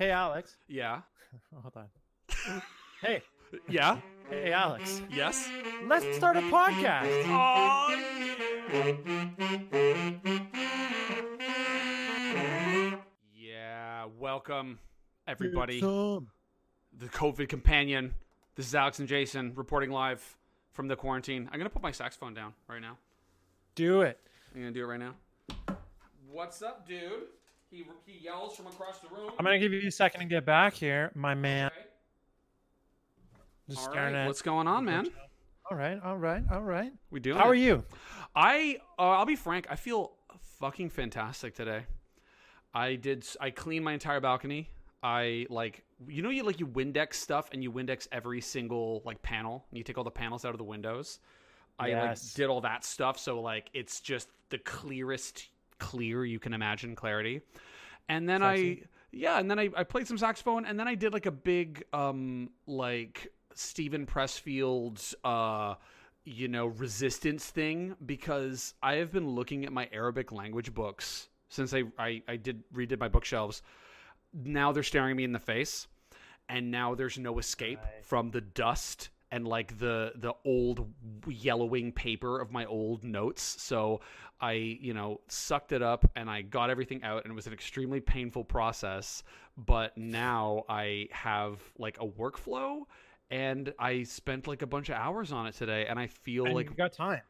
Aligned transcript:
Hey, 0.00 0.12
Alex. 0.12 0.56
Yeah. 0.66 1.02
Hold 1.62 1.76
on. 1.76 2.62
hey, 3.02 3.22
Yeah. 3.68 3.98
hey, 4.30 4.50
Alex. 4.50 5.02
Yes. 5.10 5.46
Let's 5.86 6.16
start 6.16 6.38
a 6.38 6.40
podcast. 6.40 7.26
Yeah. 13.34 14.06
Welcome, 14.18 14.78
everybody. 15.26 15.82
Um, 15.82 16.28
the 16.98 17.06
COVID 17.06 17.48
companion. 17.48 18.14
This 18.56 18.66
is 18.66 18.74
Alex 18.74 18.98
and 18.98 19.08
Jason 19.08 19.52
reporting 19.54 19.90
live 19.90 20.36
from 20.72 20.88
the 20.88 20.96
quarantine. 20.96 21.48
I'm 21.52 21.58
gonna 21.58 21.70
put 21.70 21.82
my 21.82 21.92
saxophone 21.92 22.34
down 22.34 22.54
right 22.68 22.80
now. 22.80 22.96
Do 23.74 24.02
it. 24.02 24.18
I'm 24.54 24.60
gonna 24.62 24.72
do 24.72 24.82
it 24.82 24.86
right 24.86 24.98
now. 25.00 25.14
What's 26.30 26.62
up, 26.62 26.86
dude? 26.88 27.24
He 27.70 27.84
he 28.04 28.24
yells 28.24 28.56
from 28.56 28.66
across 28.66 28.98
the 28.98 29.08
room. 29.08 29.30
I'm 29.38 29.44
gonna 29.44 29.58
give 29.58 29.72
you 29.72 29.86
a 29.86 29.90
second 29.92 30.20
to 30.20 30.26
get 30.26 30.44
back 30.44 30.74
here, 30.74 31.12
my 31.14 31.34
man. 31.34 31.66
Okay. 31.66 31.86
Just 33.68 33.86
All 33.86 33.92
staring 33.92 34.14
right. 34.14 34.22
at. 34.22 34.26
What's 34.26 34.42
going 34.42 34.66
on, 34.66 34.84
man? 34.84 35.08
All 35.70 35.76
right, 35.76 36.00
all 36.04 36.16
right, 36.16 36.42
all 36.50 36.62
right. 36.62 36.92
We 37.10 37.20
doing? 37.20 37.36
How 37.36 37.44
it? 37.44 37.48
are 37.48 37.54
you? 37.54 37.84
I 38.34 38.78
uh, 38.98 39.10
I'll 39.10 39.26
be 39.26 39.36
frank. 39.36 39.68
I 39.70 39.76
feel 39.76 40.12
fucking 40.58 40.90
fantastic 40.90 41.54
today. 41.54 41.84
I 42.74 42.96
did. 42.96 43.24
I 43.40 43.50
cleaned 43.50 43.84
my 43.84 43.92
entire 43.92 44.20
balcony. 44.20 44.68
I 45.02 45.46
like 45.48 45.84
you 46.08 46.22
know 46.22 46.30
you 46.30 46.42
like 46.42 46.58
you 46.58 46.66
Windex 46.66 47.14
stuff 47.14 47.50
and 47.52 47.62
you 47.62 47.70
Windex 47.70 48.08
every 48.10 48.40
single 48.40 49.00
like 49.04 49.22
panel. 49.22 49.64
And 49.70 49.78
you 49.78 49.84
take 49.84 49.96
all 49.96 50.04
the 50.04 50.10
panels 50.10 50.44
out 50.44 50.52
of 50.52 50.58
the 50.58 50.64
windows. 50.64 51.20
I 51.78 51.92
like 51.92 52.18
did 52.34 52.48
all 52.48 52.60
that 52.62 52.84
stuff. 52.84 53.16
So 53.16 53.40
like 53.40 53.70
it's 53.72 54.00
just 54.00 54.28
the 54.48 54.58
clearest 54.58 55.48
clear 55.78 56.24
you 56.24 56.38
can 56.38 56.52
imagine 56.52 56.94
clarity. 56.94 57.40
And 58.10 58.28
then. 58.28 58.42
I 58.42 58.82
yeah, 59.12 59.40
and 59.40 59.50
then 59.50 59.58
I, 59.58 59.70
I 59.76 59.82
played 59.84 60.06
some 60.06 60.18
saxophone 60.18 60.64
and 60.64 60.78
then 60.78 60.86
I 60.86 60.94
did 60.94 61.12
like 61.12 61.26
a 61.26 61.32
big 61.32 61.84
um 61.92 62.50
like 62.66 63.32
Steven 63.54 64.06
Pressfield 64.06 65.14
uh 65.24 65.74
you 66.24 66.46
know 66.48 66.66
resistance 66.66 67.46
thing 67.46 67.96
because 68.06 68.74
I 68.82 68.94
have 68.96 69.10
been 69.10 69.28
looking 69.30 69.64
at 69.64 69.72
my 69.72 69.88
Arabic 69.92 70.30
language 70.30 70.72
books 70.74 71.28
since 71.48 71.74
I 71.74 71.84
I, 71.98 72.22
I 72.28 72.36
did 72.36 72.62
redid 72.72 73.00
my 73.00 73.08
bookshelves. 73.08 73.62
Now 74.32 74.70
they're 74.70 74.84
staring 74.84 75.16
me 75.16 75.24
in 75.24 75.32
the 75.32 75.40
face 75.40 75.88
and 76.48 76.70
now 76.70 76.94
there's 76.94 77.18
no 77.18 77.38
escape 77.38 77.80
Right. 77.82 78.04
from 78.04 78.30
the 78.30 78.40
dust 78.40 79.08
and 79.32 79.46
like 79.46 79.78
the 79.78 80.12
the 80.16 80.32
old 80.44 80.92
yellowing 81.26 81.92
paper 81.92 82.40
of 82.40 82.50
my 82.50 82.64
old 82.66 83.04
notes 83.04 83.56
so 83.58 84.00
i 84.40 84.52
you 84.52 84.94
know 84.94 85.20
sucked 85.28 85.72
it 85.72 85.82
up 85.82 86.08
and 86.16 86.30
i 86.30 86.42
got 86.42 86.70
everything 86.70 87.02
out 87.04 87.24
and 87.24 87.32
it 87.32 87.34
was 87.34 87.46
an 87.46 87.52
extremely 87.52 88.00
painful 88.00 88.44
process 88.44 89.22
but 89.56 89.96
now 89.96 90.64
i 90.68 91.08
have 91.10 91.60
like 91.78 91.98
a 92.00 92.06
workflow 92.06 92.82
and 93.30 93.72
i 93.78 94.02
spent 94.02 94.46
like 94.46 94.62
a 94.62 94.66
bunch 94.66 94.88
of 94.88 94.96
hours 94.96 95.32
on 95.32 95.46
it 95.46 95.54
today 95.54 95.86
and 95.86 95.98
i 95.98 96.06
feel 96.06 96.46
And 96.46 96.54
like 96.54 96.66
you've 96.66 96.76
got 96.76 96.92
time. 96.92 97.20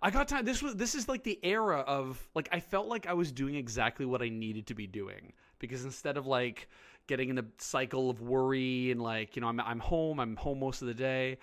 I 0.00 0.10
got 0.10 0.28
time. 0.28 0.44
This 0.44 0.62
was 0.62 0.76
this 0.76 0.94
is 0.94 1.08
like 1.08 1.22
the 1.22 1.38
era 1.42 1.80
of 1.80 2.26
like 2.34 2.48
I 2.52 2.60
felt 2.60 2.86
like 2.86 3.06
I 3.06 3.12
was 3.14 3.32
doing 3.32 3.56
exactly 3.56 4.06
what 4.06 4.22
I 4.22 4.28
needed 4.28 4.66
to 4.68 4.74
be 4.74 4.86
doing 4.86 5.32
because 5.58 5.84
instead 5.84 6.16
of 6.16 6.26
like 6.26 6.68
getting 7.06 7.28
in 7.28 7.36
the 7.36 7.46
cycle 7.58 8.10
of 8.10 8.20
worry 8.20 8.90
and 8.90 9.02
like 9.02 9.36
you 9.36 9.42
know 9.42 9.48
I'm 9.48 9.60
I'm 9.60 9.80
home 9.80 10.20
I'm 10.20 10.36
home 10.36 10.60
most 10.60 10.82
of 10.82 10.88
the 10.88 10.94
day. 10.94 11.38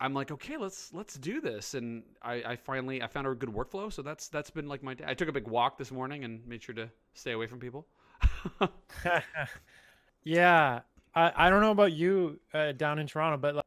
I'm 0.00 0.14
like 0.14 0.30
okay 0.32 0.56
let's 0.56 0.92
let's 0.92 1.14
do 1.14 1.40
this 1.40 1.74
and 1.74 2.02
I, 2.22 2.34
I 2.44 2.56
finally 2.56 3.02
I 3.02 3.06
found 3.06 3.26
a 3.26 3.34
good 3.34 3.50
workflow 3.50 3.92
so 3.92 4.02
that's 4.02 4.28
that's 4.28 4.50
been 4.50 4.68
like 4.68 4.82
my 4.82 4.94
day. 4.94 5.04
I 5.06 5.14
took 5.14 5.28
a 5.28 5.32
big 5.32 5.46
walk 5.46 5.78
this 5.78 5.92
morning 5.92 6.24
and 6.24 6.46
made 6.46 6.62
sure 6.62 6.74
to 6.74 6.90
stay 7.14 7.32
away 7.32 7.46
from 7.46 7.60
people. 7.60 7.86
yeah, 10.24 10.80
I, 11.14 11.32
I 11.36 11.50
don't 11.50 11.60
know 11.60 11.70
about 11.70 11.92
you 11.92 12.40
uh, 12.54 12.72
down 12.72 12.98
in 12.98 13.06
Toronto, 13.06 13.36
but 13.36 13.56
like, 13.56 13.64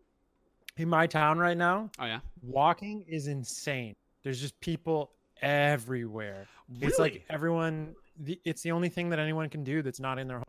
in 0.77 0.89
my 0.89 1.07
town 1.07 1.37
right 1.37 1.57
now, 1.57 1.89
Oh 1.99 2.05
yeah, 2.05 2.19
walking 2.41 3.05
is 3.07 3.27
insane. 3.27 3.95
There's 4.23 4.41
just 4.41 4.59
people 4.59 5.11
everywhere. 5.41 6.47
really? 6.69 6.87
It's 6.87 6.99
like 6.99 7.25
everyone. 7.29 7.95
The, 8.19 8.39
it's 8.45 8.61
the 8.61 8.71
only 8.71 8.89
thing 8.89 9.09
that 9.09 9.19
anyone 9.19 9.49
can 9.49 9.63
do 9.63 9.81
that's 9.81 9.99
not 9.99 10.19
in 10.19 10.27
their 10.27 10.37
home. 10.37 10.45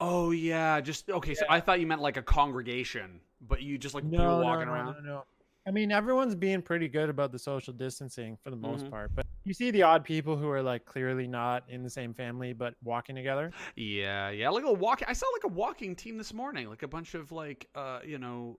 Oh 0.00 0.30
yeah, 0.30 0.80
just 0.80 1.10
okay. 1.10 1.34
So 1.34 1.44
I 1.48 1.60
thought 1.60 1.80
you 1.80 1.86
meant 1.86 2.00
like 2.00 2.16
a 2.16 2.22
congregation, 2.22 3.20
but 3.40 3.62
you 3.62 3.78
just 3.78 3.94
like 3.94 4.04
people 4.04 4.40
walking 4.40 4.66
no, 4.66 4.72
around. 4.72 4.96
No, 5.04 5.12
no, 5.14 5.24
I 5.66 5.70
mean, 5.70 5.92
everyone's 5.92 6.34
being 6.34 6.60
pretty 6.60 6.88
good 6.88 7.08
about 7.08 7.30
the 7.30 7.38
social 7.38 7.72
distancing 7.72 8.36
for 8.42 8.50
the 8.50 8.56
most 8.56 8.84
Mhm. 8.84 8.90
part, 8.90 9.14
but 9.14 9.26
you 9.44 9.54
see 9.54 9.70
the 9.70 9.82
odd 9.82 10.04
people 10.04 10.36
who 10.36 10.48
are 10.48 10.62
like 10.62 10.84
clearly 10.84 11.26
not 11.26 11.68
in 11.68 11.82
the 11.82 11.90
same 11.90 12.14
family 12.14 12.52
but 12.52 12.74
walking 12.82 13.14
together. 13.14 13.52
Yeah, 13.76 14.30
yeah, 14.30 14.48
like 14.50 14.64
a 14.64 14.72
walk. 14.72 15.02
I 15.06 15.12
saw 15.12 15.26
like 15.32 15.44
a 15.44 15.54
walking 15.54 15.94
team 15.94 16.18
this 16.18 16.32
morning, 16.34 16.68
like 16.68 16.82
a 16.82 16.88
bunch 16.88 17.14
of 17.14 17.30
like, 17.30 17.68
uh, 17.74 18.00
you 18.04 18.18
know, 18.18 18.58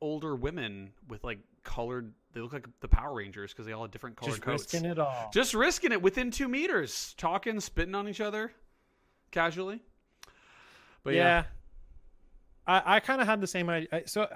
older 0.00 0.34
women 0.34 0.92
with 1.08 1.24
like 1.24 1.38
colored. 1.62 2.12
They 2.32 2.40
look 2.40 2.52
like 2.52 2.66
the 2.80 2.88
Power 2.88 3.14
Rangers 3.14 3.52
because 3.52 3.66
they 3.66 3.72
all 3.72 3.82
had 3.82 3.90
different 3.90 4.16
colored 4.16 4.32
just 4.32 4.42
coats. 4.42 4.72
risking 4.72 4.90
it 4.90 4.98
all. 4.98 5.30
Just 5.32 5.54
risking 5.54 5.92
it 5.92 6.02
within 6.02 6.30
two 6.30 6.48
meters, 6.48 7.14
talking, 7.16 7.60
spitting 7.60 7.94
on 7.94 8.08
each 8.08 8.20
other, 8.20 8.52
casually. 9.30 9.82
But 11.04 11.14
yeah, 11.14 11.22
yeah. 11.22 11.44
I, 12.66 12.96
I 12.96 13.00
kind 13.00 13.20
of 13.20 13.26
had 13.26 13.40
the 13.40 13.46
same 13.46 13.68
idea. 13.68 14.02
So 14.06 14.26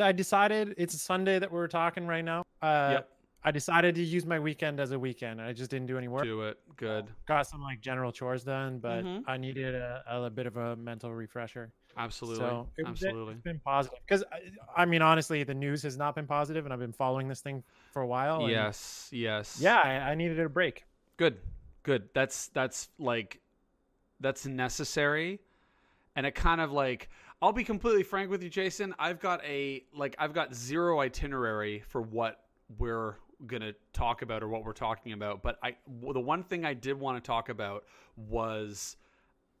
I 0.00 0.12
decided 0.12 0.74
it's 0.78 0.94
a 0.94 0.98
Sunday 0.98 1.38
that 1.38 1.52
we're 1.52 1.68
talking 1.68 2.06
right 2.06 2.24
now. 2.24 2.44
Uh, 2.60 2.90
Yep. 2.92 3.08
I 3.44 3.50
decided 3.50 3.96
to 3.96 4.02
use 4.04 4.24
my 4.24 4.38
weekend 4.38 4.78
as 4.78 4.92
a 4.92 4.98
weekend. 4.98 5.42
I 5.42 5.52
just 5.52 5.68
didn't 5.68 5.88
do 5.88 5.98
any 5.98 6.06
work. 6.06 6.22
do 6.22 6.42
it. 6.42 6.60
Good. 6.76 7.06
Got 7.26 7.48
some 7.48 7.60
like 7.60 7.80
general 7.80 8.12
chores 8.12 8.44
done, 8.44 8.78
but 8.78 9.04
Mhm. 9.04 9.24
I 9.26 9.36
needed 9.36 9.74
a, 9.74 10.04
a, 10.06 10.30
bit 10.30 10.46
of 10.46 10.56
a 10.56 10.76
mental 10.76 11.12
refresher. 11.12 11.72
Absolutely. 11.96 12.38
So 12.38 12.68
it, 12.78 12.86
Absolutely. 12.86 13.34
it's 13.34 13.42
been 13.42 13.58
positive 13.58 13.98
because 14.06 14.22
I, 14.30 14.82
I 14.82 14.84
mean, 14.84 15.02
honestly, 15.02 15.42
the 15.42 15.54
news 15.54 15.82
has 15.82 15.96
not 15.96 16.14
been 16.14 16.26
positive, 16.28 16.66
and 16.66 16.72
I've 16.72 16.78
been 16.78 16.92
following 16.92 17.26
this 17.26 17.40
thing 17.40 17.64
for 17.92 18.02
a 18.02 18.06
while. 18.06 18.48
Yes. 18.48 19.08
Yes. 19.10 19.58
Yeah, 19.60 19.80
I, 19.82 20.12
I 20.12 20.14
needed 20.14 20.38
a 20.38 20.48
break. 20.48 20.84
good 21.16 21.38
good 21.82 22.08
that's 22.14 22.46
that's 22.48 22.90
like 23.00 23.40
that's 24.20 24.46
necessary 24.46 25.40
and 26.16 26.26
it 26.26 26.34
kind 26.34 26.60
of 26.60 26.72
like 26.72 27.08
i'll 27.40 27.52
be 27.52 27.64
completely 27.64 28.02
frank 28.02 28.30
with 28.30 28.42
you 28.42 28.48
jason. 28.50 28.94
I've 28.98 29.20
got 29.20 29.44
a 29.44 29.84
like 29.94 30.14
i've 30.18 30.32
got 30.32 30.54
zero 30.54 31.00
itinerary 31.00 31.82
for 31.88 32.02
what 32.02 32.40
we're 32.78 33.16
gonna 33.46 33.72
talk 33.92 34.22
about 34.22 34.42
or 34.42 34.48
what 34.48 34.64
we're 34.64 34.72
talking 34.72 35.12
about. 35.12 35.42
But 35.42 35.58
I 35.62 35.76
the 36.12 36.20
one 36.20 36.44
thing 36.44 36.64
i 36.64 36.74
did 36.74 36.98
want 36.98 37.22
to 37.22 37.26
talk 37.26 37.48
about 37.48 37.84
was 38.16 38.96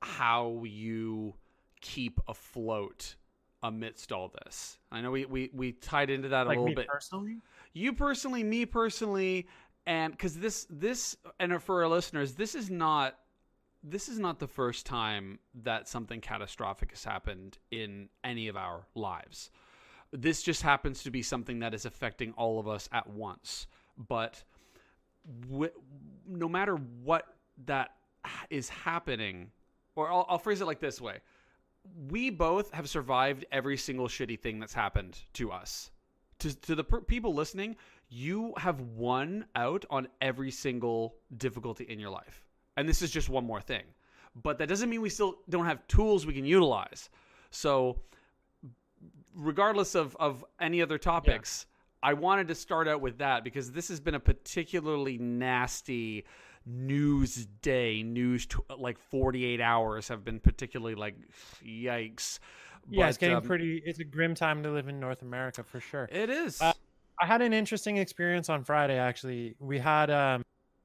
how 0.00 0.62
you 0.64 1.34
keep 1.80 2.20
afloat 2.28 3.16
amidst 3.62 4.12
all 4.12 4.32
this. 4.44 4.78
I 4.90 5.00
know 5.00 5.10
we 5.10 5.24
we, 5.24 5.50
we 5.52 5.72
tied 5.72 6.10
into 6.10 6.28
that 6.28 6.46
a 6.46 6.50
little 6.50 6.74
bit. 6.74 6.86
personally. 6.86 7.38
you 7.72 7.92
personally, 7.92 8.42
me 8.42 8.66
personally, 8.66 9.46
and 9.86 10.12
because 10.12 10.36
this 10.36 10.66
this 10.70 11.16
and 11.38 11.62
for 11.62 11.82
our 11.82 11.88
listeners, 11.88 12.34
this 12.34 12.54
is 12.54 12.70
not 12.70 13.16
this 13.82 14.08
is 14.08 14.18
not 14.18 14.38
the 14.38 14.46
first 14.46 14.86
time 14.86 15.38
that 15.62 15.88
something 15.88 16.20
catastrophic 16.20 16.90
has 16.90 17.04
happened 17.04 17.58
in 17.70 18.08
any 18.22 18.48
of 18.48 18.56
our 18.56 18.86
lives. 18.94 19.50
This 20.12 20.42
just 20.42 20.62
happens 20.62 21.02
to 21.02 21.10
be 21.10 21.22
something 21.22 21.60
that 21.60 21.74
is 21.74 21.84
affecting 21.84 22.32
all 22.32 22.60
of 22.60 22.68
us 22.68 22.88
at 22.92 23.08
once. 23.08 23.66
But 23.96 24.42
wh- 25.50 25.74
no 26.26 26.48
matter 26.48 26.76
what 26.76 27.26
that 27.66 27.90
is 28.50 28.68
happening, 28.68 29.50
or 29.96 30.10
I'll, 30.10 30.26
I'll 30.28 30.38
phrase 30.38 30.60
it 30.60 30.66
like 30.66 30.80
this 30.80 31.00
way: 31.00 31.18
we 32.08 32.30
both 32.30 32.70
have 32.72 32.88
survived 32.88 33.44
every 33.50 33.76
single 33.76 34.06
shitty 34.06 34.38
thing 34.40 34.60
that's 34.60 34.74
happened 34.74 35.18
to 35.34 35.50
us 35.50 35.90
to, 36.42 36.60
to 36.62 36.74
the 36.74 36.84
per- 36.84 37.00
people 37.00 37.34
listening, 37.34 37.76
you 38.08 38.52
have 38.56 38.80
won 38.80 39.46
out 39.54 39.84
on 39.90 40.08
every 40.20 40.50
single 40.50 41.14
difficulty 41.36 41.84
in 41.84 41.98
your 42.00 42.10
life. 42.10 42.44
And 42.76 42.88
this 42.88 43.02
is 43.02 43.10
just 43.10 43.28
one 43.28 43.44
more 43.44 43.60
thing. 43.60 43.84
But 44.40 44.58
that 44.58 44.68
doesn't 44.68 44.88
mean 44.88 45.02
we 45.02 45.10
still 45.10 45.36
don't 45.48 45.66
have 45.66 45.86
tools 45.88 46.26
we 46.26 46.32
can 46.32 46.44
utilize. 46.44 47.10
So, 47.50 48.00
regardless 49.34 49.94
of, 49.94 50.16
of 50.18 50.44
any 50.58 50.80
other 50.80 50.96
topics, 50.96 51.66
I 52.02 52.14
wanted 52.14 52.48
to 52.48 52.54
start 52.54 52.88
out 52.88 53.00
with 53.00 53.18
that 53.18 53.44
because 53.44 53.72
this 53.72 53.88
has 53.88 54.00
been 54.00 54.14
a 54.14 54.20
particularly 54.20 55.18
nasty 55.18 56.24
news 56.64 57.46
day. 57.60 58.02
News, 58.02 58.46
t- 58.46 58.56
like 58.78 58.98
48 58.98 59.60
hours 59.60 60.08
have 60.08 60.24
been 60.24 60.40
particularly 60.40 60.94
like, 60.94 61.16
yikes. 61.64 62.38
Yeah, 62.90 63.08
it's 63.08 63.18
getting 63.18 63.36
um, 63.36 63.42
pretty. 63.42 63.82
It's 63.84 64.00
a 64.00 64.04
grim 64.04 64.34
time 64.34 64.62
to 64.64 64.70
live 64.70 64.88
in 64.88 64.98
North 64.98 65.22
America 65.22 65.62
for 65.62 65.78
sure. 65.78 66.08
It 66.10 66.30
is. 66.30 66.60
Uh, 66.60 66.72
I 67.20 67.26
had 67.26 67.42
an 67.42 67.52
interesting 67.52 67.98
experience 67.98 68.48
on 68.48 68.64
Friday. 68.64 68.98
Actually, 68.98 69.54
we 69.60 69.78
had 69.78 70.10
um, 70.10 70.42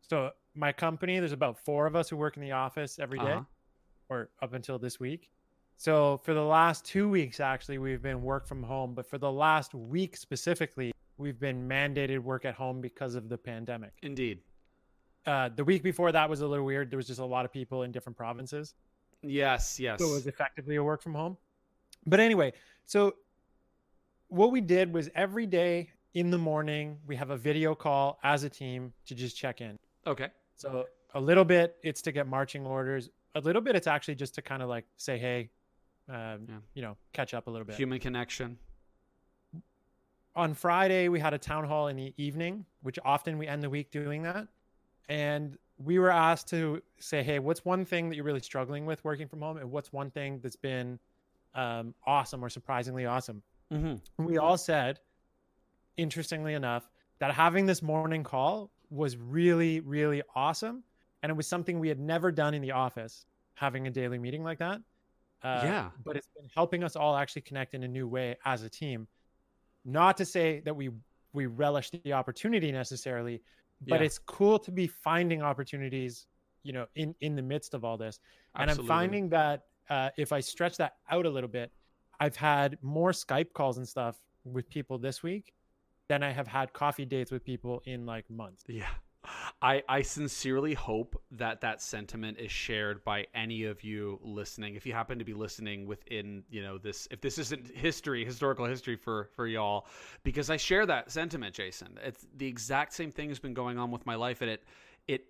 so 0.09 0.31
my 0.56 0.71
company. 0.71 1.19
There's 1.19 1.31
about 1.31 1.57
four 1.63 1.86
of 1.86 1.95
us 1.95 2.09
who 2.09 2.18
work 2.18 2.36
in 2.38 2.42
the 2.42 2.51
office 2.51 3.00
every 3.00 3.19
day, 3.19 3.33
Uh-huh. 3.33 3.44
or 4.09 4.30
up 4.42 4.54
until 4.54 4.80
this 4.80 5.00
week. 5.00 5.30
So 5.75 6.18
for 6.18 6.33
the 6.33 6.44
last 6.44 6.86
two 6.86 7.07
weeks, 7.07 7.39
actually, 7.39 7.77
we've 7.77 8.01
been 8.01 8.21
work 8.24 8.48
from 8.48 8.63
home. 8.63 8.95
But 8.95 9.06
for 9.07 9.18
the 9.19 9.31
last 9.31 9.75
week 9.75 10.18
specifically, 10.18 10.92
we've 11.18 11.39
been 11.39 11.68
mandated 11.68 12.19
work 12.19 12.45
at 12.45 12.56
home 12.56 12.81
because 12.81 13.13
of 13.15 13.30
the 13.30 13.38
pandemic. 13.38 13.94
Indeed. 14.01 14.42
Uh, 15.25 15.50
the 15.50 15.63
week 15.63 15.83
before 15.83 16.12
that 16.12 16.30
was 16.30 16.42
a 16.42 16.48
little 16.48 16.65
weird. 16.65 16.89
There 16.89 16.98
was 16.98 17.06
just 17.07 17.19
a 17.19 17.25
lot 17.25 17.45
of 17.45 17.51
people 17.51 17.83
in 17.83 17.92
different 17.92 18.18
provinces. 18.18 18.74
Yes, 19.21 19.80
yes. 19.80 20.00
So 20.00 20.09
it 20.09 20.13
was 20.13 20.27
effectively 20.27 20.77
a 20.77 20.83
work 20.83 21.01
from 21.01 21.13
home. 21.13 21.38
But 22.06 22.19
anyway, 22.19 22.54
so 22.86 23.15
what 24.30 24.51
we 24.51 24.62
did 24.62 24.94
was 24.94 25.09
every 25.15 25.45
day 25.45 25.92
in 26.13 26.31
the 26.31 26.38
morning, 26.38 26.98
we 27.06 27.15
have 27.15 27.30
a 27.30 27.38
video 27.38 27.75
call 27.75 28.19
as 28.24 28.44
a 28.44 28.50
team 28.50 28.94
to 29.06 29.13
just 29.13 29.36
check 29.38 29.59
in. 29.62 29.77
Okay. 30.07 30.30
So 30.56 30.86
a 31.13 31.19
little 31.21 31.45
bit 31.45 31.77
it's 31.83 32.01
to 32.04 32.12
get 32.12 32.27
marching 32.27 32.65
orders. 32.65 33.09
A 33.36 33.39
little 33.42 33.62
bit 33.62 33.75
it's 33.75 33.88
actually 33.88 34.15
just 34.15 34.36
to 34.36 34.42
kind 34.42 34.62
of 34.63 34.69
like 34.69 34.86
say, 34.98 35.18
hey, 35.18 35.50
um, 36.09 36.48
Yeah. 36.50 36.56
you 36.74 36.81
know, 36.81 36.98
catch 37.13 37.33
up 37.33 37.48
a 37.48 37.50
little 37.51 37.65
bit. 37.65 37.75
Human 37.75 38.00
connection. 38.00 38.57
on 40.36 40.54
Friday 40.54 41.09
we 41.09 41.19
had 41.19 41.33
a 41.33 41.38
town 41.38 41.63
hall 41.65 41.88
in 41.88 41.95
the 41.95 42.13
evening, 42.18 42.65
which 42.81 43.00
often 43.04 43.38
we 43.38 43.48
end 43.48 43.63
the 43.63 43.69
week 43.69 43.89
doing 43.92 44.24
that. 44.24 44.48
And 45.09 45.57
we 45.77 46.00
were 46.00 46.12
asked 46.12 46.48
to 46.50 46.81
say, 47.00 47.24
hey, 47.24 47.39
what's 47.39 47.63
one 47.65 47.86
thing 47.86 48.09
that 48.09 48.15
you're 48.15 48.25
really 48.25 48.39
struggling 48.42 48.86
with 48.86 49.04
working 49.04 49.27
from 49.27 49.42
home, 49.42 49.57
and 49.57 49.71
what's 49.71 49.94
one 49.94 50.09
thing 50.12 50.39
that's 50.42 50.56
been 50.56 51.00
um, 51.56 51.94
awesome 52.06 52.44
or 52.44 52.50
surprisingly 52.50 53.06
awesome? 53.06 53.42
Mm-hmm. 53.71 54.25
We 54.25 54.38
all 54.38 54.57
said, 54.57 55.00
interestingly 55.95 56.54
enough, 56.56 56.89
that 57.19 57.31
having 57.33 57.65
this 57.65 57.81
morning 57.81 58.24
call 58.24 58.69
was 58.89 59.18
really, 59.18 59.80
really 59.81 60.22
awesome, 60.36 60.84
and 61.24 61.30
it 61.30 61.34
was 61.36 61.48
something 61.48 61.80
we 61.80 61.88
had 61.89 62.00
never 62.00 62.31
done 62.31 62.54
in 62.54 62.62
the 62.62 62.72
office, 62.72 63.25
having 63.56 63.88
a 63.88 63.89
daily 63.92 64.18
meeting 64.18 64.44
like 64.44 64.60
that. 64.60 64.81
Uh, 65.44 65.62
Yeah. 65.63 65.89
but 66.04 66.16
it's 66.16 66.30
been 66.36 66.50
helping 66.54 66.84
us 66.84 66.95
all 66.95 67.16
actually 67.16 67.44
connect 67.44 67.74
in 67.74 67.84
a 67.84 67.88
new 67.88 68.07
way 68.07 68.36
as 68.45 68.63
a 68.63 68.69
team 68.69 69.07
not 69.86 70.18
to 70.18 70.25
say 70.25 70.60
that 70.62 70.75
we 70.75 70.89
we 71.31 71.45
relish 71.45 71.92
the 71.92 72.12
opportunity 72.12 72.72
necessarily 72.72 73.42
but 73.88 74.00
Yeah. 74.00 74.06
it's 74.07 74.18
cool 74.18 74.57
to 74.60 74.72
be 74.72 74.88
finding 74.88 75.42
opportunities 75.44 76.25
you 76.63 76.74
know 76.74 76.88
in 76.95 77.13
in 77.22 77.36
the 77.36 77.42
midst 77.44 77.75
of 77.75 77.86
all 77.86 77.98
this 77.98 78.19
and 78.56 78.69
i'm 78.72 78.86
finding 78.88 79.30
that 79.30 79.68
uh, 79.90 80.10
if 80.18 80.33
i 80.33 80.40
stretch 80.40 80.75
that 80.78 80.98
out 81.12 81.25
a 81.28 81.30
little 81.30 81.48
bit 81.48 81.72
i've 82.19 82.36
had 82.36 82.78
more 82.81 83.12
skype 83.12 83.54
calls 83.54 83.78
and 83.78 83.88
stuff 83.88 84.19
with 84.44 84.68
people 84.69 84.98
this 84.98 85.22
week 85.22 85.54
than 86.07 86.24
i 86.24 86.31
have 86.31 86.48
had 86.48 86.74
coffee 86.74 87.06
dates 87.06 87.31
with 87.31 87.44
people 87.44 87.81
in 87.86 88.06
like 88.06 88.30
months 88.30 88.63
Yeah. 88.68 88.88
I, 89.62 89.83
I 89.89 90.01
sincerely 90.01 90.74
hope 90.74 91.21
that 91.31 91.62
that 91.62 91.81
sentiment 91.81 92.38
is 92.39 92.51
shared 92.51 93.04
by 93.04 93.25
any 93.33 93.63
of 93.63 93.83
you 93.83 94.19
listening. 94.21 94.75
If 94.75 94.86
you 94.86 94.94
happen 94.94 95.19
to 95.19 95.25
be 95.25 95.33
listening 95.33 95.88
within, 95.88 96.44
you 96.50 96.62
know, 96.62 96.77
this, 96.77 97.07
if 97.12 97.21
this 97.21 97.38
isn't 97.38 97.75
history, 97.75 98.24
historical 98.24 98.65
history 98.65 98.95
for, 98.95 99.30
for 99.36 99.48
y'all, 99.48 99.88
because 100.24 100.50
I 100.50 100.57
share 100.57 100.86
that 100.86 101.12
sentiment, 101.12 101.56
Jason. 101.56 101.98
It's 102.04 102.25
the 102.36 102.48
exact 102.48 102.94
same 102.94 103.12
thing 103.12 103.30
has 103.30 103.39
been 103.39 103.54
going 103.54 103.77
on 103.77 103.92
with 103.92 104.06
my 104.06 104.15
life. 104.15 104.42
And 104.42 104.51
it, 104.51 104.63
it, 105.07 105.25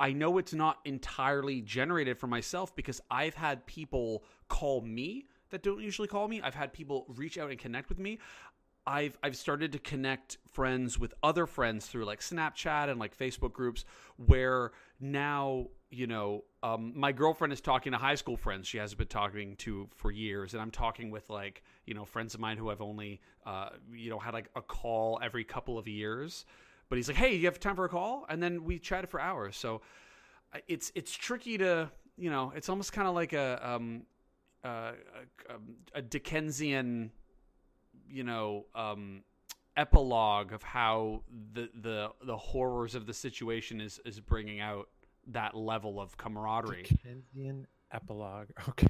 I 0.00 0.12
know 0.12 0.38
it's 0.38 0.54
not 0.54 0.78
entirely 0.84 1.60
generated 1.60 2.18
for 2.18 2.26
myself 2.26 2.74
because 2.74 3.00
I've 3.10 3.34
had 3.34 3.66
people 3.66 4.24
call 4.48 4.80
me 4.80 5.26
that 5.50 5.62
don't 5.62 5.80
usually 5.80 6.08
call 6.08 6.28
me. 6.28 6.40
I've 6.42 6.54
had 6.54 6.72
people 6.72 7.06
reach 7.08 7.38
out 7.38 7.50
and 7.50 7.58
connect 7.58 7.88
with 7.88 7.98
me. 7.98 8.18
I've 8.86 9.18
I've 9.22 9.36
started 9.36 9.72
to 9.72 9.78
connect 9.78 10.38
friends 10.52 10.98
with 10.98 11.12
other 11.22 11.46
friends 11.46 11.86
through 11.86 12.04
like 12.04 12.20
Snapchat 12.20 12.88
and 12.88 13.00
like 13.00 13.16
Facebook 13.16 13.52
groups 13.52 13.84
where 14.26 14.72
now 15.00 15.66
you 15.90 16.06
know 16.06 16.44
um, 16.62 16.92
my 16.94 17.12
girlfriend 17.12 17.52
is 17.52 17.60
talking 17.60 17.92
to 17.92 17.98
high 17.98 18.14
school 18.14 18.36
friends. 18.36 18.66
She 18.68 18.78
hasn't 18.78 18.98
been 18.98 19.08
talking 19.08 19.56
to 19.56 19.88
for 19.94 20.10
years 20.10 20.52
and 20.52 20.62
I'm 20.62 20.70
talking 20.70 21.10
with 21.10 21.28
like 21.28 21.62
you 21.84 21.94
know 21.94 22.04
friends 22.04 22.34
of 22.34 22.40
mine 22.40 22.56
who 22.58 22.70
I've 22.70 22.80
only 22.80 23.20
uh, 23.44 23.70
you 23.92 24.10
know 24.10 24.18
had 24.18 24.34
like 24.34 24.50
a 24.54 24.62
call 24.62 25.18
every 25.22 25.44
couple 25.44 25.78
of 25.78 25.88
years. 25.88 26.44
But 26.88 26.96
he's 26.96 27.08
like 27.08 27.16
hey 27.16 27.34
you 27.34 27.46
have 27.46 27.58
time 27.58 27.74
for 27.74 27.86
a 27.86 27.88
call? 27.88 28.24
And 28.28 28.40
then 28.42 28.64
we 28.64 28.78
chatted 28.78 29.10
for 29.10 29.20
hours. 29.20 29.56
So 29.56 29.80
it's 30.68 30.92
it's 30.94 31.12
tricky 31.12 31.58
to 31.58 31.90
you 32.16 32.30
know 32.30 32.52
it's 32.54 32.68
almost 32.68 32.92
kind 32.92 33.08
of 33.08 33.14
like 33.14 33.32
a 33.32 33.60
um 33.68 34.02
uh, 34.64 34.92
a, 35.48 35.98
a 35.98 36.02
Dickensian 36.02 37.12
you 38.10 38.24
know 38.24 38.66
um 38.74 39.22
epilogue 39.76 40.52
of 40.52 40.62
how 40.62 41.22
the 41.52 41.68
the 41.82 42.10
the 42.24 42.36
horrors 42.36 42.94
of 42.94 43.06
the 43.06 43.12
situation 43.14 43.80
is 43.80 44.00
is 44.04 44.20
bringing 44.20 44.60
out 44.60 44.88
that 45.28 45.56
level 45.56 46.00
of 46.00 46.16
camaraderie. 46.16 46.84
Dickensian 46.84 47.66
epilogue. 47.92 48.48
Okay. 48.68 48.86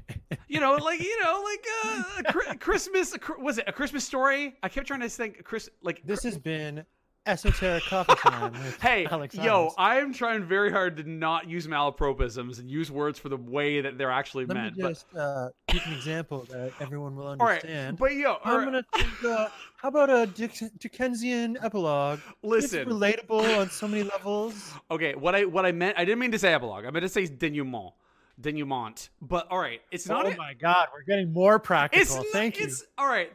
You 0.49 0.61
know 0.61 0.75
like 0.75 1.01
you 1.01 1.23
know 1.23 1.43
like 1.45 1.67
uh, 1.85 2.53
a 2.53 2.57
christmas 2.57 3.15
was 3.39 3.59
it 3.59 3.65
a 3.67 3.73
christmas 3.73 4.05
story? 4.05 4.55
I 4.63 4.69
kept 4.69 4.87
trying 4.87 5.01
to 5.01 5.09
think 5.09 5.43
chris 5.45 5.69
like 5.83 6.03
this 6.05 6.23
has 6.23 6.39
been 6.39 6.85
esoteric 7.27 7.83
coffee 7.85 8.15
time 8.17 8.55
Hey, 8.81 9.07
Alex 9.11 9.35
yo, 9.35 9.73
I'm 9.77 10.13
trying 10.13 10.45
very 10.45 10.71
hard 10.71 10.97
to 10.99 11.03
not 11.05 11.49
use 11.49 11.67
malapropisms 11.67 12.59
and 12.61 12.71
use 12.71 12.91
words 12.91 13.19
for 13.19 13.29
the 13.29 13.37
way 13.37 13.81
that 13.81 13.99
they're 13.99 14.11
actually 14.11 14.47
Let 14.47 14.55
meant. 14.57 14.77
me 14.77 14.83
just 14.85 15.07
uh, 15.17 15.49
give 15.69 15.83
an 15.87 15.93
example 15.95 16.47
that 16.51 16.73
everyone 16.81 17.17
will 17.17 17.35
but 17.37 17.41
all 17.43 17.47
right, 17.49 17.63
understand. 17.65 17.99
but 17.99 18.15
yo, 18.15 18.37
I'm 18.45 18.59
right, 18.59 18.65
gonna 18.65 18.85
think, 18.95 19.25
uh, 19.25 19.49
how 19.77 19.89
about 19.89 20.11
a 20.11 20.27
Dick- 20.27 20.61
Dickensian 20.79 21.59
epilogue? 21.63 22.21
listen. 22.43 22.81
It's 22.81 22.91
relatable 22.91 23.59
on 23.59 23.71
so 23.71 23.89
many 23.89 24.03
levels. 24.05 24.73
Okay, 24.91 25.15
what 25.15 25.35
I 25.35 25.45
what 25.45 25.67
I 25.67 25.73
meant, 25.73 25.99
I 25.99 26.05
didn't 26.05 26.21
mean 26.21 26.33
to 26.33 26.39
say 26.39 26.53
epilogue. 26.55 26.85
I 26.87 26.91
meant 26.91 27.03
to 27.03 27.09
say 27.09 27.27
denouement, 27.27 27.93
denouement. 28.41 29.09
But 29.21 29.49
all 29.51 29.59
right, 29.59 29.81
it's 29.91 30.09
not. 30.09 30.27
oh 30.27 30.31
a- 30.31 30.37
my 30.37 30.55
god, 30.55 30.89
we're 30.95 31.03
getting 31.03 31.33
more 31.33 31.59
practical. 31.59 32.03
it's 32.03 32.15
not, 32.15 32.25
Thank 32.33 32.59
you. 32.59 32.67
It's 32.67 32.85
all 32.99 33.07
right. 33.09 33.33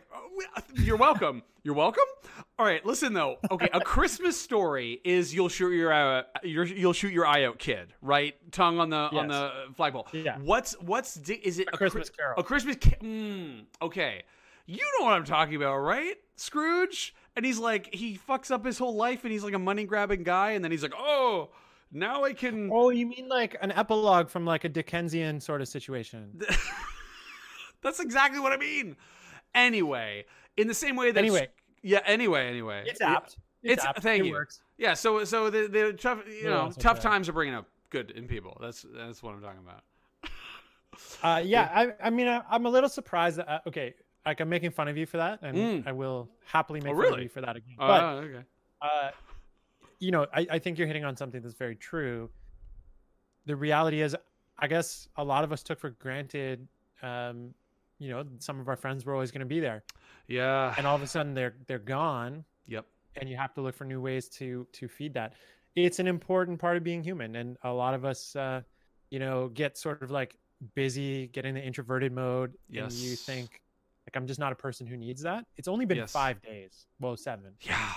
Uh, 0.56 0.62
You're 0.76 0.98
welcome. 0.98 1.44
You're 1.64 1.76
welcome. 1.76 2.04
All 2.58 2.66
right, 2.66 2.84
listen 2.86 3.14
though. 3.14 3.38
Okay, 3.52 3.70
a 3.74 3.80
Christmas 3.82 4.40
story 4.40 5.00
is 5.04 5.34
you'll 5.34 5.50
shoot 5.50 5.72
your 5.72 5.94
eye, 5.94 6.24
you're, 6.44 6.66
you'll 6.66 6.94
shoot 6.94 7.14
your 7.14 7.26
eye 7.26 7.46
out, 7.46 7.60
kid. 7.60 7.94
Right, 8.02 8.36
tongue 8.52 8.80
on 8.80 8.90
the 8.90 8.96
on 8.98 9.14
Yes. 9.14 9.28
the 9.30 9.52
flagpole. 9.76 10.08
Yeah. 10.14 10.38
What's 10.40 10.74
what's 10.82 11.18
is 11.18 11.60
it 11.60 11.68
A 11.74 11.78
Christmas 11.78 12.10
Chri- 12.10 12.18
Carol. 12.18 12.40
A 12.40 12.44
Christmas. 12.44 12.78
Ca- 12.82 12.98
mm, 13.02 13.66
okay, 13.82 14.24
you 14.66 14.80
know 15.00 15.06
what 15.06 15.14
I'm 15.14 15.24
talking 15.24 15.56
about, 15.56 15.78
right, 15.78 16.16
Scrooge? 16.36 17.14
And 17.36 17.46
he's 17.46 17.60
like, 17.60 17.94
he 17.94 18.18
fucks 18.28 18.52
up 18.52 18.66
his 18.66 18.78
whole 18.78 18.96
life, 18.96 19.24
and 19.24 19.32
he's 19.32 19.44
like 19.44 19.54
a 19.54 19.60
money 19.60 19.86
grabbing 19.86 20.24
guy, 20.24 20.52
and 20.52 20.64
then 20.64 20.72
he's 20.72 20.84
like, 20.84 20.94
oh, 20.98 21.50
now 21.92 22.24
I 22.24 22.34
can. 22.34 22.70
Oh, 22.74 22.90
you 22.90 23.06
mean 23.08 23.28
like 23.30 23.56
an 23.62 23.72
epilogue 23.72 24.30
from 24.30 24.46
like 24.46 24.64
a 24.66 24.70
Dickensian 24.70 25.40
sort 25.40 25.62
of 25.62 25.68
situation? 25.68 26.42
That's 27.82 28.00
exactly 28.00 28.40
what 28.40 28.52
I 28.52 28.58
mean. 28.58 28.96
Anyway, 29.56 30.26
in 30.58 30.68
the 30.68 30.74
same 30.74 30.96
way 30.96 31.12
that 31.12 31.20
Anyway. 31.20 31.50
yeah. 31.82 32.00
Anyway, 32.06 32.48
anyway, 32.48 32.84
It's 32.88 33.02
apt. 33.02 33.38
It's- 33.64 33.86
apt. 33.86 34.02
thank 34.02 34.24
it 34.24 34.28
you. 34.28 34.32
Works. 34.34 34.62
Yeah, 34.78 34.94
so 34.96 35.24
so 35.26 35.50
the 35.50 35.68
the 35.68 35.94
tough 35.94 36.20
you 36.28 36.34
Yeah, 36.44 36.50
know 36.50 36.64
that's 36.66 36.78
tough 36.78 36.98
okay. 37.00 37.04
times 37.10 37.30
are 37.30 37.34
bringing 37.34 37.54
up 37.56 37.68
good 37.90 38.12
in 38.12 38.28
people. 38.28 38.58
That's 38.62 38.86
that's 38.94 39.22
what 39.22 39.34
I'm 39.36 39.42
talking 39.42 39.60
about. 39.60 39.84
Uh, 41.24 41.42
yeah, 41.44 41.70
I, 41.74 42.08
I 42.08 42.10
mean, 42.10 42.28
I, 42.28 42.42
I'm 42.50 42.66
a 42.66 42.70
little 42.70 42.90
surprised. 42.90 43.38
That, 43.38 43.48
uh, 43.50 43.60
okay, 43.68 43.94
like 44.26 44.40
I'm 44.40 44.50
making 44.50 44.72
fun 44.72 44.88
of 44.88 44.98
you 44.98 45.06
for 45.06 45.18
that, 45.18 45.40
and 45.42 45.56
Mm. 45.58 45.88
I 45.88 45.92
will 45.92 46.30
happily 46.46 46.82
make 46.82 46.94
Oh, 46.96 47.02
fun 47.02 47.14
of 47.14 47.20
you 47.22 47.30
for 47.30 47.42
that 47.42 47.56
again. 47.56 47.76
Oh, 47.80 47.88
but 47.88 48.04
okay. 48.04 48.44
uh, 48.82 49.12
you 50.00 50.12
know, 50.12 50.26
I, 50.34 50.48
I 50.52 50.60
think 50.60 50.78
you're 50.78 50.88
hitting 50.88 51.06
on 51.06 51.16
something 51.16 51.42
that's 51.42 51.54
very 51.56 51.76
true. 51.76 52.30
The 53.46 53.56
reality 53.56 54.02
is, 54.02 54.16
I 54.60 54.68
guess 54.68 55.08
a 55.16 55.24
lot 55.24 55.44
of 55.44 55.52
us 55.52 55.64
took 55.64 55.80
for 55.80 55.92
granted, 55.92 56.68
um, 57.02 57.54
you 58.02 58.10
know, 58.10 58.26
some 58.40 58.60
of 58.60 58.68
our 58.68 58.76
friends 58.76 59.06
were 59.06 59.14
always 59.14 59.30
going 59.32 59.42
to 59.42 59.46
be 59.46 59.60
there, 59.60 59.84
Yeah. 60.28 60.74
and 60.78 60.88
all 60.88 60.96
of 60.96 61.04
a 61.04 61.08
sudden 61.08 61.34
they're 61.36 61.56
they're 61.68 61.78
gone, 61.80 62.44
Yep. 62.68 62.86
and 63.18 63.30
you 63.30 63.38
have 63.38 63.54
to 63.54 63.62
look 63.62 63.76
for 63.76 63.86
new 63.86 64.02
ways 64.02 64.28
to 64.40 64.68
to 64.74 64.88
feed 64.88 65.14
that. 65.14 65.34
It's 65.76 66.00
an 66.00 66.08
important 66.08 66.60
part 66.60 66.76
of 66.78 66.84
being 66.84 67.04
human, 67.04 67.36
and 67.36 67.58
a 67.64 67.72
lot 67.72 67.94
of 67.94 68.04
us, 68.04 68.36
uh, 68.36 68.62
you 69.12 69.20
know, 69.20 69.50
get 69.50 69.78
sort 69.78 70.02
of 70.02 70.10
like 70.12 70.36
busy, 70.76 71.28
get 71.28 71.46
in 71.46 71.54
the 71.56 71.62
introverted 71.64 72.12
mode, 72.12 72.56
and 72.76 72.92
you 72.92 73.16
think, 73.16 73.62
like, 74.08 74.16
I'm 74.16 74.26
just 74.28 74.40
not 74.40 74.52
a 74.52 74.56
person 74.56 74.86
who 74.88 74.98
needs 74.98 75.22
that. 75.22 75.46
It's 75.58 75.68
only 75.68 75.86
been 75.86 75.98
Yes. 76.00 76.12
five 76.12 76.42
days, 76.42 76.88
well, 77.00 77.16
seven 77.16 77.54
Yeah. 77.62 77.94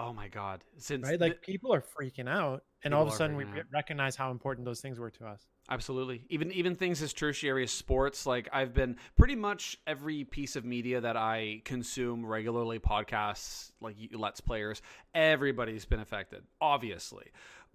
Oh 0.00 0.12
my 0.12 0.28
God. 0.28 0.62
Since 0.76 1.02
right? 1.08 1.18
the- 1.18 1.26
Like 1.26 1.42
people 1.42 1.74
are 1.74 1.82
freaking 1.82 2.28
out, 2.28 2.62
and 2.84 2.94
all 2.94 3.02
of 3.02 3.12
a 3.12 3.16
sudden 3.16 3.36
we 3.36 3.42
out. 3.44 3.64
recognize 3.72 4.14
how 4.14 4.30
important 4.30 4.64
those 4.64 4.80
things 4.80 4.98
were 4.98 5.10
to 5.10 5.26
us. 5.26 5.48
Absolutely. 5.68 6.24
Even 6.30 6.52
even 6.52 6.76
things 6.76 7.02
as 7.02 7.12
tertiary 7.12 7.64
as 7.64 7.72
sports, 7.72 8.24
like 8.24 8.48
I've 8.52 8.72
been 8.72 8.96
pretty 9.16 9.34
much 9.34 9.76
every 9.88 10.22
piece 10.24 10.54
of 10.54 10.64
media 10.64 11.00
that 11.00 11.16
I 11.16 11.62
consume 11.64 12.24
regularly, 12.24 12.78
podcasts, 12.78 13.72
like 13.80 13.96
let's 14.12 14.40
players, 14.40 14.80
everybody's 15.14 15.84
been 15.84 16.00
affected, 16.00 16.44
obviously. 16.60 17.26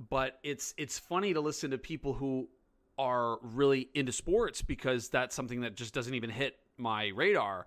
But 0.09 0.39
it's 0.43 0.73
it's 0.77 0.97
funny 0.97 1.33
to 1.33 1.41
listen 1.41 1.71
to 1.71 1.77
people 1.77 2.13
who 2.13 2.47
are 2.97 3.37
really 3.41 3.89
into 3.93 4.11
sports 4.13 4.61
because 4.61 5.09
that's 5.09 5.35
something 5.35 5.61
that 5.61 5.75
just 5.75 5.93
doesn't 5.93 6.13
even 6.13 6.29
hit 6.29 6.55
my 6.77 7.07
radar 7.15 7.65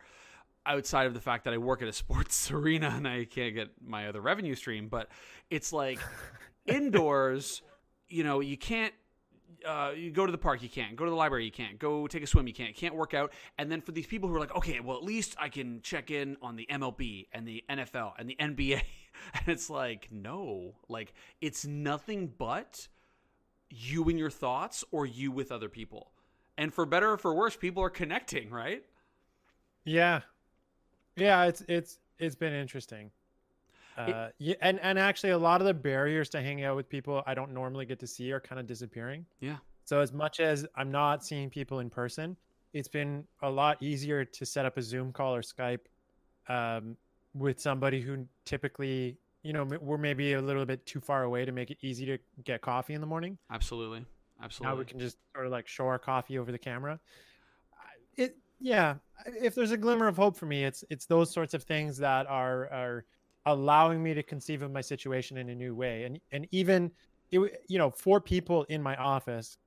outside 0.66 1.06
of 1.06 1.14
the 1.14 1.20
fact 1.20 1.44
that 1.44 1.54
I 1.54 1.58
work 1.58 1.82
at 1.82 1.88
a 1.88 1.92
sports 2.04 2.50
arena 2.50 2.92
and 2.96 3.06
I 3.06 3.24
can't 3.24 3.54
get 3.54 3.68
my 3.84 4.08
other 4.08 4.20
revenue 4.20 4.54
stream, 4.54 4.88
but 4.88 5.08
it's 5.50 5.72
like 5.72 6.00
indoors, 6.66 7.62
you 8.08 8.24
know, 8.24 8.40
you 8.40 8.56
can't 8.56 8.92
uh, 9.66 9.92
you 9.96 10.10
go 10.10 10.26
to 10.26 10.32
the 10.32 10.38
park, 10.38 10.62
you 10.62 10.68
can't. 10.68 10.94
Go 10.96 11.04
to 11.04 11.10
the 11.10 11.16
library, 11.16 11.44
you 11.44 11.50
can't. 11.50 11.78
Go 11.78 12.06
take 12.06 12.22
a 12.22 12.26
swim, 12.26 12.46
you 12.46 12.52
can't. 12.54 12.74
Can't 12.76 12.94
work 12.94 13.14
out. 13.14 13.32
And 13.58 13.70
then 13.70 13.80
for 13.80 13.90
these 13.92 14.06
people 14.06 14.28
who 14.28 14.36
are 14.36 14.40
like, 14.40 14.54
okay, 14.54 14.78
well, 14.80 14.96
at 14.96 15.02
least 15.02 15.34
I 15.40 15.48
can 15.48 15.80
check 15.82 16.10
in 16.10 16.36
on 16.42 16.56
the 16.56 16.66
MLB 16.70 17.26
and 17.32 17.46
the 17.48 17.64
NFL 17.68 18.12
and 18.18 18.28
the 18.28 18.36
NBA. 18.40 18.82
And 19.34 19.48
it's 19.48 19.70
like, 19.70 20.08
no, 20.12 20.74
like 20.88 21.14
it's 21.40 21.64
nothing 21.64 22.32
but 22.38 22.86
you 23.70 24.04
and 24.08 24.18
your 24.18 24.30
thoughts 24.30 24.84
or 24.92 25.06
you 25.06 25.32
with 25.32 25.50
other 25.50 25.68
people. 25.68 26.12
and 26.58 26.72
for 26.72 26.86
better 26.86 27.12
or 27.12 27.18
for 27.18 27.34
worse, 27.34 27.56
people 27.56 27.82
are 27.82 27.90
connecting, 27.90 28.50
right? 28.50 28.82
Yeah, 29.84 30.20
yeah. 31.16 31.44
It's 31.44 31.62
it's 31.68 31.98
it's 32.18 32.34
been 32.36 32.52
interesting. 32.52 33.10
It- 33.98 34.14
Uh, 34.14 34.28
yeah, 34.38 34.54
and 34.60 34.78
and 34.80 34.98
actually, 34.98 35.30
a 35.30 35.38
lot 35.38 35.60
of 35.60 35.66
the 35.66 35.74
barriers 35.74 36.28
to 36.30 36.42
hanging 36.42 36.64
out 36.64 36.76
with 36.76 36.88
people 36.88 37.22
I 37.26 37.34
don't 37.34 37.52
normally 37.52 37.86
get 37.86 37.98
to 38.00 38.06
see 38.06 38.30
are 38.32 38.40
kind 38.40 38.60
of 38.60 38.66
disappearing. 38.66 39.24
Yeah. 39.40 39.56
So 39.84 40.00
as 40.00 40.12
much 40.12 40.40
as 40.40 40.66
I'm 40.74 40.90
not 40.90 41.24
seeing 41.24 41.48
people 41.48 41.78
in 41.80 41.88
person, 41.88 42.36
it's 42.72 42.88
been 42.88 43.24
a 43.42 43.48
lot 43.48 43.82
easier 43.82 44.24
to 44.24 44.44
set 44.44 44.66
up 44.66 44.76
a 44.76 44.82
Zoom 44.82 45.12
call 45.12 45.34
or 45.34 45.42
Skype 45.42 45.86
um, 46.48 46.96
with 47.34 47.58
somebody 47.60 48.00
who 48.00 48.26
typically, 48.44 49.16
you 49.42 49.52
know, 49.52 49.64
we're 49.64 49.96
maybe 49.96 50.34
a 50.34 50.42
little 50.42 50.66
bit 50.66 50.84
too 50.86 51.00
far 51.00 51.22
away 51.22 51.44
to 51.44 51.52
make 51.52 51.70
it 51.70 51.78
easy 51.82 52.04
to 52.06 52.18
get 52.44 52.60
coffee 52.62 52.94
in 52.94 53.00
the 53.00 53.06
morning. 53.06 53.38
Absolutely. 53.50 54.04
Absolutely. 54.42 54.74
Now 54.74 54.78
we 54.78 54.84
can 54.84 54.98
just 54.98 55.16
sort 55.34 55.46
of 55.46 55.52
like 55.52 55.68
show 55.68 55.86
our 55.86 55.98
coffee 55.98 56.36
over 56.38 56.50
the 56.52 56.58
camera. 56.58 56.98
It 58.16 58.36
yeah, 58.60 58.96
if 59.26 59.54
there's 59.54 59.70
a 59.70 59.76
glimmer 59.76 60.08
of 60.08 60.16
hope 60.16 60.36
for 60.36 60.46
me, 60.46 60.64
it's 60.64 60.84
it's 60.90 61.06
those 61.06 61.32
sorts 61.32 61.54
of 61.54 61.62
things 61.62 61.96
that 61.98 62.26
are 62.26 62.70
are 62.72 63.04
allowing 63.46 64.02
me 64.02 64.12
to 64.14 64.22
conceive 64.22 64.62
of 64.62 64.72
my 64.72 64.80
situation 64.80 65.36
in 65.36 65.48
a 65.50 65.54
new 65.54 65.74
way. 65.74 66.04
And 66.04 66.20
and 66.32 66.46
even 66.50 66.90
it, 67.30 67.64
you 67.68 67.78
know, 67.78 67.90
for 67.90 68.20
people 68.20 68.64
in 68.64 68.82
my 68.82 68.96
office 68.96 69.58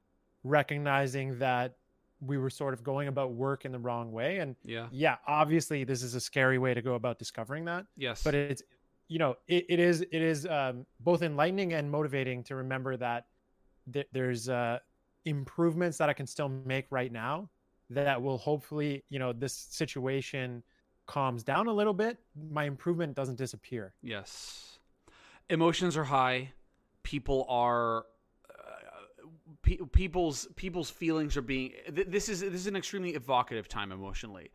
recognizing 0.43 1.37
that 1.39 1.75
we 2.21 2.37
were 2.37 2.49
sort 2.49 2.73
of 2.73 2.83
going 2.83 3.07
about 3.07 3.33
work 3.33 3.65
in 3.65 3.71
the 3.71 3.79
wrong 3.79 4.11
way 4.11 4.39
and 4.39 4.55
yeah. 4.63 4.87
yeah, 4.91 5.17
obviously 5.27 5.83
this 5.83 6.03
is 6.03 6.15
a 6.15 6.19
scary 6.19 6.57
way 6.57 6.73
to 6.73 6.81
go 6.81 6.95
about 6.95 7.17
discovering 7.17 7.65
that 7.65 7.85
Yes. 7.95 8.23
but 8.23 8.35
it's 8.35 8.61
you 9.07 9.19
know 9.19 9.35
it, 9.47 9.65
it 9.69 9.79
is 9.79 10.01
it 10.01 10.21
is 10.21 10.45
um, 10.45 10.85
both 10.99 11.21
enlightening 11.21 11.73
and 11.73 11.89
motivating 11.89 12.43
to 12.43 12.55
remember 12.55 12.97
that 12.97 13.27
th- 13.91 14.07
there's 14.11 14.49
uh, 14.49 14.79
improvements 15.25 15.97
that 15.97 16.09
i 16.09 16.13
can 16.13 16.27
still 16.27 16.49
make 16.49 16.85
right 16.89 17.11
now 17.11 17.49
that 17.89 18.21
will 18.21 18.37
hopefully 18.37 19.03
you 19.09 19.19
know 19.19 19.33
this 19.33 19.53
situation 19.53 20.63
calms 21.07 21.43
down 21.43 21.67
a 21.67 21.73
little 21.73 21.93
bit 21.93 22.17
my 22.51 22.65
improvement 22.65 23.15
doesn't 23.15 23.37
disappear 23.37 23.93
Yes. 24.01 24.79
Emotions 25.49 25.97
are 25.97 26.03
high. 26.03 26.51
People 27.01 27.45
are 27.49 28.05
uh, 28.51 29.25
pe- 29.63 29.79
people's 29.91 30.47
people's 30.55 30.91
feelings 30.91 31.35
are 31.35 31.41
being 31.41 31.73
th- 31.95 32.07
this 32.07 32.29
is 32.29 32.41
this 32.41 32.53
is 32.53 32.67
an 32.67 32.75
extremely 32.75 33.15
evocative 33.15 33.67
time 33.67 33.91
emotionally. 33.91 34.51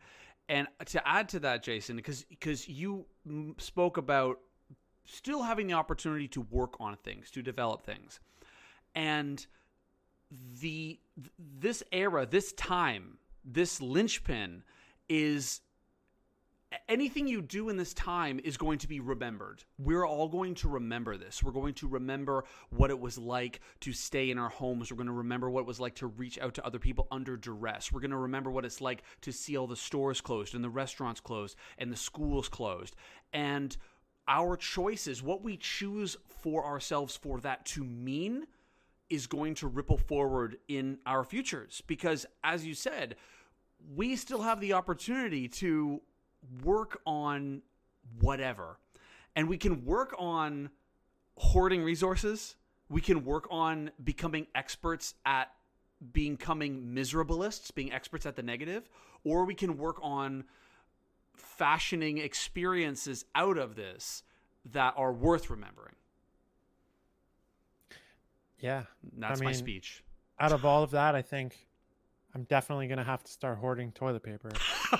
And 0.47 0.67
to 0.85 1.05
add 1.05 1.27
to 1.29 1.39
that 1.41 1.63
Jason 1.63 1.97
because 1.97 2.23
because 2.23 2.69
you 2.69 3.05
spoke 3.57 3.97
about 3.97 4.39
still 5.03 5.43
having 5.43 5.67
the 5.67 5.73
opportunity 5.73 6.29
to 6.29 6.41
work 6.41 6.79
on 6.79 6.95
things, 7.03 7.29
to 7.31 7.41
develop 7.41 7.85
things. 7.85 8.21
And 8.95 9.45
the 10.61 10.99
this 11.37 11.83
era, 11.91 12.25
this 12.25 12.53
time, 12.53 13.17
this 13.45 13.81
linchpin 13.81 14.63
is 15.07 15.61
anything 16.89 17.27
you 17.27 17.41
do 17.41 17.69
in 17.69 17.77
this 17.77 17.93
time 17.93 18.39
is 18.43 18.57
going 18.57 18.79
to 18.79 18.87
be 18.87 18.99
remembered. 18.99 19.63
We're 19.77 20.05
all 20.05 20.27
going 20.27 20.55
to 20.55 20.67
remember 20.67 21.15
this. 21.17 21.43
We're 21.43 21.51
going 21.51 21.73
to 21.75 21.87
remember 21.87 22.43
what 22.69 22.89
it 22.89 22.99
was 22.99 23.17
like 23.17 23.61
to 23.81 23.93
stay 23.93 24.31
in 24.31 24.37
our 24.37 24.49
homes. 24.49 24.91
We're 24.91 24.97
going 24.97 25.07
to 25.07 25.13
remember 25.13 25.49
what 25.49 25.61
it 25.61 25.67
was 25.67 25.79
like 25.79 25.95
to 25.95 26.07
reach 26.07 26.39
out 26.39 26.53
to 26.55 26.65
other 26.65 26.79
people 26.79 27.07
under 27.11 27.37
duress. 27.37 27.91
We're 27.91 28.01
going 28.01 28.11
to 28.11 28.17
remember 28.17 28.51
what 28.51 28.65
it's 28.65 28.81
like 28.81 29.03
to 29.21 29.31
see 29.31 29.57
all 29.57 29.67
the 29.67 29.75
stores 29.75 30.21
closed 30.21 30.55
and 30.55 30.63
the 30.63 30.69
restaurants 30.69 31.19
closed 31.19 31.55
and 31.77 31.91
the 31.91 31.97
schools 31.97 32.49
closed. 32.49 32.95
And 33.31 33.75
our 34.27 34.57
choices, 34.57 35.21
what 35.21 35.43
we 35.43 35.57
choose 35.57 36.17
for 36.41 36.65
ourselves 36.65 37.15
for 37.15 37.39
that 37.41 37.65
to 37.67 37.83
mean, 37.83 38.47
is 39.09 39.27
going 39.27 39.53
to 39.55 39.67
ripple 39.67 39.97
forward 39.97 40.57
in 40.67 40.97
our 41.05 41.23
futures. 41.23 41.83
Because, 41.85 42.25
as 42.43 42.65
you 42.65 42.73
said, 42.73 43.15
we 43.93 44.15
still 44.15 44.41
have 44.41 44.59
the 44.59 44.73
opportunity 44.73 45.47
to 45.47 46.01
work 46.63 47.01
on 47.05 47.61
whatever. 48.19 48.77
And 49.35 49.49
we 49.49 49.57
can 49.57 49.85
work 49.85 50.15
on 50.17 50.69
hoarding 51.37 51.83
resources. 51.83 52.55
We 52.89 53.01
can 53.01 53.25
work 53.25 53.47
on 53.51 53.91
becoming 54.03 54.47
experts 54.55 55.15
at 55.25 55.51
becoming 56.13 56.91
miserabilists, 56.93 57.73
being 57.73 57.91
experts 57.91 58.25
at 58.25 58.35
the 58.35 58.43
negative, 58.43 58.89
or 59.23 59.45
we 59.45 59.55
can 59.55 59.77
work 59.77 59.97
on 60.01 60.45
fashioning 61.33 62.17
experiences 62.19 63.25
out 63.33 63.57
of 63.57 63.75
this 63.75 64.23
that 64.71 64.93
are 64.97 65.11
worth 65.13 65.49
remembering. 65.49 65.95
yeah 68.59 68.83
That's 69.17 69.39
my 69.41 69.47
mean- 69.47 69.55
speech. 69.55 70.03
out 70.39 70.51
of 70.51 70.65
all 70.65 70.81
of 70.83 70.91
that 70.91 71.13
i 71.15 71.21
think 71.21 71.64
i'm 72.35 72.43
definitely 72.43 72.87
to 72.97 73.03
have 73.03 73.23
to 73.23 73.31
start 73.31 73.57
hoarding 73.57 73.91
toilet 73.91 74.23
paper 74.23 74.51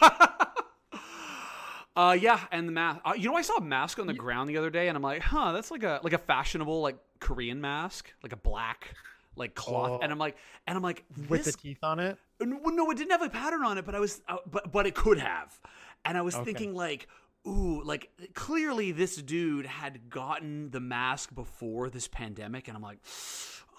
uh, 1.95 2.17
yeah, 2.19 2.39
and 2.51 2.67
the 2.67 2.71
mask. 2.71 2.99
Uh, 3.05 3.13
you 3.15 3.29
know, 3.29 3.35
I 3.35 3.41
saw 3.41 3.55
a 3.55 3.61
mask 3.61 3.99
on 3.99 4.07
the 4.07 4.13
ground 4.13 4.49
the 4.49 4.57
other 4.57 4.69
day, 4.69 4.89
and 4.89 4.97
I'm 4.97 5.03
like, 5.03 5.21
huh, 5.21 5.53
that's 5.53 5.71
like 5.71 5.83
a 5.83 6.01
like 6.03 6.13
a 6.13 6.17
fashionable 6.17 6.81
like 6.81 6.97
Korean 7.19 7.61
mask, 7.61 8.13
like 8.21 8.33
a 8.33 8.37
black 8.37 8.95
like 9.37 9.55
cloth, 9.55 9.91
Oh. 9.93 9.99
and 10.01 10.11
I'm 10.11 10.17
like, 10.17 10.35
and 10.67 10.75
I'm 10.75 10.83
like, 10.83 11.03
with 11.29 11.45
the 11.45 11.51
teeth 11.53 11.83
on 11.83 11.99
it 11.99 12.17
no, 12.41 12.57
no, 12.65 12.91
it 12.91 12.97
didn't 12.97 13.11
have 13.11 13.21
a 13.21 13.29
pattern 13.29 13.63
on 13.63 13.77
it, 13.77 13.85
but 13.85 13.95
I 13.95 13.99
was, 13.99 14.21
uh, 14.27 14.37
but 14.49 14.71
but 14.71 14.85
it 14.85 14.95
could 14.95 15.19
have, 15.19 15.57
and 16.03 16.17
I 16.17 16.21
was 16.21 16.35
Okay. 16.35 16.45
thinking 16.45 16.75
like, 16.75 17.07
ooh, 17.47 17.83
like 17.83 18.11
clearly 18.33 18.91
this 18.91 19.15
dude 19.17 19.65
had 19.65 20.09
gotten 20.09 20.71
the 20.71 20.79
mask 20.79 21.33
before 21.33 21.89
this 21.89 22.07
pandemic, 22.07 22.67
and 22.67 22.75
I'm 22.75 22.83
like, 22.83 22.99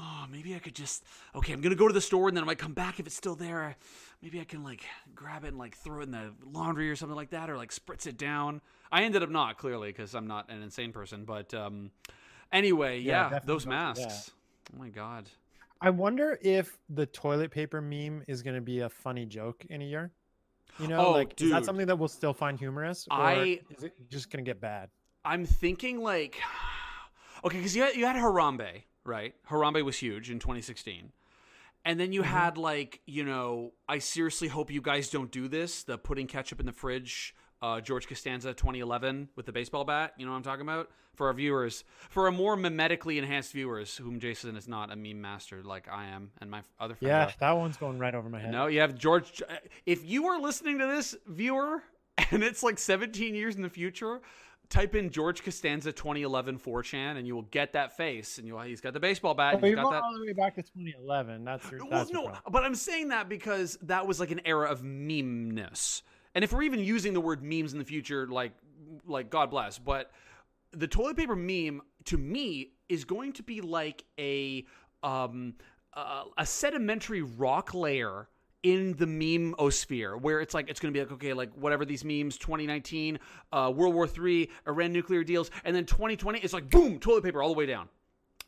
oh, 0.01 0.27
maybe 0.31 0.55
I 0.55 0.59
could 0.59 0.75
just, 0.75 1.05
okay, 1.35 1.53
I'm 1.53 1.61
gonna 1.61 1.75
go 1.75 1.89
to 1.89 1.95
the 1.95 2.01
store, 2.01 2.29
and 2.29 2.37
then 2.37 2.45
I 2.45 2.47
might 2.47 2.59
come 2.59 2.75
back 2.75 3.01
if 3.01 3.07
it's 3.07 3.17
still 3.17 3.35
there. 3.35 3.77
Maybe 4.23 4.41
I 4.41 4.45
can 4.45 4.63
like 4.63 4.85
grab 5.15 5.45
it 5.45 5.49
and 5.49 5.59
like 5.59 5.77
throw 5.77 6.01
it 6.01 6.05
in 6.05 6.11
the 6.11 6.33
laundry 6.45 6.91
or 6.91 6.97
something 6.97 7.17
like 7.17 7.31
that, 7.31 7.51
or 7.51 7.57
like 7.57 7.73
spritz 7.73 8.07
it 8.07 8.17
down. 8.17 8.61
I 8.91 9.03
ended 9.03 9.23
up 9.23 9.31
not 9.31 9.59
clearly 9.59 9.89
because 9.89 10.15
I'm 10.15 10.27
not 10.27 10.51
an 10.51 10.63
insane 10.63 10.93
person, 10.93 11.25
but 11.25 11.53
um, 11.55 11.91
anyway, 12.53 13.01
Yeah, 13.01 13.31
yeah, 13.31 13.39
those 13.45 13.67
masks. 13.67 14.31
Oh 14.75 14.79
my 14.79 14.89
god. 14.89 15.29
I 15.81 15.91
wonder 15.91 16.39
if 16.41 16.79
the 16.89 17.05
toilet 17.05 17.51
paper 17.51 17.83
meme 17.83 18.25
is 18.27 18.43
going 18.43 18.57
to 18.57 18.63
be 18.63 18.81
a 18.81 18.89
funny 18.89 19.27
joke 19.27 19.67
in 19.69 19.83
a 19.83 19.85
year. 19.85 20.11
You 20.79 20.89
know, 20.89 21.03
Oh, 21.07 21.13
like 21.13 21.41
is 21.41 21.51
that 21.51 21.65
something 21.65 21.87
that 21.87 21.99
we'll 21.99 22.09
still 22.09 22.35
find 22.35 22.59
humorous, 22.59 23.07
or 23.09 23.11
I- 23.25 23.61
is 23.77 23.85
it 23.85 23.95
just 24.11 24.31
to 24.45 24.49
get 24.51 24.61
bad? 24.61 24.91
I'm 25.25 25.45
thinking 25.47 26.01
like, 26.03 26.39
okay, 27.45 27.57
because 27.57 27.75
you 27.75 27.83
had, 27.83 27.97
you 27.97 28.05
had 28.07 28.17
Harambe, 28.17 28.83
right? 29.05 29.35
Harambe 29.49 29.83
was 29.85 29.97
huge 29.99 30.31
in 30.31 30.39
2016, 30.39 31.13
and 31.85 31.99
then 32.01 32.13
you 32.13 32.23
Mm-hmm. 32.23 32.31
had 32.31 32.59
like, 32.59 33.01
you 33.07 33.25
know, 33.25 33.73
I 33.89 33.99
seriously 33.99 34.49
hope 34.49 34.71
you 34.71 34.83
guys 34.83 35.09
don't 35.11 35.31
do 35.31 35.49
this. 35.49 35.83
The 35.83 35.99
putting 35.99 36.27
ketchup 36.27 36.61
in 36.61 36.67
the 36.67 36.73
fridge, 36.73 37.35
uh, 37.67 37.81
George 37.81 38.07
Costanza 38.07 38.55
2011 38.55 39.29
with 39.35 39.47
the 39.47 39.53
baseball 39.53 39.85
bat. 39.85 40.15
You 40.17 40.25
know 40.25 40.33
what 40.33 40.39
I'm 40.39 40.45
talking 40.45 40.63
about? 40.63 40.89
For 41.15 41.29
our 41.29 41.33
viewers, 41.33 41.83
for 42.11 42.27
our 42.27 42.31
more 42.31 42.57
mimetically 42.57 43.17
enhanced 43.17 43.53
viewers, 43.53 43.97
whom 43.97 44.21
Jason 44.21 44.55
is 44.55 44.69
not 44.69 44.93
a 44.93 44.97
meme 44.97 45.21
master 45.21 45.63
like 45.65 45.89
I 45.91 46.07
am, 46.09 46.31
and 46.41 46.51
my 46.51 46.63
other 46.79 46.95
friend. 46.95 47.11
Yeah, 47.11 47.33
that 47.41 47.57
one's 47.57 47.79
going 47.79 47.99
right 47.99 48.15
over 48.15 48.29
my 48.29 48.39
head. 48.39 48.53
No, 48.53 48.67
you 48.67 48.81
have 48.81 48.95
George. 48.97 49.43
If 49.87 50.05
you 50.05 50.27
are 50.27 50.39
listening 50.39 50.79
to 50.79 50.87
this, 50.87 51.17
viewer, 51.27 51.83
and 52.31 52.45
it's 52.45 52.63
like 52.63 52.79
17 52.79 53.35
years 53.35 53.57
in 53.57 53.63
the 53.63 53.71
future, 53.71 54.21
type 54.69 54.95
in 54.95 55.11
George 55.11 55.43
Costanza 55.43 55.91
2011 55.91 56.59
4chan, 56.59 57.17
and 57.17 57.27
you 57.27 57.35
will 57.35 57.49
get 57.51 57.73
that 57.73 57.97
face. 57.97 58.37
And 58.39 58.47
you'll 58.47 58.61
he's 58.61 58.83
got 58.83 58.93
the 58.93 59.01
baseball 59.01 59.35
bat. 59.35 59.55
He's 59.55 59.71
you're 59.71 59.77
got 59.77 59.91
that. 59.91 60.03
all 60.03 60.15
the 60.15 60.25
way 60.25 60.35
back 60.35 60.55
to 60.57 60.63
2011. 60.63 61.45
That's 61.45 61.71
your, 61.71 61.81
Well, 61.81 61.91
that's 61.91 62.11
your 62.11 62.31
no, 62.31 62.39
but 62.51 62.63
I'm 62.63 62.75
saying 62.75 63.09
that 63.09 63.29
because 63.29 63.79
that 63.83 64.07
was 64.07 64.21
like 64.21 64.31
an 64.31 64.43
era 64.45 64.71
of 64.71 64.83
memeness. 64.83 66.03
And 66.37 66.45
if 66.45 66.53
we're 66.53 66.63
even 66.63 66.79
using 66.79 67.15
the 67.15 67.21
word 67.21 67.43
memes 67.43 67.73
in 67.73 67.81
the 67.81 67.85
future, 67.85 68.29
like, 68.29 68.53
like 69.07 69.31
God 69.31 69.51
bless, 69.51 69.79
but 69.79 70.13
the 70.71 70.87
toilet 70.87 71.17
paper 71.17 71.35
meme 71.35 71.83
to 72.05 72.17
me 72.17 72.73
is 72.89 73.05
going 73.05 73.33
to 73.33 73.43
be 73.43 73.61
like 73.61 74.05
a 74.19 74.65
um 75.03 75.55
uh, 75.95 76.25
a 76.37 76.47
sedimentary 76.47 77.23
rock 77.23 77.75
layer 77.75 78.29
in 78.63 78.95
the 78.99 79.07
meme 79.07 79.55
osphere 79.55 80.21
where 80.21 80.41
it's 80.41 80.55
like 80.55 80.69
it's 80.69 80.79
going 80.79 80.93
to 80.93 80.97
be 80.97 81.03
like 81.03 81.13
okay 81.13 81.33
like 81.33 81.53
whatever 81.55 81.85
these 81.85 82.05
memes 82.05 82.37
2019 82.37 83.19
uh, 83.53 83.73
world 83.75 83.95
war 83.95 84.07
3 84.07 84.51
iran 84.67 84.93
nuclear 84.93 85.23
deals 85.25 85.51
and 85.65 85.75
then 85.75 85.85
2020 85.85 86.41
it's 86.41 86.53
like 86.53 86.69
boom 86.71 86.99
toilet 86.99 87.23
paper 87.23 87.43
all 87.43 87.49
the 87.49 87.59
way 87.59 87.67
down 87.67 87.89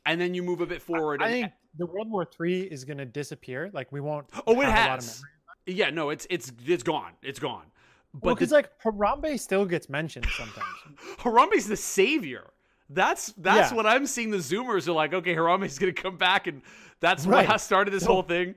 and 0.07 0.21
then 0.21 0.35
you 0.35 0.43
move 0.43 0.61
a 0.61 0.67
bit 0.67 0.83
forward 0.83 1.23
I 1.23 1.27
and, 1.27 1.35
think 1.35 1.53
the 1.79 1.87
World 1.87 2.11
War 2.11 2.25
Three 2.25 2.63
is 2.63 2.85
going 2.85 2.99
to 2.99 3.07
disappear. 3.07 3.71
Like 3.73 3.91
we 3.93 4.01
won't. 4.01 4.27
Oh, 4.47 4.61
it 4.61 4.67
have 4.67 4.87
a 4.87 4.89
lot 4.89 4.99
of 4.99 5.05
has. 5.05 5.23
Yeah, 5.67 5.91
no, 5.91 6.11
it's 6.11 6.27
it's 6.31 6.53
it's 6.67 6.83
gone. 6.83 7.13
It's 7.23 7.39
gone. 7.39 7.67
Well, 8.15 8.21
But 8.23 8.35
because 8.35 8.51
the, 8.51 8.57
like 8.57 8.71
Harambe 8.83 9.39
still 9.39 9.65
gets 9.67 9.89
mentioned 9.89 10.27
sometimes. 10.37 10.67
Harambe's 11.19 11.67
the 11.69 11.77
savior. 11.77 12.51
That's 12.91 13.33
that's 13.37 13.71
Yeah. 13.71 13.77
what 13.77 13.87
I'm 13.87 14.07
seeing. 14.07 14.31
The 14.31 14.39
Zoomers 14.39 14.89
are 14.89 14.93
like, 14.93 15.13
okay, 15.13 15.35
Harambe's 15.35 15.79
gonna 15.79 15.93
come 15.93 16.17
back, 16.17 16.47
and 16.47 16.63
that's 17.01 17.27
Right. 17.27 17.37
what 17.39 17.47
has 17.47 17.63
started 17.71 17.91
this 17.93 18.05
whole 18.05 18.23
thing. 18.23 18.55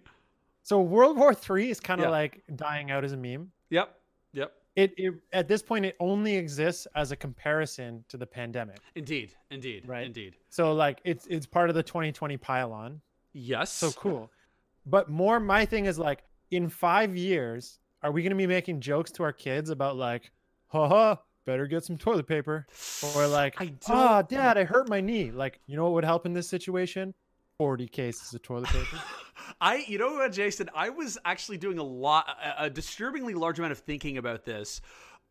so 0.64 0.80
World 0.82 1.18
War 1.18 1.34
Three 1.34 1.70
is 1.70 1.80
kind 1.80 2.00
of 2.00 2.06
Yeah. 2.06 2.12
like 2.12 2.44
dying 2.56 2.92
out 2.92 3.04
as 3.04 3.12
a 3.12 3.18
meme. 3.18 3.52
Yep, 3.72 3.94
yep, 4.34 4.54
It, 4.78 4.94
it 4.98 5.14
at 5.34 5.48
this 5.50 5.62
point 5.62 5.86
it 5.86 5.98
only 6.00 6.36
exists 6.38 6.88
as 6.96 7.12
a 7.12 7.16
comparison 7.18 8.06
to 8.08 8.16
the 8.16 8.26
pandemic. 8.26 8.78
indeed, 8.96 9.34
indeed, 9.50 9.86
Right. 9.86 10.06
indeed. 10.06 10.38
So 10.50 10.74
like 10.74 11.02
it's 11.04 11.28
it's 11.28 11.46
part 11.46 11.70
of 11.70 11.76
the 11.76 11.84
2020 11.84 12.38
pylon. 12.38 13.02
Yes. 13.34 13.70
So 13.74 13.92
cool. 13.92 14.32
But 14.86 15.10
more 15.10 15.42
my 15.42 15.66
thing 15.66 15.86
is 15.88 16.00
like 16.00 16.24
in 16.52 16.70
five 16.70 17.16
years, 17.18 17.80
are 18.04 18.12
we 18.12 18.24
going 18.24 18.32
to 18.32 18.36
be 18.36 18.48
making 18.48 18.82
jokes 18.82 19.12
to 19.12 19.24
our 19.24 19.34
kids 19.34 19.70
about 19.70 19.96
like, 19.96 20.32
haha, 20.68 21.16
better 21.46 21.68
get 21.68 21.84
some 21.84 21.98
toilet 21.98 22.28
paper, 22.28 22.66
or 23.16 23.28
like, 23.28 23.56
ah, 23.90 24.22
dad, 24.22 24.58
I 24.58 24.64
hurt 24.64 24.90
my 24.90 25.02
knee. 25.02 25.32
Like, 25.32 25.60
you 25.68 25.76
know 25.76 25.84
what 25.84 25.94
would 25.94 26.06
help 26.06 26.26
in 26.26 26.34
this 26.34 26.48
situation? 26.48 27.14
Forty 27.58 27.88
cases 27.88 28.34
of 28.34 28.42
toilet 28.42 28.70
paper. 28.70 28.98
I, 29.62 29.84
you 29.88 29.98
know 29.98 30.14
what, 30.14 30.32
Jason? 30.32 30.70
I 30.74 30.90
was 30.90 31.18
actually 31.26 31.58
doing 31.58 31.78
a 31.78 31.84
lot, 31.84 32.28
a, 32.44 32.66
a 32.66 32.70
disturbingly 32.70 33.34
large 33.34 33.60
amount 33.60 33.72
of 33.72 33.80
thinking 33.80 34.18
about 34.18 34.46
this, 34.46 34.82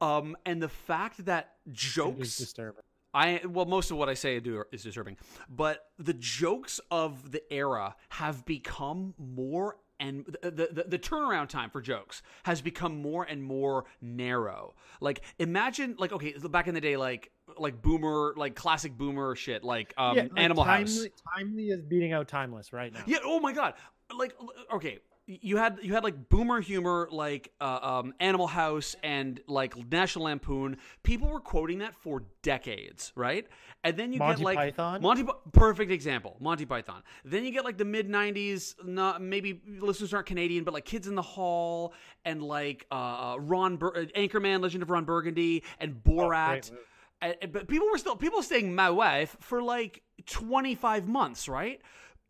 um, 0.00 0.36
and 0.46 0.62
the 0.62 0.68
fact 0.68 1.24
that 1.26 1.54
jokes. 1.72 2.36
disturbing. 2.36 2.82
I 3.12 3.40
well, 3.44 3.66
most 3.66 3.90
of 3.90 3.96
what 3.96 4.08
I 4.08 4.14
say 4.14 4.36
and 4.36 4.44
do 4.44 4.62
is 4.70 4.84
disturbing, 4.84 5.16
but 5.48 5.86
the 5.98 6.14
jokes 6.14 6.80
of 6.92 7.32
the 7.32 7.42
era 7.52 7.96
have 8.10 8.44
become 8.44 9.14
more 9.18 9.78
and 10.00 10.24
the, 10.42 10.50
the 10.50 10.84
the 10.88 10.98
turnaround 10.98 11.48
time 11.48 11.70
for 11.70 11.80
jokes 11.80 12.22
has 12.44 12.60
become 12.60 13.00
more 13.00 13.24
and 13.24 13.42
more 13.42 13.84
narrow. 14.00 14.74
Like 15.00 15.22
imagine 15.38 15.94
like 15.98 16.12
okay, 16.12 16.34
back 16.50 16.66
in 16.66 16.74
the 16.74 16.80
day, 16.80 16.96
like 16.96 17.30
like 17.58 17.80
boomer, 17.82 18.34
like 18.36 18.54
classic 18.54 18.96
boomer 18.96 19.36
shit, 19.36 19.62
like 19.62 19.94
um, 19.96 20.16
Yeah, 20.16 20.22
like, 20.22 20.32
Animal 20.36 20.64
House. 20.64 20.94
timely, 20.94 21.12
Timely 21.36 21.68
is 21.68 21.82
beating 21.82 22.12
out 22.12 22.26
timeless 22.28 22.72
right 22.72 22.92
now. 22.92 23.02
Yeah. 23.06 23.18
Oh 23.24 23.40
my 23.40 23.52
god. 23.52 23.74
Like, 24.16 24.34
okay, 24.74 24.98
you 25.42 25.56
had 25.58 25.78
you 25.82 25.94
had 25.94 26.02
like 26.02 26.28
boomer 26.28 26.60
humor, 26.60 27.08
like 27.12 27.52
uh, 27.60 27.78
um, 27.82 28.14
Animal 28.18 28.46
House 28.48 28.96
and 29.02 29.40
like 29.46 29.74
National 29.90 30.24
Lampoon. 30.24 30.76
People 31.04 31.28
were 31.28 31.40
quoting 31.40 31.78
that 31.78 31.94
for 31.94 32.24
decades, 32.42 33.12
right? 33.14 33.46
And 33.84 33.96
then 33.96 34.12
you 34.12 34.18
Monty 34.18 34.38
get 34.40 34.44
like 34.44 34.56
Python? 34.56 35.02
Monty, 35.02 35.24
perfect 35.52 35.92
example, 35.92 36.36
Monty 36.40 36.66
Python. 36.66 37.02
Then 37.24 37.44
you 37.44 37.52
get 37.52 37.64
like 37.64 37.78
the 37.78 37.84
mid 37.84 38.08
'90s. 38.08 38.74
Not 38.84 39.22
maybe 39.22 39.60
listeners 39.78 40.12
aren't 40.12 40.26
Canadian, 40.26 40.64
but 40.64 40.74
like 40.74 40.84
Kids 40.84 41.06
in 41.06 41.14
the 41.14 41.22
Hall 41.22 41.94
and 42.24 42.42
like 42.42 42.86
uh, 42.90 43.36
Ron 43.38 43.76
Bur- 43.76 43.96
uh, 43.96 44.04
Anchorman, 44.18 44.60
Legend 44.60 44.82
of 44.82 44.90
Ron 44.90 45.04
Burgundy, 45.04 45.62
and 45.78 45.94
Borat. 46.02 46.70
Oh, 46.70 46.74
movie. 46.74 46.82
And- 47.22 47.36
and- 47.42 47.52
but 47.52 47.68
people 47.68 47.86
were 47.90 47.98
still 47.98 48.16
people 48.16 48.38
were 48.38 48.42
saying 48.42 48.74
my 48.74 48.90
wife 48.90 49.36
for 49.40 49.62
like 49.62 50.02
25 50.26 51.06
months, 51.06 51.48
right? 51.48 51.80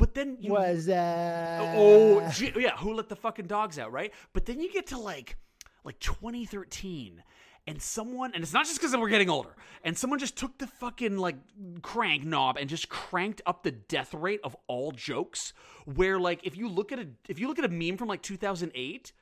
But 0.01 0.15
then 0.15 0.39
you 0.41 0.53
Was 0.55 0.89
uh 0.89 1.75
Oh, 1.77 2.29
gee, 2.33 2.53
yeah. 2.57 2.77
Who 2.79 2.95
let 2.95 3.09
the 3.09 3.17
fucking 3.17 3.47
dogs 3.47 3.79
out, 3.79 3.93
right? 3.93 4.13
But 4.33 4.47
then 4.47 4.59
you 4.59 4.73
get 4.73 4.87
to 4.89 4.99
like, 4.99 5.37
like 5.85 5.99
2013, 6.01 7.23
and 7.67 7.81
someone, 7.81 8.33
and 8.35 8.43
it's 8.43 8.55
not 8.55 8.65
just 8.65 8.81
because 8.81 8.97
we're 8.97 9.11
getting 9.11 9.29
older, 9.31 9.55
and 9.85 9.97
someone 9.97 10.19
just 10.19 10.37
took 10.37 10.57
the 10.59 10.67
fucking 10.67 11.19
like 11.19 11.37
crank 11.83 12.25
knob 12.25 12.57
and 12.57 12.69
just 12.71 12.89
cranked 12.89 13.43
up 13.47 13.63
the 13.63 13.71
death 13.73 14.15
rate 14.15 14.41
of 14.43 14.57
all 14.67 14.91
jokes. 14.93 15.53
Where 15.85 16.19
like, 16.19 16.41
if 16.45 16.57
you 16.57 16.69
look 16.69 16.93
at 16.93 16.99
a, 16.99 17.07
if 17.29 17.39
you 17.39 17.47
look 17.47 17.59
at 17.59 17.65
a 17.67 17.69
meme 17.69 17.99
from 17.99 18.09
like 18.09 18.23
2008, 18.23 19.13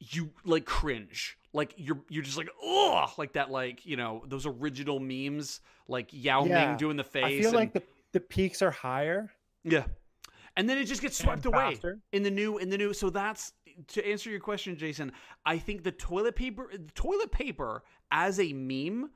you 0.00 0.30
like 0.44 0.64
cringe. 0.64 1.36
Like 1.52 1.74
you're 1.76 2.00
you're 2.08 2.24
just 2.24 2.38
like 2.38 2.48
ugh, 2.66 3.10
like 3.18 3.34
that 3.34 3.50
like 3.50 3.84
you 3.84 3.98
know 3.98 4.22
those 4.26 4.46
original 4.46 4.98
memes 4.98 5.60
like 5.86 6.08
Yao 6.10 6.46
Yeah. 6.46 6.68
Ming 6.68 6.76
doing 6.78 6.96
the 6.96 7.04
face. 7.04 7.24
I 7.24 7.38
feel 7.38 7.48
and- 7.48 7.56
like 7.56 7.72
the, 7.74 7.82
the 8.12 8.20
peaks 8.20 8.62
are 8.62 8.70
higher. 8.70 9.30
yeah. 9.62 9.84
And 10.56 10.68
then 10.68 10.78
it 10.78 10.84
just 10.84 11.00
gets 11.00 11.18
swept 11.18 11.46
away 11.46 11.78
in 12.12 12.22
the 12.22 12.30
new 12.30 12.58
in 12.58 12.68
the 12.68 12.78
new 12.78 12.92
so 12.92 13.10
that's 13.10 13.52
to 13.88 14.06
answer 14.06 14.30
your 14.30 14.40
question 14.40 14.76
Jason, 14.76 15.12
I 15.46 15.58
think 15.58 15.82
the 15.82 15.92
toilet 15.92 16.36
paper 16.36 16.70
toilet 16.94 17.32
paper 17.32 17.82
as 18.10 18.38
a 18.38 18.52
meme 18.52 19.10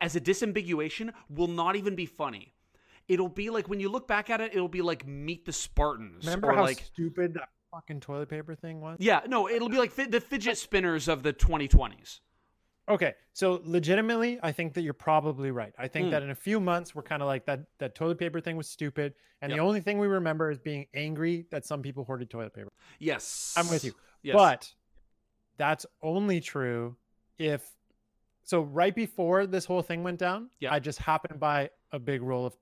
as 0.00 0.16
a 0.16 0.20
disambiguation 0.20 1.12
will 1.28 1.48
not 1.48 1.76
even 1.76 1.94
be 1.94 2.06
funny. 2.06 2.54
It'll 3.08 3.28
be 3.28 3.50
like 3.50 3.68
when 3.68 3.80
you 3.80 3.88
look 3.88 4.08
back 4.08 4.30
at 4.30 4.40
it, 4.40 4.52
it'll 4.54 4.68
be 4.68 4.82
like 4.82 5.06
meet 5.06 5.44
the 5.44 5.52
Spartans 5.52 6.24
Remember 6.24 6.52
how 6.52 6.62
like 6.62 6.82
stupid 6.82 7.34
that 7.34 7.50
fucking 7.70 8.00
toilet 8.00 8.28
paper 8.28 8.54
thing 8.54 8.80
was? 8.80 8.96
yeah, 8.98 9.20
no, 9.28 9.48
it'll 9.48 9.68
be 9.68 9.78
like 9.78 9.94
the 9.94 10.20
fidget 10.20 10.56
spinners 10.56 11.08
of 11.08 11.22
the 11.22 11.32
2020s. 11.32 12.20
Okay, 12.88 13.14
so 13.32 13.60
legitimately, 13.64 14.38
I 14.42 14.52
think 14.52 14.74
that 14.74 14.82
you're 14.82 14.92
probably 14.94 15.50
right. 15.50 15.74
I 15.76 15.88
think 15.88 16.06
Mm. 16.08 16.10
that 16.12 16.22
in 16.22 16.30
a 16.30 16.34
few 16.36 16.60
months, 16.60 16.94
we're 16.94 17.02
kind 17.02 17.20
of 17.20 17.26
like 17.26 17.44
that. 17.46 17.66
That 17.78 17.94
toilet 17.96 18.18
paper 18.18 18.40
thing 18.40 18.56
was 18.56 18.68
stupid, 18.68 19.14
and 19.42 19.50
Yep. 19.50 19.56
the 19.56 19.62
only 19.64 19.80
thing 19.80 19.98
we 19.98 20.06
remember 20.06 20.50
is 20.50 20.58
being 20.60 20.86
angry 20.94 21.46
that 21.50 21.64
some 21.64 21.82
people 21.82 22.04
hoarded 22.04 22.30
toilet 22.30 22.54
paper. 22.54 22.72
Yes. 23.00 23.54
I'm 23.56 23.68
with 23.68 23.82
you, 23.84 23.92
Yes. 24.22 24.34
but 24.36 24.74
that's 25.56 25.84
only 26.02 26.40
true 26.40 26.96
if. 27.38 27.72
So 28.44 28.60
right 28.62 28.94
before 28.94 29.44
this 29.46 29.64
whole 29.64 29.82
thing 29.82 30.04
went 30.04 30.20
down, 30.20 30.50
Yeah. 30.60 30.72
I 30.72 30.78
just 30.78 31.00
happened 31.00 31.32
to 31.32 31.38
buy 31.38 31.70
a 31.90 31.98
big 31.98 32.22
roll 32.22 32.46
of 32.46 32.56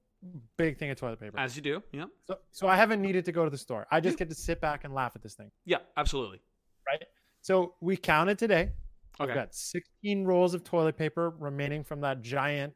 big 0.57 0.79
thing 0.79 0.89
of 0.89 0.97
toilet 0.97 1.21
paper. 1.21 1.39
as 1.39 1.55
you 1.55 1.61
do. 1.61 1.83
Yeah. 1.93 2.07
so, 2.27 2.39
so 2.51 2.67
I 2.67 2.77
haven't 2.77 3.03
needed 3.03 3.27
to 3.27 3.33
go 3.33 3.45
to 3.45 3.51
the 3.51 3.59
store. 3.59 3.87
I 3.91 4.01
just 4.01 4.17
get 4.17 4.31
to 4.31 4.35
sit 4.35 4.59
back 4.59 4.85
and 4.85 4.95
laugh 4.95 5.13
at 5.15 5.21
this 5.23 5.35
thing, 5.35 5.51
Yeah, 5.67 5.81
absolutely. 5.99 6.41
right? 6.87 7.05
So 7.43 7.75
we 7.83 7.99
counted 7.99 8.39
today. 8.39 8.73
I've 9.21 9.29
Okay. 9.31 9.35
got 9.35 9.55
16 9.55 10.25
rolls 10.25 10.55
of 10.55 10.65
toilet 10.65 10.97
paper 10.97 11.31
remaining 11.39 11.85
from 11.85 12.01
that 12.03 12.23
giant. 12.23 12.75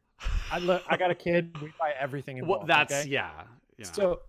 I 0.51 0.59
look. 0.59 0.83
I 0.87 0.97
got 0.97 1.11
a 1.11 1.15
kid. 1.27 1.55
We 1.61 1.71
buy 1.79 1.93
everything 1.99 2.37
in 2.37 2.47
Well, 2.47 2.59
bulk, 2.59 2.67
that's 2.67 2.93
okay? 2.93 3.09
yeah. 3.09 3.31
Yeah. 3.77 3.85
So 3.85 4.21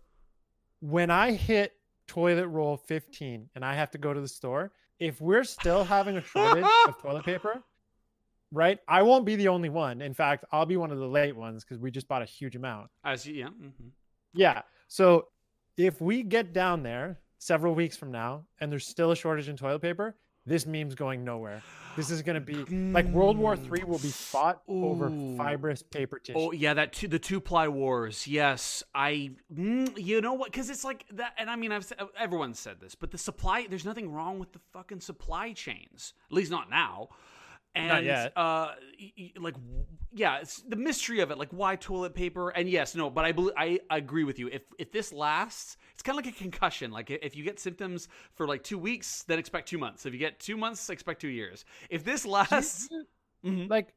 when 0.80 1.10
I 1.10 1.32
hit 1.32 1.72
toilet 2.06 2.48
roll 2.48 2.76
15 2.76 3.48
and 3.54 3.64
I 3.64 3.74
have 3.74 3.90
to 3.92 3.98
go 3.98 4.12
to 4.12 4.20
the 4.20 4.28
store, 4.28 4.72
if 4.98 5.20
we're 5.20 5.44
still 5.44 5.84
having 5.84 6.16
a 6.16 6.22
shortage 6.22 6.66
of 6.88 6.98
toilet 7.02 7.24
paper, 7.24 7.62
right? 8.52 8.78
I 8.88 9.02
won't 9.02 9.24
be 9.24 9.36
the 9.36 9.48
only 9.48 9.68
one. 9.68 10.02
In 10.02 10.14
fact, 10.14 10.44
I'll 10.52 10.66
be 10.66 10.76
one 10.76 10.90
of 10.90 10.98
the 10.98 11.06
late 11.06 11.36
ones 11.36 11.64
because 11.64 11.78
we 11.78 11.90
just 11.90 12.08
bought 12.08 12.22
a 12.22 12.26
huge 12.26 12.56
amount. 12.56 12.88
I 13.04 13.16
see. 13.16 13.32
yeah. 13.34 13.48
mhm. 13.48 13.90
Yeah. 14.34 14.62
So 14.88 15.28
if 15.76 16.00
we 16.00 16.22
get 16.22 16.52
down 16.52 16.82
there 16.82 17.18
several 17.38 17.74
weeks 17.74 17.96
from 17.96 18.10
now 18.12 18.44
and 18.60 18.70
there's 18.70 18.86
still 18.86 19.10
a 19.12 19.16
shortage 19.16 19.48
in 19.48 19.56
toilet 19.56 19.80
paper, 19.80 20.16
this 20.46 20.66
meme's 20.66 20.94
going 20.94 21.24
nowhere. 21.24 21.62
This 21.96 22.10
is 22.10 22.22
going 22.22 22.34
to 22.34 22.40
be 22.40 22.54
like 22.92 23.06
World 23.06 23.36
War 23.36 23.56
Three 23.56 23.82
will 23.82 23.98
be 23.98 24.10
fought 24.10 24.62
over 24.68 25.10
fibrous 25.36 25.82
paper 25.82 26.18
tissue. 26.18 26.38
Oh 26.38 26.52
yeah, 26.52 26.74
that 26.74 26.92
two, 26.92 27.08
the 27.08 27.18
two 27.18 27.40
ply 27.40 27.68
wars. 27.68 28.26
Yes, 28.26 28.82
I. 28.94 29.32
Mm, 29.52 29.92
you 29.96 30.20
know 30.20 30.34
what? 30.34 30.52
Because 30.52 30.70
it's 30.70 30.84
like 30.84 31.04
that, 31.14 31.34
and 31.36 31.50
I 31.50 31.56
mean, 31.56 31.72
I've 31.72 31.84
said, 31.84 31.98
everyone 32.16 32.54
said 32.54 32.80
this, 32.80 32.94
but 32.94 33.10
the 33.10 33.18
supply. 33.18 33.66
There's 33.68 33.84
nothing 33.84 34.12
wrong 34.12 34.38
with 34.38 34.52
the 34.52 34.60
fucking 34.72 35.00
supply 35.00 35.52
chains. 35.52 36.14
At 36.30 36.36
least 36.36 36.50
not 36.50 36.70
now. 36.70 37.08
And 37.74 38.04
yet. 38.04 38.32
uh, 38.36 38.72
y- 39.00 39.12
y- 39.16 39.32
like, 39.38 39.54
yeah, 40.12 40.38
it's 40.38 40.60
the 40.62 40.74
mystery 40.76 41.20
of 41.20 41.30
it. 41.30 41.38
Like, 41.38 41.50
why 41.50 41.76
toilet 41.76 42.14
paper? 42.14 42.50
And 42.50 42.68
yes, 42.68 42.94
no, 42.96 43.08
but 43.10 43.24
I 43.24 43.32
believe 43.32 43.54
I, 43.56 43.78
I 43.88 43.98
agree 43.98 44.24
with 44.24 44.38
you. 44.40 44.48
If 44.48 44.62
if 44.78 44.90
this 44.90 45.12
lasts, 45.12 45.76
it's 45.92 46.02
kind 46.02 46.18
of 46.18 46.24
like 46.24 46.34
a 46.34 46.36
concussion. 46.36 46.90
Like, 46.90 47.10
if 47.10 47.36
you 47.36 47.44
get 47.44 47.60
symptoms 47.60 48.08
for 48.34 48.46
like 48.46 48.64
two 48.64 48.78
weeks, 48.78 49.22
then 49.28 49.38
expect 49.38 49.68
two 49.68 49.78
months. 49.78 50.04
If 50.06 50.12
you 50.12 50.18
get 50.18 50.40
two 50.40 50.56
months, 50.56 50.90
expect 50.90 51.20
two 51.20 51.28
years. 51.28 51.64
If 51.90 52.02
this 52.04 52.26
lasts, 52.26 52.88
Mhm. 53.44 53.70
like 53.70 53.94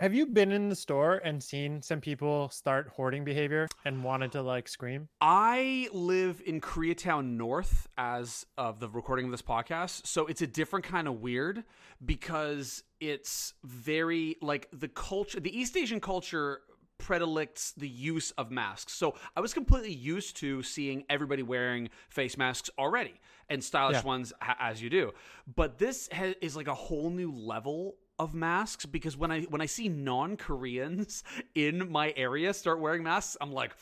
have 0.00 0.12
you 0.14 0.26
been 0.26 0.50
in 0.50 0.68
the 0.68 0.74
store 0.76 1.16
and 1.24 1.42
seen 1.42 1.80
some 1.82 2.00
people 2.00 2.48
start 2.48 2.88
hoarding 2.88 3.24
behavior 3.24 3.68
and 3.84 4.02
wanted 4.02 4.32
to 4.32 4.42
like 4.42 4.68
scream 4.68 5.08
I 5.20 5.88
live 5.92 6.42
in 6.44 6.60
Koreatown 6.60 7.36
North 7.36 7.88
as 7.96 8.44
of 8.58 8.80
the 8.80 8.88
recording 8.88 9.26
of 9.26 9.30
this 9.30 9.42
podcast. 9.42 10.06
So 10.06 10.26
it's 10.26 10.42
a 10.42 10.46
different 10.46 10.84
kind 10.84 11.06
of 11.08 11.20
weird 11.20 11.64
because 12.04 12.82
it's 13.00 13.54
very 13.64 14.36
like 14.42 14.68
the 14.72 14.88
culture, 14.88 15.40
the 15.40 15.56
East 15.56 15.76
Asian 15.76 16.00
culture 16.00 16.60
predilects 16.98 17.72
the 17.72 17.88
use 17.88 18.30
of 18.32 18.50
masks. 18.50 18.92
So 18.94 19.14
I 19.36 19.40
was 19.40 19.52
completely 19.52 19.92
used 19.92 20.36
to 20.38 20.62
seeing 20.62 21.04
everybody 21.10 21.42
wearing 21.42 21.90
face 22.08 22.36
masks 22.36 22.70
already 22.78 23.14
and 23.48 23.62
stylish 23.62 23.96
Yeah. 23.96 24.02
ones 24.04 24.32
ha- 24.40 24.56
as 24.60 24.80
you 24.82 24.90
do. 24.90 25.12
But 25.54 25.78
this 25.78 26.08
ha- 26.12 26.34
is 26.40 26.56
like 26.56 26.68
a 26.68 26.74
whole 26.74 27.10
new 27.10 27.32
level 27.32 27.96
of 28.18 28.34
masks 28.34 28.86
because 28.86 29.16
when 29.16 29.30
I 29.30 29.42
when 29.42 29.60
I 29.60 29.66
see 29.66 29.88
non-Koreans 29.88 31.24
in 31.54 31.90
my 31.90 32.12
area 32.16 32.54
start 32.54 32.80
wearing 32.80 33.02
masks, 33.02 33.36
I'm 33.40 33.52
like, 33.52 33.74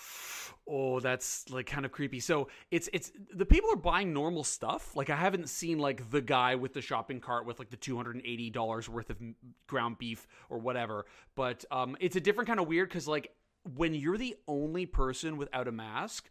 oh, 0.67 1.01
that's 1.01 1.49
like 1.51 1.67
kind 1.67 1.85
of 1.85 1.93
creepy. 1.93 2.21
So 2.21 2.49
it's 2.71 2.89
it's 2.93 3.13
the 3.35 3.45
people 3.45 3.71
are 3.73 3.77
buying 3.77 4.13
normal 4.13 4.45
stuff. 4.45 4.97
Like 4.97 5.11
I 5.11 5.17
haven't 5.17 5.49
seen 5.49 5.79
like 5.79 6.11
the 6.11 6.21
guy 6.21 6.55
with 6.55 6.73
the 6.73 6.81
shopping 6.81 7.21
cart 7.21 7.47
with 7.47 7.59
like 7.59 7.71
the 7.71 7.77
two 7.77 7.97
hundred 7.97 8.17
and 8.17 8.25
eighty 8.25 8.51
dollars 8.51 8.89
worth 8.89 9.11
of 9.11 9.19
ground 9.67 9.99
beef 9.99 10.27
or 10.49 10.59
whatever. 10.59 11.07
But 11.35 11.65
um, 11.71 11.97
it's 12.01 12.17
a 12.17 12.21
different 12.21 12.49
kind 12.49 12.61
of 12.61 12.67
weird 12.67 12.89
because 12.89 13.07
like 13.07 13.33
when 13.77 13.95
you're 13.95 14.19
the 14.19 14.37
only 14.49 14.87
person 14.87 15.37
without 15.37 15.69
a 15.69 15.73
mask, 15.73 16.31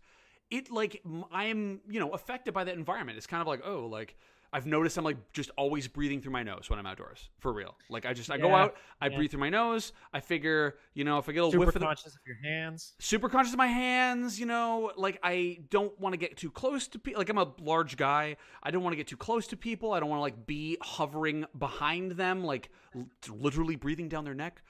it 0.49 0.71
like 0.71 1.03
I'm 1.31 1.81
you 1.87 1.99
know 1.99 2.11
affected 2.11 2.53
by 2.53 2.63
that 2.63 2.75
environment. 2.75 3.17
It's 3.17 3.27
kind 3.27 3.41
of 3.41 3.47
like 3.47 3.61
oh 3.65 3.85
like. 3.85 4.17
I've 4.53 4.65
noticed 4.65 4.97
I'm 4.97 5.03
like 5.03 5.31
just 5.33 5.49
always 5.57 5.87
breathing 5.87 6.21
through 6.21 6.33
my 6.33 6.43
nose 6.43 6.69
when 6.69 6.77
I'm 6.79 6.85
outdoors, 6.85 7.29
for 7.39 7.53
real. 7.53 7.75
Like 7.89 8.05
I 8.05 8.13
just 8.13 8.29
I 8.29 8.37
go 8.37 8.53
out, 8.53 8.75
I 8.99 9.07
yeah. 9.07 9.15
breathe 9.15 9.31
through 9.31 9.39
my 9.39 9.49
nose. 9.49 9.93
I 10.13 10.19
figure, 10.19 10.75
you 10.93 11.03
know, 11.03 11.17
if 11.17 11.29
I 11.29 11.31
get 11.31 11.39
a 11.39 11.45
little 11.45 11.51
super 11.51 11.65
whiff 11.65 11.75
of 11.75 11.79
the, 11.79 11.85
conscious 11.85 12.15
of 12.15 12.21
your 12.25 12.37
hands 12.43 12.93
super 12.99 13.29
conscious 13.29 13.53
of 13.53 13.57
my 13.57 13.67
hands 13.67 14.39
you 14.39 14.45
know 14.45 14.91
like 14.95 15.19
i 15.23 15.59
don't 15.69 15.97
want 15.99 16.13
to 16.13 16.17
get 16.17 16.37
too 16.37 16.51
close 16.51 16.87
to 16.87 16.99
people 16.99 17.19
like 17.19 17.29
i'm 17.29 17.37
a 17.37 17.51
large 17.59 17.97
guy 17.97 18.35
i 18.63 18.71
don't 18.71 18.83
want 18.83 18.93
to 18.93 18.97
get 18.97 19.07
too 19.07 19.17
close 19.17 19.47
to 19.47 19.57
people 19.57 19.93
i 19.93 19.99
don't 19.99 20.09
want 20.09 20.19
to 20.19 20.21
like 20.21 20.45
be 20.45 20.77
hovering 20.81 21.45
behind 21.57 22.11
them 22.11 22.43
like 22.43 22.69
l- 22.95 23.07
literally 23.29 23.75
breathing 23.75 24.07
down 24.07 24.23
their 24.23 24.33
neck 24.33 24.61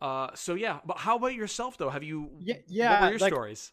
uh 0.00 0.28
so 0.34 0.54
yeah 0.54 0.78
but 0.84 0.98
how 0.98 1.16
about 1.16 1.34
yourself 1.34 1.76
though 1.78 1.90
have 1.90 2.02
you 2.02 2.30
yeah 2.40 2.54
what 2.54 2.64
yeah 2.68 3.04
were 3.04 3.10
your 3.10 3.18
like, 3.18 3.32
stories 3.32 3.72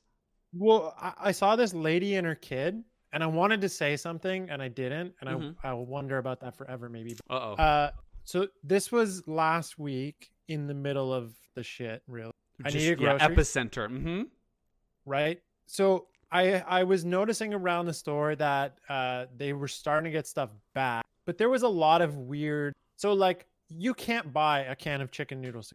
well 0.53 0.95
I, 0.99 1.13
I 1.17 1.31
saw 1.31 1.55
this 1.55 1.73
lady 1.73 2.15
and 2.15 2.25
her 2.25 2.35
kid 2.35 2.83
and 3.15 3.23
I 3.23 3.27
wanted 3.27 3.61
to 3.61 3.69
say 3.69 3.95
something 3.97 4.49
and 4.51 4.61
I 4.61 4.67
didn't, 4.67 5.15
and 5.21 5.29
Mhm. 5.29 5.55
I 5.63 5.69
I 5.69 5.73
will 5.73 5.85
wonder 5.87 6.19
about 6.19 6.39
that 6.41 6.55
forever 6.55 6.89
maybe. 6.89 7.13
Uh 7.29 7.33
oh. 7.33 7.53
Uh, 7.53 7.91
so 8.25 8.47
this 8.63 8.91
was 8.91 9.27
last 9.27 9.79
week 9.79 10.31
in 10.47 10.67
the 10.67 10.73
middle 10.73 11.11
of 11.13 11.33
the 11.55 11.63
shit, 11.63 12.03
really, 12.07 12.33
I 12.63 12.69
needed 12.69 12.99
yeah, 13.01 13.17
groceries. 13.17 13.37
epicenter. 13.37 13.87
Mm-hmm. 13.89 14.21
right? 15.05 15.41
So 15.65 16.07
I 16.31 16.59
I 16.61 16.83
was 16.83 17.05
noticing 17.05 17.53
around 17.53 17.85
the 17.85 17.93
store 17.93 18.35
that 18.35 18.77
uh 18.89 19.25
they 19.35 19.53
were 19.53 19.67
starting 19.67 20.05
to 20.05 20.11
get 20.11 20.27
stuff 20.27 20.49
back, 20.73 21.05
but 21.25 21.37
there 21.37 21.49
was 21.49 21.63
a 21.63 21.67
lot 21.69 22.01
of 22.01 22.17
weird. 22.17 22.73
So 22.97 23.13
like 23.13 23.47
you 23.69 23.93
can't 23.93 24.31
buy 24.33 24.59
a 24.61 24.75
can 24.75 25.01
of 25.01 25.09
chicken 25.11 25.41
noodles. 25.41 25.73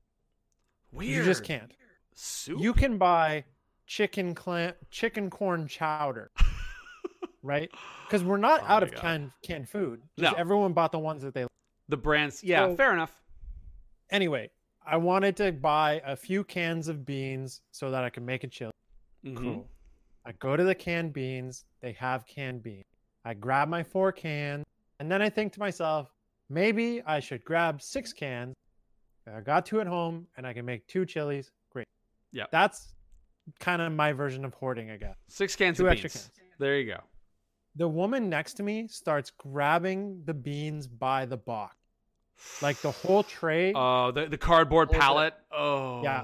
Weird. 0.92 1.10
You 1.18 1.24
just 1.24 1.42
can't. 1.44 1.72
Soup. 2.14 2.60
You 2.60 2.72
can 2.74 2.98
buy 2.98 3.44
chicken 3.86 4.34
clam 4.34 4.74
chicken 4.90 5.30
corn 5.30 5.66
chowder. 5.68 6.30
Right? 7.42 7.70
Because 8.06 8.22
we're 8.24 8.36
not 8.36 8.62
Oh 8.62 8.66
out 8.66 8.82
of 8.82 8.90
God. 8.92 9.00
canned 9.00 9.32
canned 9.42 9.68
food. 9.68 10.02
Just 10.18 10.32
No. 10.32 10.38
everyone 10.38 10.72
bought 10.72 10.92
the 10.92 10.98
ones 10.98 11.22
that 11.22 11.34
they 11.34 11.46
the 11.88 11.96
brands. 11.96 12.44
Yeah, 12.44 12.66
So- 12.68 12.76
fair 12.76 12.92
enough. 12.92 13.22
anyway, 14.10 14.50
I 14.86 14.96
wanted 14.96 15.36
to 15.38 15.52
buy 15.52 16.00
a 16.04 16.16
few 16.16 16.44
cans 16.44 16.88
of 16.88 17.04
beans 17.04 17.62
so 17.72 17.90
that 17.90 18.04
I 18.04 18.10
could 18.10 18.22
make 18.22 18.44
a 18.44 18.48
chili. 18.48 18.72
Mhm. 19.24 19.36
Cool. 19.36 19.68
I 20.24 20.32
go 20.32 20.56
to 20.56 20.64
the 20.64 20.74
canned 20.74 21.12
beans. 21.12 21.64
They 21.80 21.92
have 21.92 22.26
canned 22.26 22.62
beans. 22.62 22.84
I 23.24 23.34
grab 23.34 23.68
my 23.68 23.82
four 23.82 24.12
cans, 24.12 24.64
and 24.98 25.10
then 25.10 25.20
I 25.22 25.28
think 25.30 25.52
to 25.54 25.60
myself, 25.60 26.10
maybe 26.48 27.02
I 27.02 27.20
should 27.20 27.44
grab 27.44 27.82
six 27.82 28.12
cans. 28.12 28.54
I 29.26 29.40
got 29.40 29.66
two 29.66 29.80
at 29.80 29.86
home, 29.86 30.26
and 30.36 30.46
I 30.46 30.52
can 30.52 30.64
make 30.64 30.86
two 30.86 31.04
chilies. 31.06 31.50
Great. 31.70 31.86
Yeah. 32.32 32.46
That's 32.50 32.94
kind 33.58 33.82
of 33.82 33.92
my 33.92 34.12
version 34.12 34.44
of 34.44 34.54
hoarding, 34.54 34.90
I 34.90 34.96
guess. 34.96 35.16
Six 35.28 35.54
cans 35.56 35.76
Two 35.78 35.86
of 35.86 35.92
extra 35.92 36.08
beans. 36.08 36.30
cans. 36.36 36.50
There 36.58 36.78
you 36.78 36.86
go. 36.92 37.00
The 37.76 37.88
woman 37.88 38.28
next 38.28 38.54
to 38.54 38.62
me 38.62 38.88
starts 38.88 39.30
grabbing 39.30 40.22
the 40.24 40.34
beans 40.34 40.86
by 40.86 41.24
the 41.24 41.36
box, 41.36 41.76
like 42.60 42.80
the 42.80 42.90
whole 42.90 43.22
tray. 43.22 43.72
Oh, 43.74 44.10
the 44.10 44.26
the 44.26 44.38
cardboard 44.38 44.90
it. 44.92 44.98
pallet. 44.98 45.34
Oh. 45.52 46.02
Yeah. 46.02 46.22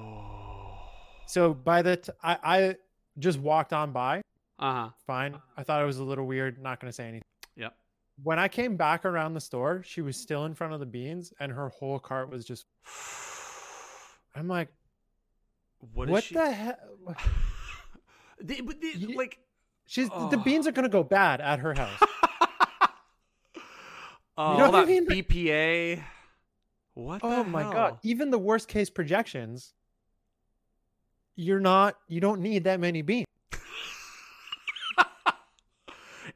so 1.27 1.55
by 1.55 1.83
the 1.83 1.97
t- 1.99 2.13
I 2.23 2.37
I 2.43 2.77
just 3.19 3.39
walked 3.39 3.73
on 3.73 3.93
by. 3.93 4.23
Uh 4.59 4.73
huh. 4.73 4.89
fine. 5.07 5.37
I 5.57 5.63
thought 5.63 5.83
it 5.83 5.87
was 5.87 5.99
a 5.99 6.05
little 6.05 6.27
weird. 6.27 6.61
Not 6.61 6.81
going 6.81 6.89
to 6.91 6.95
say 6.95 7.05
anything. 7.05 7.23
Yep. 7.57 7.75
When 8.23 8.39
I 8.39 8.49
came 8.49 8.77
back 8.77 9.05
around 9.05 9.35
the 9.35 9.41
store, 9.41 9.83
she 9.85 10.01
was 10.01 10.17
still 10.17 10.47
in 10.47 10.55
front 10.55 10.73
of 10.73 10.81
the 10.81 10.87
beans, 10.87 11.33
and 11.39 11.53
her 11.53 11.69
whole 11.69 11.99
cart 11.99 12.31
was 12.31 12.45
just. 12.45 12.65
I'm 14.35 14.49
like, 14.49 14.69
What 15.95 16.09
what, 16.09 16.19
is 16.19 16.25
she? 16.25 16.35
the 16.35 16.51
hell? 16.51 16.77
The- 18.41 18.61
but 18.63 18.81
the- 18.81 18.93
Ye- 18.99 19.17
like. 19.17 19.39
She's 19.87 20.09
Oh. 20.13 20.29
the 20.29 20.39
beans 20.39 20.67
are 20.67 20.73
going 20.73 20.85
to 20.85 20.89
go 20.89 21.05
bad 21.05 21.41
at 21.41 21.61
her 21.61 21.75
house. 21.75 21.99
Oh, 22.01 22.07
You 24.53 24.59
know 24.59 24.65
uh, 24.65 24.67
all 24.67 24.73
what 24.73 24.75
I 24.75 24.85
that 24.85 24.89
mean? 24.89 25.07
BPA. 25.07 26.03
What? 26.95 27.21
oh 27.25 27.45
my 27.45 27.63
hell? 27.63 27.73
god! 27.73 27.99
Even 28.03 28.31
the 28.31 28.39
worst 28.39 28.69
case 28.69 28.91
projections, 28.91 29.75
you're 31.37 31.61
not. 31.61 31.97
You 32.09 32.21
don't 32.21 32.41
need 32.41 32.65
that 32.65 32.81
many 32.81 33.03
beans. 33.03 33.27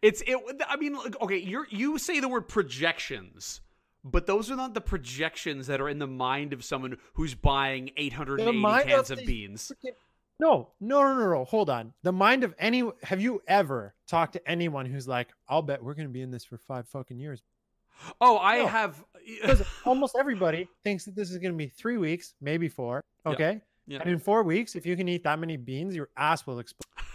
It's 0.03 0.23
it. 0.27 0.39
I 0.67 0.77
mean, 0.77 0.95
like, 0.95 1.21
okay, 1.21 1.37
you 1.37 1.67
you 1.69 1.99
say 1.99 2.21
the 2.21 2.29
word 2.29 2.49
projections, 2.49 3.61
but 4.03 4.27
those 4.27 4.51
are 4.51 4.57
not 4.57 4.73
the 4.73 4.81
projections 4.81 5.67
that 5.67 5.79
are 5.81 5.91
in 5.91 5.99
the 5.99 6.07
mind 6.07 6.55
of 6.55 6.65
someone 6.65 6.97
who's 7.15 7.35
buying 7.35 7.91
880 7.99 8.63
cans 8.89 9.11
of 9.11 9.19
of 9.19 9.27
beans. 9.27 9.73
No, 10.41 10.71
no, 10.81 11.03
no, 11.03 11.15
no, 11.19 11.31
no. 11.31 11.45
Hold 11.45 11.69
on. 11.71 11.93
The 12.03 12.13
mind 12.13 12.45
of 12.45 12.55
any. 12.59 12.83
Have 13.03 13.21
you 13.21 13.43
ever 13.47 13.95
talked 14.09 14.33
to 14.33 14.49
anyone 14.51 14.87
who's 14.87 15.07
like, 15.07 15.29
"I'll 15.49 15.63
bet 15.63 15.83
we're 15.83 15.95
going 15.95 16.09
to 16.09 16.13
be 16.13 16.23
in 16.23 16.31
this 16.31 16.45
for 16.45 16.57
five 16.59 16.89
fucking 16.89 17.19
years." 17.19 17.43
Oh, 18.21 18.39
I 18.39 18.59
No. 18.59 18.67
have. 18.67 19.05
because 19.43 19.63
almost 19.85 20.17
everybody 20.19 20.67
thinks 20.83 21.05
that 21.05 21.15
this 21.15 21.31
is 21.31 21.37
going 21.39 21.53
to 21.53 21.59
be 21.59 21.69
three 21.69 21.99
weeks, 21.99 22.35
maybe 22.41 22.69
four. 22.69 23.03
Yeah. 23.27 23.33
Okay. 23.33 23.61
Yeah. 23.87 24.01
And 24.01 24.09
in 24.11 24.19
four 24.19 24.43
weeks, 24.43 24.75
if 24.77 24.87
you 24.87 24.97
can 24.97 25.09
eat 25.09 25.25
that 25.25 25.39
many 25.39 25.57
beans, 25.57 25.95
your 25.95 26.09
ass 26.17 26.47
will 26.47 26.59
explode. 26.59 26.87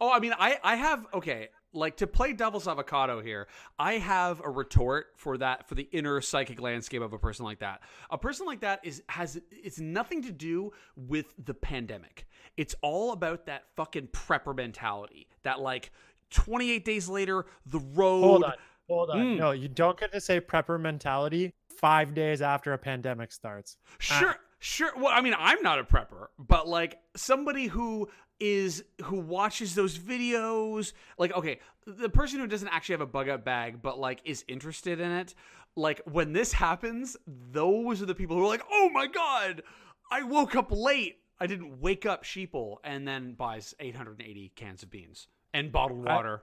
Oh, 0.00 0.10
I 0.12 0.18
mean, 0.18 0.34
I 0.38 0.58
I 0.62 0.74
have 0.74 1.06
okay. 1.14 1.48
Like 1.72 1.98
to 1.98 2.06
play 2.06 2.32
devil's 2.32 2.66
avocado 2.66 3.20
here, 3.20 3.48
I 3.78 3.94
have 3.94 4.40
a 4.42 4.48
retort 4.48 5.08
for 5.16 5.36
that 5.38 5.68
for 5.68 5.74
the 5.74 5.88
inner 5.92 6.20
psychic 6.20 6.60
landscape 6.60 7.02
of 7.02 7.12
a 7.12 7.18
person 7.18 7.44
like 7.44 7.58
that. 7.58 7.80
A 8.10 8.16
person 8.16 8.46
like 8.46 8.60
that 8.60 8.80
is 8.82 9.02
has 9.08 9.38
it's 9.50 9.78
nothing 9.78 10.22
to 10.22 10.32
do 10.32 10.72
with 10.96 11.34
the 11.44 11.52
pandemic. 11.54 12.26
It's 12.56 12.74
all 12.82 13.12
about 13.12 13.46
that 13.46 13.64
fucking 13.76 14.08
prepper 14.08 14.56
mentality. 14.56 15.26
That 15.42 15.60
like 15.60 15.90
28 16.30 16.84
days 16.84 17.08
later, 17.08 17.44
the 17.66 17.80
road. 17.80 18.22
Hold 18.22 18.44
on. 18.44 18.52
Hold 18.88 19.10
on. 19.10 19.16
Mm. 19.18 19.38
No, 19.38 19.50
you 19.50 19.68
don't 19.68 19.98
get 19.98 20.12
to 20.12 20.20
say 20.20 20.40
prepper 20.40 20.80
mentality 20.80 21.52
five 21.68 22.14
days 22.14 22.40
after 22.40 22.72
a 22.72 22.78
pandemic 22.78 23.32
starts. 23.32 23.76
Sure, 23.98 24.30
Ah. 24.30 24.40
sure. 24.60 24.92
Well, 24.96 25.08
I 25.12 25.20
mean, 25.20 25.34
I'm 25.36 25.60
not 25.60 25.78
a 25.78 25.84
prepper, 25.84 26.28
but 26.38 26.68
like 26.68 26.98
somebody 27.16 27.66
who 27.66 28.08
is 28.40 28.84
who 29.04 29.16
watches 29.16 29.74
those 29.74 29.98
videos, 29.98 30.92
like 31.18 31.32
okay, 31.32 31.60
the 31.86 32.08
person 32.08 32.40
who 32.40 32.46
doesn't 32.46 32.68
actually 32.68 32.94
have 32.94 33.00
a 33.00 33.06
bug 33.06 33.28
out 33.28 33.44
bag, 33.44 33.80
but 33.82 33.98
like 33.98 34.20
is 34.24 34.44
interested 34.48 35.00
in 35.00 35.10
it. 35.10 35.34
Like 35.74 36.00
when 36.04 36.32
this 36.32 36.52
happens, 36.52 37.16
those 37.26 38.02
are 38.02 38.06
the 38.06 38.14
people 38.14 38.36
who 38.36 38.44
are 38.44 38.48
like, 38.48 38.64
"Oh 38.70 38.90
my 38.90 39.06
god, 39.06 39.62
I 40.10 40.22
woke 40.22 40.54
up 40.56 40.68
late. 40.70 41.18
I 41.38 41.46
didn't 41.46 41.80
wake 41.80 42.06
up 42.06 42.24
sheeple," 42.24 42.76
and 42.84 43.06
then 43.06 43.34
buys 43.34 43.74
880 43.78 44.52
cans 44.54 44.82
of 44.82 44.90
beans 44.90 45.28
and 45.52 45.72
bottled 45.72 46.04
water. 46.04 46.42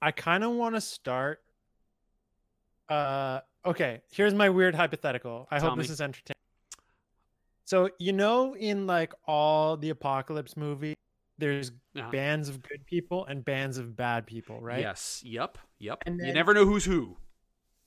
I 0.00 0.10
kind 0.10 0.44
of 0.44 0.52
want 0.52 0.74
to 0.74 0.80
start. 0.80 1.42
Uh, 2.88 3.40
okay. 3.64 4.02
Here's 4.10 4.34
my 4.34 4.50
weird 4.50 4.74
hypothetical. 4.74 5.48
I 5.50 5.58
Tell 5.58 5.70
hope 5.70 5.78
this 5.78 5.90
is 5.90 6.00
entertaining. 6.00 6.35
So 7.66 7.90
you 7.98 8.12
know, 8.12 8.54
in 8.54 8.86
like 8.86 9.12
all 9.26 9.76
the 9.76 9.90
apocalypse 9.90 10.56
movies, 10.56 10.96
there's 11.38 11.70
Uh-huh. 11.96 12.10
bands 12.10 12.48
of 12.48 12.62
good 12.62 12.84
people 12.86 13.26
and 13.26 13.44
bands 13.44 13.76
of 13.78 13.94
bad 13.96 14.26
people, 14.26 14.60
right? 14.60 14.80
Yes. 14.80 15.22
Yep. 15.24 15.58
Yep. 15.78 16.02
And 16.06 16.20
you 16.24 16.32
never 16.32 16.54
know 16.54 16.64
who's 16.64 16.84
who. 16.84 17.16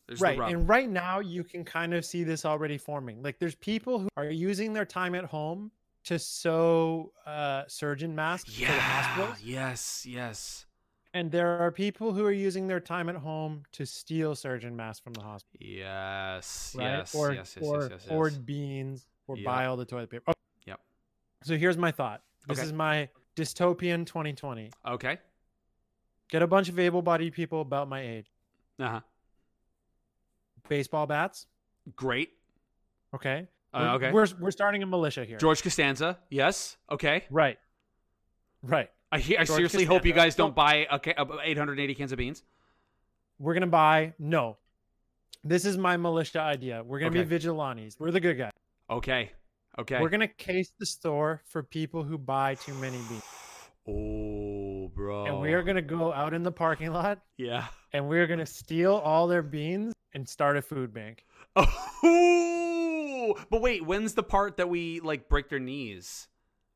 There's 0.08 0.22
right 0.22 0.40
and 0.40 0.68
right 0.68 0.90
now 0.90 1.20
you 1.20 1.44
can 1.44 1.64
kind 1.64 1.94
of 1.94 2.04
see 2.04 2.24
this 2.24 2.44
already 2.44 2.80
forming 2.80 3.22
like 3.22 3.38
there's 3.38 3.54
people 3.54 4.00
who 4.00 4.10
are 4.18 4.26
using 4.30 4.74
their 4.74 4.86
time 4.86 5.14
at 5.14 5.26
home 5.26 5.72
to 6.06 6.18
sew 6.18 7.12
uh, 7.28 7.64
surgeon 7.68 8.16
masks 8.16 8.56
for 8.56 8.66
the 8.66 8.82
hospitals 8.82 9.42
Yes. 9.44 10.08
Yes. 10.08 10.66
and 11.14 11.32
there 11.32 11.60
are 11.60 11.72
people 11.72 12.12
who 12.12 12.26
are 12.26 12.32
using 12.32 12.66
their 12.66 12.80
time 12.80 13.08
at 13.08 13.18
home 13.18 13.62
to 13.74 13.86
steal 13.86 14.34
surgeon 14.34 14.76
masks 14.76 15.00
from 15.04 15.14
the 15.14 15.22
hospital 15.22 15.64
Yes. 15.64 16.74
right 16.76 16.86
Yes. 16.98 17.14
or 17.14 17.34
yes. 17.34 17.56
Yes. 17.56 17.64
or 17.64 17.82
yes. 17.84 17.92
Yes. 18.10 18.32
yes. 18.34 18.38
beans 18.40 19.06
or 19.30 19.38
Yep. 19.38 19.46
buy 19.46 19.66
all 19.66 19.78
the 19.78 19.86
toilet 19.86 20.10
paper 20.10 20.24
Oh. 20.28 20.34
Yep. 20.66 20.80
so 21.44 21.56
here's 21.58 21.78
my 21.78 21.92
thought 21.92 22.24
this 22.48 22.58
Okay. 22.60 22.66
is 22.68 22.74
my 22.74 23.10
dystopian 23.36 24.06
2020 24.06 24.72
Okay. 24.86 25.18
get 26.30 26.42
a 26.42 26.48
bunch 26.48 26.68
of 26.70 26.80
able-bodied 26.80 27.34
people 27.34 27.62
about 27.62 27.88
my 27.88 28.02
age 28.02 28.32
Uh 28.80 28.90
huh. 28.90 29.02
baseball 30.68 31.08
bats 31.08 31.46
Great. 31.96 32.32
okay 33.14 33.48
Uh, 33.72 33.80
We're- 33.82 33.94
okay. 33.96 34.12
we're, 34.12 34.28
we're 34.40 34.52
starting 34.52 34.82
a 34.82 34.86
militia 34.88 35.24
here 35.26 35.38
George 35.38 35.62
Costanza. 35.62 36.18
Yes. 36.30 36.78
Okay. 36.92 37.26
right 37.30 37.60
right 38.64 38.90
I, 39.12 39.20
he- 39.20 39.38
I 39.38 39.44
seriously 39.44 39.86
hope 39.86 40.06
you 40.06 40.14
guys 40.14 40.36
don't 40.36 40.56
buy 40.56 40.88
a, 40.90 41.00
ca- 41.00 41.14
uh, 41.18 41.38
880 41.44 41.96
cans 41.96 42.12
of 42.12 42.18
beans. 42.18 42.44
We're 43.40 43.54
gonna 43.56 43.66
buy 43.68 44.14
no. 44.20 44.58
This 45.44 45.66
is 45.66 45.78
my 45.78 45.98
militia 45.98 46.42
idea. 46.42 46.84
We're 46.84 47.00
gonna 47.00 47.12
Okay. 47.12 47.22
be 47.24 47.30
vigilantes. 47.30 47.98
We're 48.00 48.12
the 48.12 48.20
good 48.20 48.38
guys. 48.38 48.52
Okay. 48.90 49.32
Okay. 49.78 50.00
We're 50.02 50.10
gonna 50.10 50.28
case 50.28 50.72
the 50.80 50.86
store 50.86 51.42
for 51.46 51.64
people 51.64 52.04
who 52.04 52.18
buy 52.18 52.56
too 52.56 52.74
many 52.76 52.98
beans, 53.08 53.24
oh, 53.88 54.90
bro. 54.94 55.26
and 55.26 55.40
we 55.40 55.54
are 55.54 55.64
gonna 55.64 55.82
go 55.82 56.12
out 56.12 56.34
in 56.34 56.44
the 56.44 56.52
parking 56.52 56.92
lot 56.92 57.20
Yeah. 57.38 57.68
and 57.94 58.10
we're 58.10 58.28
gonna 58.28 58.46
steal 58.46 58.96
all 58.96 59.28
their 59.28 59.42
beans 59.44 59.94
and 60.14 60.28
start 60.28 60.58
a 60.58 60.62
food 60.62 60.94
bank. 60.94 61.26
Oh, 61.56 63.36
but 63.50 63.62
wait. 63.62 63.86
When's 63.86 64.14
the 64.14 64.24
part 64.24 64.58
that 64.58 64.70
we 64.70 65.00
like 65.02 65.30
break 65.30 65.50
their 65.50 65.60
knees, 65.60 66.28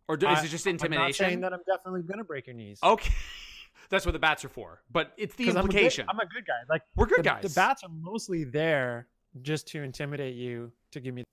or 0.07 0.15
do, 0.17 0.27
is 0.29 0.43
it 0.43 0.49
just 0.49 0.67
intimidation? 0.67 1.01
I'm 1.01 1.07
not 1.09 1.15
saying 1.15 1.41
that 1.41 1.53
I'm 1.53 1.61
definitely 1.67 2.03
gonna 2.03 2.23
break 2.23 2.47
your 2.47 2.55
knees. 2.55 2.79
Okay. 2.83 3.11
That's 3.89 4.05
what 4.05 4.11
the 4.13 4.19
bats 4.19 4.45
are 4.45 4.49
for. 4.49 4.81
But 4.91 5.13
it's 5.17 5.35
the 5.35 5.45
'Cause 5.45 5.55
I'm 5.55 5.65
a 5.65 5.67
good- 5.67 5.75
implication. 5.75 6.05
I'm 6.09 6.19
a, 6.19 6.25
good, 6.25 6.45
guy. 6.45 6.53
Like 6.69 6.81
We're 6.95 7.05
good 7.05 7.19
the, 7.19 7.23
guys. 7.23 7.43
The 7.43 7.49
bats 7.49 7.83
are 7.83 7.89
mostly 7.89 8.43
there 8.43 9.07
just 9.41 9.67
to 9.69 9.81
intimidate 9.83 10.35
you 10.35 10.71
to 10.91 10.99
give 10.99 11.13
me. 11.13 11.23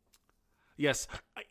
Yes. 0.80 1.06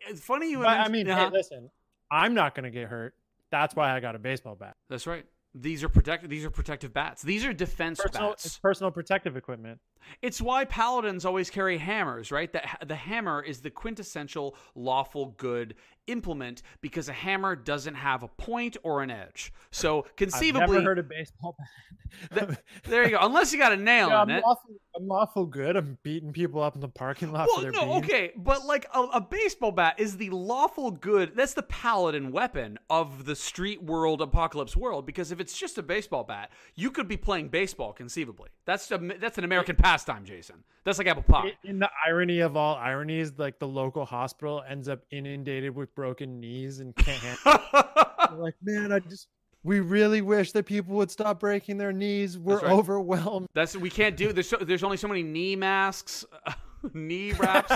It's 0.07 0.21
funny 0.21 0.49
you. 0.49 0.59
But 0.59 0.67
I 0.67 0.89
mean, 0.89 1.09
uh-huh. 1.09 1.29
listen, 1.31 1.69
I'm 2.11 2.33
not 2.33 2.55
gonna 2.55 2.71
get 2.71 2.87
hurt. 2.87 3.13
That's 3.51 3.75
why 3.75 3.95
I 3.95 3.99
got 3.99 4.15
a 4.15 4.19
baseball 4.19 4.55
bat. 4.55 4.75
That's 4.89 5.05
right. 5.05 5.25
These 5.55 5.83
are 5.83 5.89
protected. 5.89 6.29
These 6.29 6.45
are 6.45 6.51
protective 6.51 6.93
bats. 6.93 7.21
These 7.21 7.43
are 7.45 7.53
defense 7.53 7.99
Personal, 7.99 8.29
bats. 8.29 8.45
it's 8.45 8.57
personal 8.59 8.91
protective 8.91 9.35
equipment. 9.35 9.79
It's 10.21 10.41
why 10.41 10.65
paladins 10.65 11.25
always 11.25 11.49
carry 11.49 11.77
hammers, 11.77 12.31
right? 12.31 12.51
The, 12.51 12.61
the 12.85 12.95
hammer 12.95 13.41
is 13.41 13.61
the 13.61 13.69
quintessential 13.69 14.55
lawful 14.75 15.33
good 15.37 15.75
implement 16.07 16.63
because 16.81 17.09
a 17.09 17.13
hammer 17.13 17.55
doesn't 17.55 17.95
have 17.95 18.23
a 18.23 18.27
point 18.27 18.77
or 18.83 19.01
an 19.01 19.11
edge. 19.11 19.53
So 19.71 20.05
conceivably, 20.17 20.63
I've 20.63 20.69
never 20.71 20.83
heard 20.83 20.99
of 20.99 21.09
baseball 21.09 21.55
bat. 21.57 22.59
there 22.85 23.03
you 23.03 23.11
go. 23.11 23.17
Unless 23.21 23.53
you 23.53 23.59
got 23.59 23.71
a 23.71 23.77
nail 23.77 24.09
yeah, 24.09 24.23
in 24.23 24.29
I'm 24.29 24.37
it. 24.37 24.43
Lawful, 24.43 24.69
I'm 24.95 25.07
lawful 25.07 25.45
good. 25.45 25.75
I'm 25.75 25.97
beating 26.01 26.33
people 26.33 26.63
up 26.63 26.73
in 26.75 26.81
the 26.81 26.87
parking 26.87 27.31
lot 27.31 27.47
Well, 27.47 27.57
for 27.57 27.61
their 27.61 27.71
no, 27.71 27.85
beans. 27.85 28.05
okay, 28.05 28.31
but 28.35 28.65
like 28.65 28.87
a, 28.93 29.01
a 29.01 29.21
baseball 29.21 29.71
bat 29.71 29.99
is 29.99 30.17
the 30.17 30.29
lawful 30.31 30.89
good. 30.91 31.35
That's 31.35 31.53
the 31.53 31.63
paladin 31.63 32.31
weapon 32.31 32.79
of 32.89 33.25
the 33.25 33.35
street 33.35 33.83
world, 33.83 34.21
apocalypse 34.21 34.75
world. 34.75 35.05
Because 35.05 35.31
if 35.31 35.38
it's 35.41 35.57
just 35.57 35.77
a 35.77 35.83
baseball 35.83 36.23
bat, 36.23 36.51
you 36.75 36.91
could 36.91 37.07
be 37.07 37.17
playing 37.17 37.49
baseball 37.49 37.93
conceivably. 37.93 38.49
That's 38.65 38.89
a, 38.91 38.97
that's 38.97 39.37
an 39.37 39.43
American 39.43 39.75
pastime, 39.75 40.25
Jason. 40.25 40.63
That's 40.83 40.97
like 40.97 41.07
apple 41.07 41.23
pie. 41.23 41.53
In 41.63 41.79
the 41.79 41.89
irony 42.05 42.39
of 42.39 42.55
all 42.57 42.75
ironies, 42.75 43.33
like 43.37 43.59
the 43.59 43.67
local 43.67 44.05
hospital 44.05 44.63
ends 44.67 44.87
up 44.87 45.01
inundated 45.11 45.75
with 45.75 45.93
broken 45.95 46.39
knees 46.39 46.79
and 46.79 46.95
can't 46.95 47.19
handle. 47.43 47.89
Like, 48.37 48.55
man, 48.63 48.91
I 48.91 48.99
just 48.99 49.27
we 49.63 49.81
really 49.81 50.21
wish 50.21 50.51
that 50.53 50.65
people 50.65 50.95
would 50.95 51.11
stop 51.11 51.39
breaking 51.39 51.77
their 51.77 51.91
knees. 51.91 52.37
We're 52.37 52.55
That's 52.55 52.63
right. 52.65 52.73
overwhelmed. 52.73 53.47
That's 53.53 53.75
we 53.75 53.89
can't 53.89 54.15
do. 54.15 54.31
There's 54.31 54.49
so, 54.49 54.57
there's 54.57 54.83
only 54.83 54.97
so 54.97 55.07
many 55.07 55.23
knee 55.23 55.55
masks, 55.55 56.25
knee 56.93 57.33
wraps. 57.33 57.75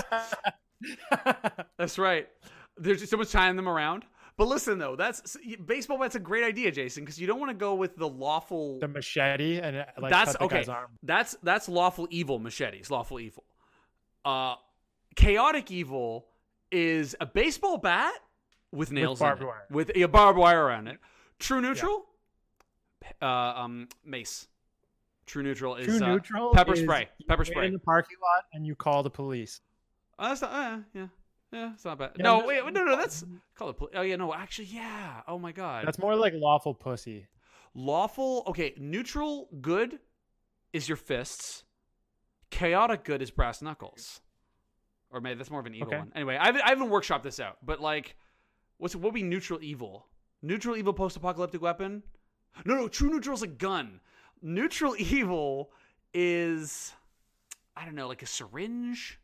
That's 1.78 1.98
right. 1.98 2.28
There's 2.76 3.00
just 3.00 3.10
so 3.10 3.16
much 3.16 3.30
tying 3.30 3.56
them 3.56 3.68
around. 3.68 4.04
But 4.36 4.48
listen 4.48 4.78
though, 4.78 4.96
that's 4.96 5.36
baseball 5.64 5.98
bat's 5.98 6.16
a 6.16 6.20
great 6.20 6.42
idea, 6.42 6.72
Jason, 6.72 7.04
because 7.04 7.20
you 7.20 7.26
don't 7.26 7.38
want 7.38 7.50
to 7.50 7.56
go 7.56 7.74
with 7.74 7.96
the 7.96 8.08
lawful. 8.08 8.80
the 8.80 8.88
machete 8.88 9.60
and 9.60 9.76
uh, 9.76 9.84
like 9.98 10.10
that's 10.10 10.34
okay. 10.40 10.56
guy's 10.56 10.68
arm. 10.68 10.90
That's 11.04 11.36
that's 11.42 11.68
lawful 11.68 12.08
evil 12.10 12.40
machetes. 12.40 12.90
Lawful 12.90 13.20
evil. 13.20 13.44
Uh, 14.24 14.56
chaotic 15.14 15.70
evil 15.70 16.26
is 16.72 17.14
a 17.20 17.26
baseball 17.26 17.78
bat 17.78 18.12
with 18.72 18.90
nails 18.90 19.20
barbed 19.20 19.42
in 19.42 19.46
it, 19.46 19.50
wire. 19.50 19.66
with 19.70 19.92
a 19.94 20.04
barbed 20.06 20.38
wire 20.38 20.64
around 20.64 20.88
it. 20.88 20.98
True 21.38 21.60
neutral. 21.60 22.06
Uh, 23.22 23.26
um, 23.26 23.88
mace. 24.04 24.48
True 25.26 25.42
neutral 25.42 25.76
is 25.76 25.86
True 25.86 26.04
uh, 26.04 26.08
neutral. 26.08 26.52
pepper 26.52 26.74
is 26.74 26.80
spray. 26.80 27.08
Pepper 27.28 27.44
spray. 27.44 27.66
in 27.66 27.72
the 27.72 27.78
parking 27.78 28.16
lot 28.20 28.44
and 28.52 28.66
you 28.66 28.74
call 28.74 29.02
the 29.02 29.10
police. 29.10 29.60
Oh, 30.18 30.28
that's 30.28 30.42
not. 30.42 30.52
Uh, 30.52 30.78
yeah, 30.92 31.06
yeah, 31.54 31.72
it's 31.74 31.84
not 31.84 31.98
bad. 31.98 32.10
Yeah, 32.16 32.22
no, 32.24 32.46
wait, 32.46 32.64
no, 32.72 32.84
no, 32.84 32.96
that's 32.96 33.24
call 33.54 33.70
it. 33.70 33.76
Oh 33.94 34.02
yeah, 34.02 34.16
no, 34.16 34.34
actually, 34.34 34.66
yeah. 34.66 35.22
Oh 35.28 35.38
my 35.38 35.52
god. 35.52 35.86
That's 35.86 35.98
more 35.98 36.16
like 36.16 36.32
lawful 36.36 36.74
pussy. 36.74 37.26
lawful. 37.74 38.42
Okay, 38.48 38.74
neutral 38.78 39.48
good 39.60 39.98
is 40.72 40.88
your 40.88 40.96
fists. 40.96 41.64
Chaotic 42.50 43.04
good 43.04 43.22
is 43.22 43.30
brass 43.30 43.62
knuckles. 43.62 44.20
Or 45.10 45.20
maybe 45.20 45.36
that's 45.36 45.50
more 45.50 45.60
of 45.60 45.66
an 45.66 45.74
evil 45.74 45.88
Okay. 45.88 45.98
one. 45.98 46.12
Anyway, 46.14 46.36
I 46.36 46.46
haven't, 46.46 46.62
I 46.62 46.68
haven't 46.70 46.88
workshopped 46.90 47.22
this 47.22 47.38
out, 47.40 47.58
but 47.64 47.80
like, 47.80 48.16
what's 48.78 48.94
what 48.96 49.04
would 49.04 49.14
be 49.14 49.22
neutral 49.22 49.60
evil? 49.62 50.06
Neutral 50.42 50.76
evil 50.76 50.92
post-apocalyptic 50.92 51.62
weapon? 51.62 52.02
No, 52.64 52.74
no. 52.74 52.88
True 52.88 53.10
neutral 53.10 53.34
is 53.34 53.42
a 53.42 53.46
gun. 53.48 54.00
Neutral 54.42 54.94
evil 54.98 55.70
is, 56.12 56.92
I 57.76 57.84
don't 57.84 57.94
know, 57.94 58.08
like 58.08 58.22
a 58.22 58.26
syringe. 58.26 59.18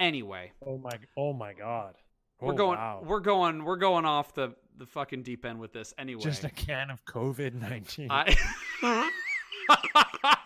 Anyway, 0.00 0.52
Oh 0.64 0.78
my! 0.78 0.92
Oh 1.16 1.32
my 1.32 1.52
God! 1.52 1.94
we're 2.40 2.52
Oh, 2.52 2.56
going, 2.56 2.78
wow. 2.78 3.02
we're 3.04 3.20
going, 3.20 3.64
we're 3.64 3.76
going 3.76 4.04
off 4.04 4.32
the 4.34 4.54
the 4.76 4.86
fucking 4.86 5.22
deep 5.24 5.44
end 5.44 5.58
with 5.58 5.72
this. 5.72 5.92
Anyway, 5.98 6.20
just 6.22 6.44
a 6.44 6.50
can 6.50 6.90
of 6.90 7.04
COVID 7.04 7.54
nineteen. 7.54 8.08
I. 8.10 8.36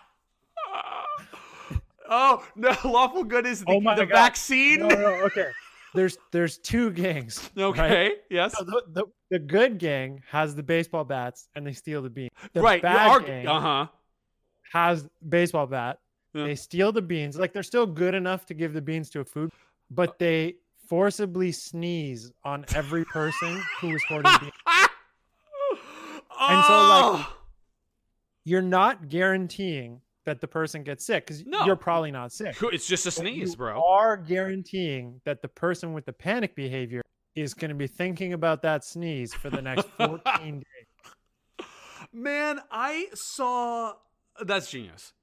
oh 2.09 2.45
no! 2.55 2.75
Lawful 2.83 3.23
good 3.23 3.45
is 3.45 3.63
the, 3.63 3.71
Oh 3.71 3.79
my 3.81 3.95
the 3.95 4.05
God. 4.05 4.13
vaccine. 4.15 4.79
no, 4.79 4.87
no, 4.89 5.07
okay. 5.25 5.47
There's 5.95 6.17
there's 6.31 6.57
two 6.57 6.89
gangs. 6.91 7.51
Okay. 7.57 7.79
right? 7.81 8.13
Yes. 8.29 8.55
So 8.57 8.63
the, 8.63 8.83
the 8.91 9.03
the 9.29 9.39
good 9.39 9.77
gang 9.77 10.23
has 10.29 10.55
the 10.55 10.63
baseball 10.63 11.03
bats 11.03 11.47
and 11.55 11.65
they 11.67 11.73
steal 11.73 12.01
the 12.01 12.09
beans. 12.09 12.31
The 12.53 12.61
right. 12.61 12.81
bad 12.81 13.25
gang 13.25 13.47
Uh 13.47 13.59
huh. 13.59 13.87
has 14.71 15.07
baseball 15.27 15.67
bat. 15.67 15.99
Yeah. 16.33 16.45
They 16.45 16.55
steal 16.55 16.91
the 16.91 17.01
beans. 17.01 17.37
Like 17.37 17.53
they're 17.53 17.63
still 17.63 17.85
good 17.85 18.13
enough 18.15 18.45
to 18.47 18.53
give 18.53 18.73
the 18.73 18.81
beans 18.81 19.09
to 19.11 19.19
a 19.21 19.25
food, 19.25 19.51
but 19.91 20.09
uh. 20.09 20.13
they 20.19 20.55
forcibly 20.87 21.51
sneeze 21.51 22.31
on 22.43 22.65
every 22.75 23.05
person 23.05 23.61
who 23.79 23.95
is 23.95 24.03
hoarding 24.07 24.31
beans. 24.39 24.53
And 26.39 26.65
so, 26.65 26.73
like, 26.73 27.03
oh. 27.03 27.37
You're 28.43 28.61
not 28.61 29.07
guaranteeing 29.07 30.01
that 30.25 30.41
the 30.41 30.47
person 30.47 30.83
gets 30.83 31.05
sick 31.05 31.25
because 31.25 31.45
No. 31.45 31.65
you're 31.65 31.75
probably 31.75 32.11
not 32.11 32.31
sick. 32.31 32.57
It's 32.61 32.87
just 32.87 33.05
a 33.05 33.11
sneeze, 33.11 33.51
you 33.51 33.57
bro. 33.57 33.81
Are 33.81 34.17
guaranteeing 34.17 35.21
that 35.25 35.41
the 35.41 35.47
person 35.47 35.93
with 35.93 36.05
the 36.05 36.13
panic 36.13 36.55
behavior 36.55 37.01
is 37.35 37.53
going 37.53 37.69
to 37.69 37.75
be 37.75 37.87
thinking 37.87 38.33
about 38.33 38.61
that 38.63 38.83
sneeze 38.83 39.33
for 39.33 39.49
the 39.49 39.61
next 39.61 39.87
14 39.97 40.59
days. 40.59 41.67
Man, 42.11 42.59
I 42.71 43.07
saw 43.13 43.93
that's 44.43 44.69
genius. 44.69 45.13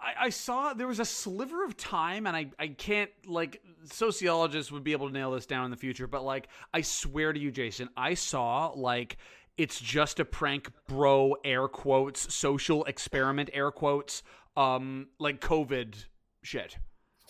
I, 0.00 0.26
I 0.26 0.28
saw 0.30 0.72
there 0.74 0.86
was 0.86 1.00
a 1.00 1.04
sliver 1.04 1.64
of 1.64 1.76
time, 1.76 2.26
and 2.26 2.36
I, 2.36 2.50
I 2.58 2.68
can't 2.68 3.10
like 3.26 3.62
sociologists 3.84 4.70
would 4.72 4.84
be 4.84 4.92
able 4.92 5.08
to 5.08 5.12
nail 5.12 5.30
this 5.32 5.46
down 5.46 5.64
in 5.64 5.70
the 5.70 5.76
future, 5.76 6.06
but 6.06 6.24
like 6.24 6.48
I 6.72 6.80
swear 6.82 7.32
to 7.32 7.38
you, 7.38 7.50
Jason, 7.50 7.88
I 7.96 8.14
saw 8.14 8.68
like 8.74 9.16
it's 9.56 9.80
just 9.80 10.20
a 10.20 10.24
prank, 10.24 10.70
bro. 10.86 11.36
Air 11.44 11.68
quotes, 11.68 12.34
social 12.34 12.84
experiment, 12.84 13.50
air 13.52 13.70
quotes, 13.70 14.22
um, 14.56 15.08
like 15.18 15.40
COVID 15.40 15.94
shit. 16.42 16.76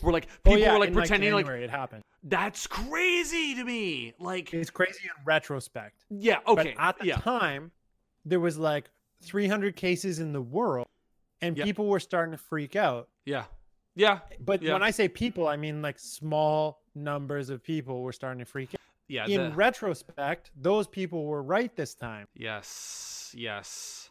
Where 0.01 0.13
like 0.13 0.29
Oh, 0.45 0.51
people 0.51 0.59
yeah, 0.61 0.73
were 0.75 0.79
like 0.81 0.89
in, 0.89 0.95
pretending 0.95 1.33
like, 1.33 1.45
January 1.47 1.65
it 1.65 1.71
happened. 1.71 2.03
that's 2.23 2.67
crazy 2.67 3.55
to 3.55 3.65
me. 3.65 4.13
Like, 4.19 4.53
It's 4.53 4.69
crazy 4.71 5.01
in 5.05 5.25
retrospect. 5.25 6.05
yeah, 6.11 6.39
okay, 6.47 6.75
But 6.77 6.83
at 6.83 6.99
the 6.99 7.07
yeah, 7.07 7.17
time, 7.17 7.71
there 8.27 8.41
was 8.41 8.59
like 8.59 8.91
300 9.23 9.75
cases 9.75 10.19
in 10.19 10.33
the 10.35 10.43
world, 10.43 10.87
and 11.43 11.57
Yeah. 11.57 11.65
people 11.65 11.87
were 11.89 12.01
starting 12.01 12.33
to 12.33 12.39
freak 12.39 12.77
out. 12.77 13.09
yeah, 13.25 13.45
yeah, 13.95 14.21
But 14.41 14.63
Yeah. 14.63 14.73
when 14.75 14.83
I 14.83 14.91
say 14.91 15.09
people, 15.09 15.47
I 15.49 15.57
mean 15.57 15.83
like 15.83 15.99
small 15.99 16.83
numbers 16.95 17.51
of 17.51 17.63
people 17.63 18.03
were 18.03 18.13
starting 18.13 18.39
to 18.41 18.45
freak 18.45 18.75
out. 18.75 18.81
yeah. 19.09 19.27
In 19.27 19.51
the- 19.51 19.57
retrospect, 19.57 20.51
those 20.57 20.87
people 20.89 21.25
were 21.27 21.43
right 21.43 21.75
this 21.77 21.95
time. 21.95 22.27
Yes, 22.35 23.33
yes. 23.37 24.11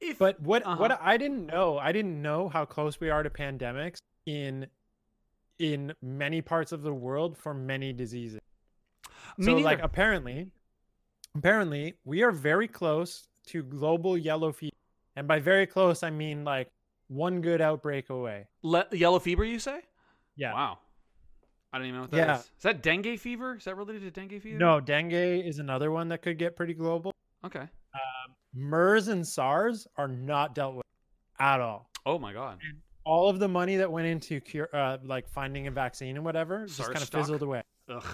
If, 0.00 0.18
But 0.18 0.38
what 0.40 0.64
Uh-huh. 0.66 0.76
what 0.78 1.00
I 1.00 1.16
didn't 1.16 1.46
know, 1.46 1.78
I 1.78 1.90
didn't 1.92 2.20
know 2.20 2.48
how 2.48 2.64
close 2.66 3.00
we 3.00 3.08
are 3.10 3.22
to 3.22 3.30
pandemics 3.30 3.98
in 4.26 4.68
in 5.58 5.94
many 6.02 6.42
parts 6.42 6.70
of 6.70 6.82
the 6.82 6.92
world 6.92 7.38
for 7.38 7.54
many 7.54 7.90
diseases. 7.94 8.40
Me 9.38 9.44
so 9.46 9.54
like 9.56 9.78
apparently 9.80 10.50
apparently 11.34 11.94
we 12.04 12.22
are 12.22 12.30
very 12.30 12.68
close 12.68 13.26
to 13.46 13.62
global 13.62 14.18
yellow 14.18 14.52
fever. 14.52 14.75
And 15.16 15.26
by 15.26 15.38
very 15.40 15.66
close 15.66 16.02
I 16.02 16.10
mean 16.10 16.44
like 16.44 16.70
one 17.08 17.40
good 17.40 17.60
outbreak 17.60 18.10
away. 18.10 18.46
Le- 18.62 18.86
yellow 18.92 19.18
fever, 19.18 19.44
you 19.44 19.58
say? 19.58 19.80
Yeah. 20.36 20.52
Wow. 20.52 20.78
I 21.72 21.78
don't 21.78 21.86
even 21.86 21.96
know 21.96 22.02
what 22.02 22.10
that 22.12 22.16
Yeah. 22.16 22.34
is. 22.38 22.40
Is 22.42 22.62
that 22.62 22.82
dengue 22.82 23.18
fever? 23.18 23.56
Is 23.56 23.64
that 23.64 23.76
related 23.76 24.02
to 24.02 24.10
dengue 24.10 24.40
fever? 24.42 24.58
No, 24.58 24.80
dengue 24.80 25.12
is 25.12 25.58
another 25.58 25.90
one 25.90 26.08
that 26.08 26.22
could 26.22 26.38
get 26.38 26.56
pretty 26.56 26.74
global. 26.74 27.12
Okay. 27.44 27.66
MERS 28.54 29.08
and 29.08 29.26
SARS 29.26 29.86
are 29.96 30.08
not 30.08 30.54
dealt 30.54 30.76
with 30.76 30.86
at 31.38 31.60
all. 31.60 31.90
Oh 32.06 32.18
my 32.18 32.32
god. 32.32 32.58
All 33.04 33.28
of 33.28 33.38
the 33.38 33.48
money 33.48 33.76
that 33.76 33.90
went 33.92 34.06
into 34.06 34.40
cure, 34.40 34.68
uh, 34.74 34.98
like 35.04 35.28
finding 35.28 35.66
a 35.66 35.70
vaccine 35.70 36.16
and 36.16 36.24
whatever, 36.24 36.66
just 36.66 36.80
kind 36.80 36.96
of 36.96 37.02
stock? 37.04 37.20
fizzled 37.20 37.42
away. 37.42 37.62
Ugh. 37.88 38.04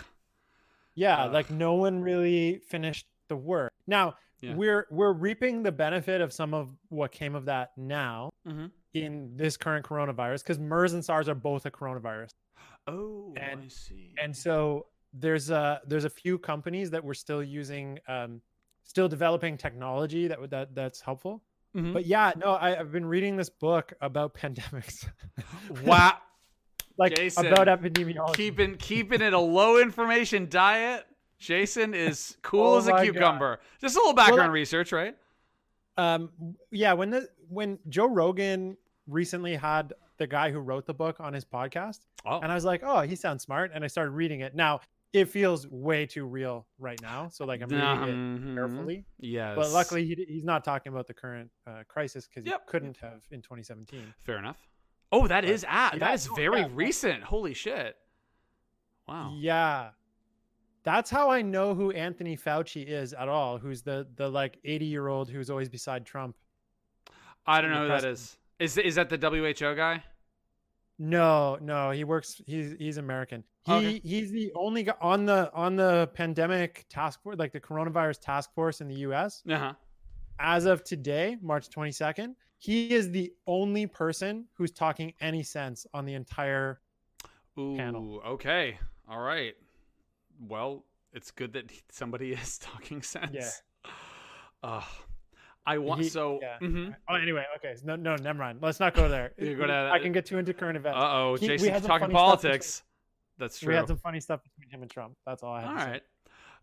Yeah, 0.94 1.24
Ugh. 1.24 1.32
like 1.32 1.50
no 1.50 1.74
one 1.74 2.02
really 2.02 2.58
finished 2.68 3.06
the 3.28 3.36
work. 3.36 3.72
Now 3.86 4.16
Yeah. 4.42 4.54
we're 4.54 4.86
we're 4.90 5.12
reaping 5.12 5.62
the 5.62 5.70
benefit 5.72 6.20
of 6.20 6.32
some 6.32 6.52
of 6.52 6.68
what 6.88 7.12
came 7.12 7.34
of 7.34 7.44
that 7.46 7.70
now 7.76 8.30
Mm-hmm. 8.46 8.66
in 8.94 9.36
this 9.36 9.56
current 9.56 9.86
coronavirus 9.86 10.42
because 10.42 10.58
MERS 10.58 10.94
and 10.94 11.04
SARS 11.04 11.28
are 11.28 11.34
both 11.36 11.64
a 11.64 11.70
coronavirus, 11.70 12.30
Oh, 12.88 13.32
And- 13.36 13.62
I 13.62 13.68
see. 13.68 14.12
and 14.20 14.36
so 14.36 14.86
there's 15.14 15.50
a 15.50 15.80
there's 15.86 16.04
a 16.04 16.10
few 16.10 16.38
companies 16.38 16.90
that 16.90 17.04
were 17.04 17.14
still 17.14 17.42
using, 17.42 17.98
um, 18.08 18.40
still 18.84 19.08
developing 19.08 19.56
technology 19.56 20.26
that 20.26 20.40
would 20.40 20.50
that 20.50 20.74
that's 20.74 21.00
helpful. 21.00 21.42
Mhm. 21.76 21.92
But 21.92 22.04
yeah, 22.06 22.32
no, 22.36 22.54
I, 22.54 22.78
I've 22.80 22.90
been 22.92 23.06
reading 23.06 23.36
this 23.36 23.48
book 23.48 23.92
about 24.00 24.34
pandemics, 24.42 25.06
wow. 25.84 26.18
like 26.98 27.14
Jason, 27.14 27.46
about 27.46 27.68
epidemiology. 27.68 28.34
keeping 28.34 28.74
keeping 28.76 29.20
it 29.22 29.32
a 29.34 29.38
low 29.38 29.78
information 29.80 30.48
diet. 30.48 31.06
Jason 31.42 31.92
is 31.94 32.36
cool 32.42 32.74
Oh 32.74 32.78
as 32.78 32.86
a 32.86 32.90
my 32.92 33.04
God. 33.06 33.12
cucumber. 33.12 33.60
Just 33.80 33.96
a 33.96 33.98
little 33.98 34.14
background 34.14 34.50
I- 34.50 34.54
research, 34.54 34.92
right? 34.92 35.16
um 35.98 36.30
yeah 36.70 36.94
when 36.94 37.10
the 37.10 37.28
when 37.50 37.78
joe 37.90 38.06
rogan 38.08 38.78
recently 39.06 39.54
had 39.54 39.92
the 40.16 40.26
guy 40.26 40.50
who 40.50 40.58
wrote 40.58 40.86
the 40.86 40.94
book 40.94 41.20
on 41.20 41.34
his 41.34 41.44
podcast 41.44 41.98
Oh. 42.24 42.40
and 42.40 42.50
i 42.50 42.54
was 42.54 42.64
like 42.64 42.80
oh 42.82 43.02
he 43.02 43.14
sounds 43.14 43.42
smart 43.42 43.72
and 43.74 43.84
i 43.84 43.88
started 43.88 44.12
reading 44.12 44.40
it 44.40 44.54
now 44.54 44.80
it 45.12 45.26
feels 45.28 45.68
way 45.68 46.06
too 46.06 46.24
real 46.24 46.66
right 46.78 46.98
now 47.02 47.28
so 47.28 47.44
like 47.44 47.60
i'm 47.60 47.68
reading 47.68 47.84
it 48.08 48.14
Mhm. 48.16 48.54
carefully 48.54 49.04
Yes. 49.18 49.54
but 49.54 49.68
luckily 49.70 50.06
he, 50.06 50.24
he's 50.26 50.44
not 50.44 50.64
talking 50.64 50.90
about 50.94 51.06
the 51.08 51.12
current 51.12 51.50
uh, 51.66 51.82
crisis 51.86 52.26
because 52.26 52.48
Yep. 52.48 52.62
he 52.64 52.70
couldn't 52.70 52.96
have 53.02 53.20
in 53.30 53.42
2017 53.42 54.14
Fair 54.24 54.38
enough. 54.38 54.56
Oh, 55.14 55.26
that 55.28 55.44
is 55.44 55.62
ah, 55.68 55.90
Yeah, 55.92 55.98
that 55.98 56.14
is 56.14 56.26
very 56.34 56.60
yeah, 56.60 56.68
recent. 56.72 57.22
Holy 57.22 57.52
shit! 57.52 57.96
Wow. 59.06 59.34
Yeah. 59.36 59.90
That's 60.84 61.10
how 61.10 61.30
I 61.30 61.42
know 61.42 61.74
who 61.74 61.92
Anthony 61.92 62.36
Fauci 62.36 62.84
is 62.86 63.12
at 63.12 63.28
all, 63.28 63.58
who's 63.58 63.82
the 63.82 64.06
the 64.16 64.28
like 64.28 64.58
80 64.64 64.84
year 64.84 65.08
old 65.08 65.30
who's 65.30 65.50
always 65.50 65.68
beside 65.68 66.04
Trump. 66.04 66.36
I 67.46 67.60
don't 67.60 67.70
know 67.70 67.82
who 67.82 67.88
that 67.88 68.04
is. 68.04 68.36
Is 68.58 68.76
is 68.78 68.94
that 68.96 69.08
the 69.08 69.16
WHO 69.16 69.74
guy? 69.74 70.02
No, 70.98 71.58
no, 71.60 71.90
he 71.90 72.04
works. 72.04 72.40
He's 72.46 72.74
he's 72.78 72.98
American. 72.98 73.44
He 73.64 73.72
Okay. 73.72 74.00
he's 74.04 74.30
the 74.30 74.52
only 74.54 74.82
guy 74.84 74.94
on 75.00 75.24
the 75.24 75.52
on 75.54 75.76
the 75.76 76.10
pandemic 76.14 76.84
task 76.88 77.22
force, 77.22 77.38
like 77.38 77.52
the 77.52 77.60
coronavirus 77.60 78.20
task 78.20 78.52
force 78.54 78.80
in 78.80 78.88
the 78.88 78.96
U.S. 78.96 79.42
Uh 79.48 79.58
huh. 79.58 79.72
As 80.38 80.64
of 80.64 80.82
today, 80.82 81.36
March 81.40 81.68
22nd, 81.70 82.34
he 82.58 82.92
is 82.92 83.10
the 83.10 83.32
only 83.46 83.86
person 83.86 84.46
who's 84.54 84.72
talking 84.72 85.12
any 85.20 85.42
sense 85.42 85.86
on 85.94 86.04
the 86.04 86.14
entire. 86.14 86.80
Ooh. 87.58 87.76
Panel. 87.76 88.22
Okay. 88.26 88.78
All 89.08 89.20
right. 89.20 89.54
Well, 90.46 90.84
it's 91.12 91.30
good 91.30 91.52
that 91.54 91.70
somebody 91.90 92.32
is 92.42 92.58
talking 92.58 93.02
sense. 93.02 93.32
Yeah. 93.32 93.50
Uh, 94.64 94.80
I 95.66 95.78
want 95.78 96.02
He- 96.02 96.08
so. 96.08 96.38
yeah. 96.40 96.56
mhm. 96.62 96.94
Oh, 97.08 97.16
anyway, 97.16 97.44
okay, 97.56 97.74
no, 97.82 97.96
no, 97.96 98.14
never 98.14 98.38
mind. 98.38 98.60
Let's 98.62 98.78
not 98.78 98.94
go 98.94 99.08
there. 99.08 99.32
You're 99.38 99.56
gonna- 99.56 99.90
I 99.92 99.98
can 99.98 100.12
get 100.12 100.24
too 100.26 100.38
into 100.38 100.54
current 100.54 100.76
events. 100.76 100.96
Uh 100.96 101.08
oh, 101.12 101.36
Jason's 101.36 101.84
talking 101.84 101.88
funny 101.88 101.88
stuff 101.88 101.98
between- 101.98 102.12
politics. 102.14 102.82
That's 103.38 103.58
true. 103.58 103.70
we 103.70 103.74
had 103.74 103.88
some 103.88 103.96
funny 103.96 104.20
stuff 104.20 104.40
between 104.44 104.70
him 104.70 104.82
and 104.82 104.88
Trump. 104.90 105.16
That's 105.26 105.42
all 105.42 105.52
I 105.52 105.62
have. 105.62 105.70
All 105.70 105.76
to 105.76 105.94
say. 105.94 106.00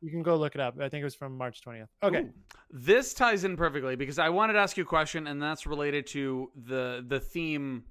You 0.02 0.12
can 0.12 0.24
go 0.24 0.38
look 0.38 0.56
it 0.56 0.62
up. 0.62 0.76
I 0.80 0.88
think 0.88 1.02
it 1.02 1.04
was 1.04 1.16
from 1.16 1.38
March 1.38 1.60
20th. 1.62 1.88
Okay. 2.02 2.20
Ooh. 2.22 2.34
This 2.72 3.14
ties 3.14 3.44
in 3.44 3.58
perfectly 3.58 3.98
because 3.98 4.18
I 4.18 4.30
wanted 4.30 4.54
to 4.54 4.60
ask 4.60 4.78
you 4.78 4.84
a 4.84 4.88
question, 4.88 5.28
and 5.28 5.44
that's 5.44 5.68
related 5.68 6.08
to 6.08 6.50
the 6.56 7.04
the 7.06 7.20
theme, 7.20 7.84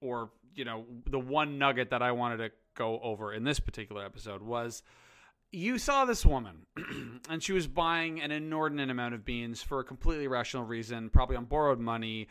or 0.00 0.30
you 0.54 0.64
know, 0.64 0.86
the 1.10 1.18
one 1.18 1.58
nugget 1.58 1.90
that 1.90 2.00
I 2.00 2.12
wanted 2.12 2.38
to 2.38 2.50
go 2.76 2.98
over 3.02 3.34
in 3.34 3.44
this 3.44 3.60
particular 3.60 4.02
episode 4.06 4.40
was 4.40 4.82
you 5.54 5.78
saw 5.78 6.04
this 6.04 6.24
woman, 6.26 6.66
and 7.30 7.42
she 7.42 7.52
was 7.52 7.66
buying 7.66 8.20
an 8.20 8.30
inordinate 8.30 8.90
amount 8.90 9.14
of 9.14 9.24
beans 9.24 9.62
for 9.62 9.80
a 9.80 9.84
completely 9.84 10.28
rational 10.28 10.64
reason, 10.64 11.08
probably 11.10 11.36
on 11.36 11.44
borrowed 11.44 11.80
money, 11.80 12.28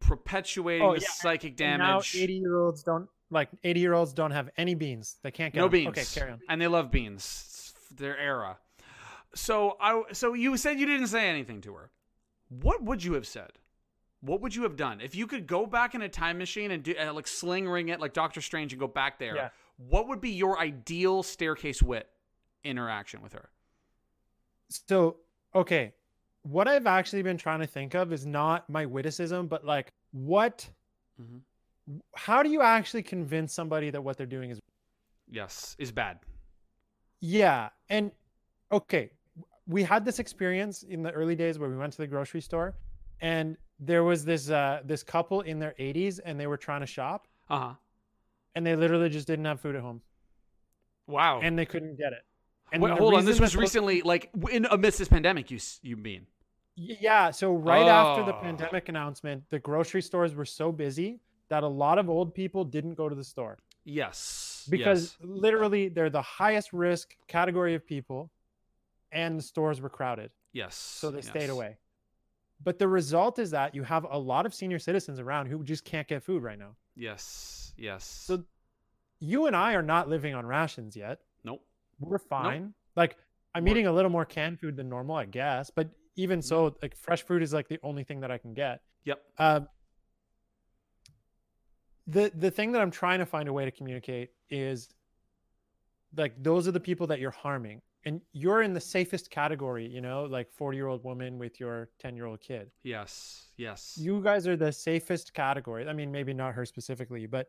perpetuating 0.00 0.86
Oh, 0.86 0.94
the 0.94 1.00
yeah, 1.02 1.08
psychic 1.10 1.60
And 1.60 1.78
now 1.78 1.92
damage. 2.00 2.16
80 2.16 2.32
year 2.34 2.58
olds 2.58 2.82
don't 2.82 3.08
like 3.30 3.48
80 3.62 3.80
year 3.80 3.92
olds 3.94 4.12
don't 4.12 4.30
have 4.32 4.50
any 4.56 4.74
beans. 4.74 5.16
They 5.22 5.30
can't 5.30 5.52
get 5.52 5.60
no 5.60 5.66
them. 5.66 5.72
beans. 5.72 5.88
Okay, 5.98 6.04
carry 6.20 6.32
on. 6.32 6.40
And 6.48 6.60
they 6.60 6.66
love 6.66 6.90
beans. 6.90 7.22
It's 7.46 7.94
their 7.94 8.18
era. 8.18 8.58
So 9.34 9.76
I 9.80 10.02
so 10.12 10.34
you 10.34 10.56
said 10.56 10.80
you 10.80 10.86
didn't 10.86 11.06
say 11.08 11.28
anything 11.28 11.60
to 11.62 11.74
her. 11.74 11.90
What 12.48 12.82
would 12.82 13.04
you 13.04 13.12
have 13.14 13.26
said? 13.26 13.52
What 14.22 14.40
would 14.42 14.54
you 14.54 14.64
have 14.64 14.76
done 14.76 15.00
if 15.00 15.14
you 15.14 15.26
could 15.26 15.46
go 15.46 15.64
back 15.66 15.94
in 15.94 16.02
a 16.02 16.08
time 16.08 16.38
machine 16.38 16.72
and 16.72 16.82
do 16.82 16.94
uh, 17.00 17.12
like 17.14 17.26
sling 17.28 17.68
ring 17.68 17.88
it 17.88 18.00
like 18.00 18.12
Doctor 18.12 18.40
Strange 18.40 18.72
and 18.72 18.80
go 18.80 18.88
back 18.88 19.18
there? 19.18 19.36
Yeah. 19.36 19.48
What 19.76 20.08
would 20.08 20.20
be 20.20 20.30
your 20.30 20.58
ideal 20.58 21.22
staircase 21.22 21.82
wit 21.82 22.08
interaction 22.64 23.22
with 23.22 23.32
her? 23.32 23.50
So, 24.68 25.16
okay, 25.54 25.94
what 26.42 26.68
I've 26.68 26.86
actually 26.86 27.22
been 27.22 27.36
trying 27.36 27.60
to 27.60 27.66
think 27.66 27.94
of 27.94 28.12
is 28.12 28.24
not 28.26 28.68
my 28.70 28.86
witticism, 28.86 29.46
but 29.46 29.64
like 29.64 29.92
what 30.12 30.68
Mhm. 31.20 31.42
how 32.14 32.42
do 32.42 32.48
you 32.50 32.62
actually 32.62 33.02
convince 33.02 33.52
somebody 33.52 33.90
that 33.90 34.02
what 34.02 34.16
they're 34.16 34.26
doing 34.26 34.50
is 34.50 34.58
Yes, 35.28 35.76
is 35.78 35.92
bad. 35.92 36.18
Yeah. 37.20 37.70
And 37.88 38.10
okay, 38.72 39.10
we 39.66 39.82
had 39.82 40.04
this 40.04 40.18
experience 40.18 40.82
in 40.82 41.02
the 41.02 41.12
early 41.12 41.36
days 41.36 41.58
where 41.58 41.68
we 41.68 41.76
went 41.76 41.92
to 41.92 41.98
the 41.98 42.06
grocery 42.06 42.40
store 42.40 42.76
and 43.20 43.56
there 43.78 44.02
was 44.04 44.24
this 44.24 44.50
uh 44.50 44.80
this 44.84 45.02
couple 45.02 45.40
in 45.42 45.58
their 45.58 45.74
80s 45.78 46.18
and 46.20 46.38
they 46.40 46.46
were 46.46 46.56
trying 46.56 46.80
to 46.80 46.86
shop 46.86 47.26
Uh 47.48 47.58
huh. 47.58 47.74
and 48.54 48.66
they 48.66 48.74
literally 48.76 49.08
just 49.10 49.26
didn't 49.26 49.44
have 49.44 49.60
food 49.60 49.74
at 49.76 49.82
home 49.82 50.00
Wow. 51.06 51.40
and 51.42 51.58
they 51.58 51.66
couldn't 51.66 51.96
get 51.96 52.12
it. 52.12 52.24
And 52.72 52.82
Wait, 52.82 52.96
hold 52.98 53.14
on. 53.14 53.24
This 53.24 53.40
was 53.40 53.52
those- 53.52 53.60
recently, 53.60 54.02
like 54.02 54.30
in 54.50 54.66
amidst 54.70 54.98
this 54.98 55.08
pandemic. 55.08 55.50
You 55.50 55.58
you 55.82 55.96
mean? 55.96 56.26
Yeah, 56.76 57.30
so 57.30 57.52
right 57.54 57.86
after 57.86 58.24
the 58.24 58.34
Oh. 58.34 58.40
pandemic 58.40 58.88
announcement, 58.88 59.44
the 59.50 59.58
grocery 59.58 60.00
stores 60.02 60.34
were 60.34 60.44
so 60.46 60.72
busy 60.72 61.20
that 61.48 61.62
a 61.62 61.68
lot 61.68 61.98
of 61.98 62.08
old 62.08 62.32
people 62.34 62.64
didn't 62.64 62.94
go 62.94 63.08
to 63.08 63.14
the 63.14 63.24
store 63.24 63.58
Yes. 63.84 64.66
because 64.70 65.16
yes. 65.20 65.28
literally 65.28 65.88
they're 65.88 66.08
the 66.10 66.22
highest 66.22 66.72
risk 66.72 67.16
category 67.26 67.74
of 67.74 67.84
people 67.84 68.30
and 69.12 69.38
the 69.38 69.42
stores 69.42 69.80
were 69.80 69.90
crowded. 69.90 70.30
yes. 70.52 70.74
so 70.76 71.10
they 71.10 71.20
stayed 71.22 71.50
away. 71.50 71.76
But 72.62 72.78
the 72.78 72.88
result 72.88 73.38
is 73.38 73.50
that 73.50 73.74
you 73.74 73.82
have 73.82 74.04
a 74.08 74.18
lot 74.18 74.46
of 74.46 74.54
senior 74.54 74.78
citizens 74.78 75.18
around 75.18 75.46
who 75.46 75.64
just 75.64 75.84
can't 75.84 76.06
get 76.06 76.22
food 76.22 76.42
right 76.42 76.58
now. 76.58 76.76
Yes. 76.94 77.74
Yes. 77.76 78.04
So 78.04 78.44
you 79.18 79.46
and 79.46 79.56
I 79.56 79.74
are 79.74 79.82
not 79.82 80.08
living 80.08 80.34
on 80.34 80.46
rations 80.46 80.96
yet. 80.96 81.20
Nope. 82.00 82.10
We're 82.10 82.18
fine. 82.18 82.74
Like 82.96 83.16
I'm 83.54 83.64
We're- 83.64 83.72
eating 83.72 83.86
a 83.86 83.92
little 83.92 84.10
more 84.10 84.24
canned 84.24 84.60
food 84.60 84.76
than 84.76 84.88
normal, 84.88 85.16
I 85.16 85.26
guess. 85.26 85.70
But 85.70 85.90
even 86.16 86.42
so, 86.42 86.76
like 86.82 86.96
fresh 86.96 87.22
fruit 87.22 87.42
is 87.42 87.52
like 87.52 87.68
the 87.68 87.78
only 87.82 88.04
thing 88.04 88.20
that 88.20 88.30
I 88.30 88.38
can 88.38 88.52
get. 88.54 88.80
Yep. 89.04 89.22
Uh, 89.38 89.60
the 92.06 92.30
the 92.34 92.50
thing 92.50 92.72
that 92.72 92.82
I'm 92.82 92.90
trying 92.90 93.18
to 93.20 93.26
find 93.26 93.48
a 93.48 93.52
way 93.52 93.64
to 93.64 93.70
communicate 93.70 94.30
is 94.50 94.88
like 96.16 96.34
those 96.42 96.66
are 96.66 96.72
the 96.72 96.80
people 96.80 97.06
that 97.08 97.20
you're 97.20 97.30
harming. 97.30 97.80
And 98.06 98.22
you're 98.32 98.62
in 98.62 98.72
the 98.72 98.80
safest 98.80 99.30
category, 99.30 99.86
you 99.86 100.00
know, 100.00 100.24
like 100.24 100.50
40 100.50 100.74
year 100.76 100.86
old 100.86 101.04
woman 101.04 101.38
with 101.38 101.60
your 101.60 101.90
10 101.98 102.16
year 102.16 102.24
old 102.24 102.40
kid. 102.40 102.70
Yes. 102.82 103.48
Yes. 103.58 103.94
you 104.00 104.22
guys 104.22 104.48
are 104.48 104.56
the 104.56 104.72
safest 104.72 105.34
category. 105.34 105.86
I 105.86 105.92
mean, 105.92 106.10
maybe 106.10 106.32
not 106.32 106.54
her 106.54 106.64
specifically, 106.64 107.26
but 107.26 107.48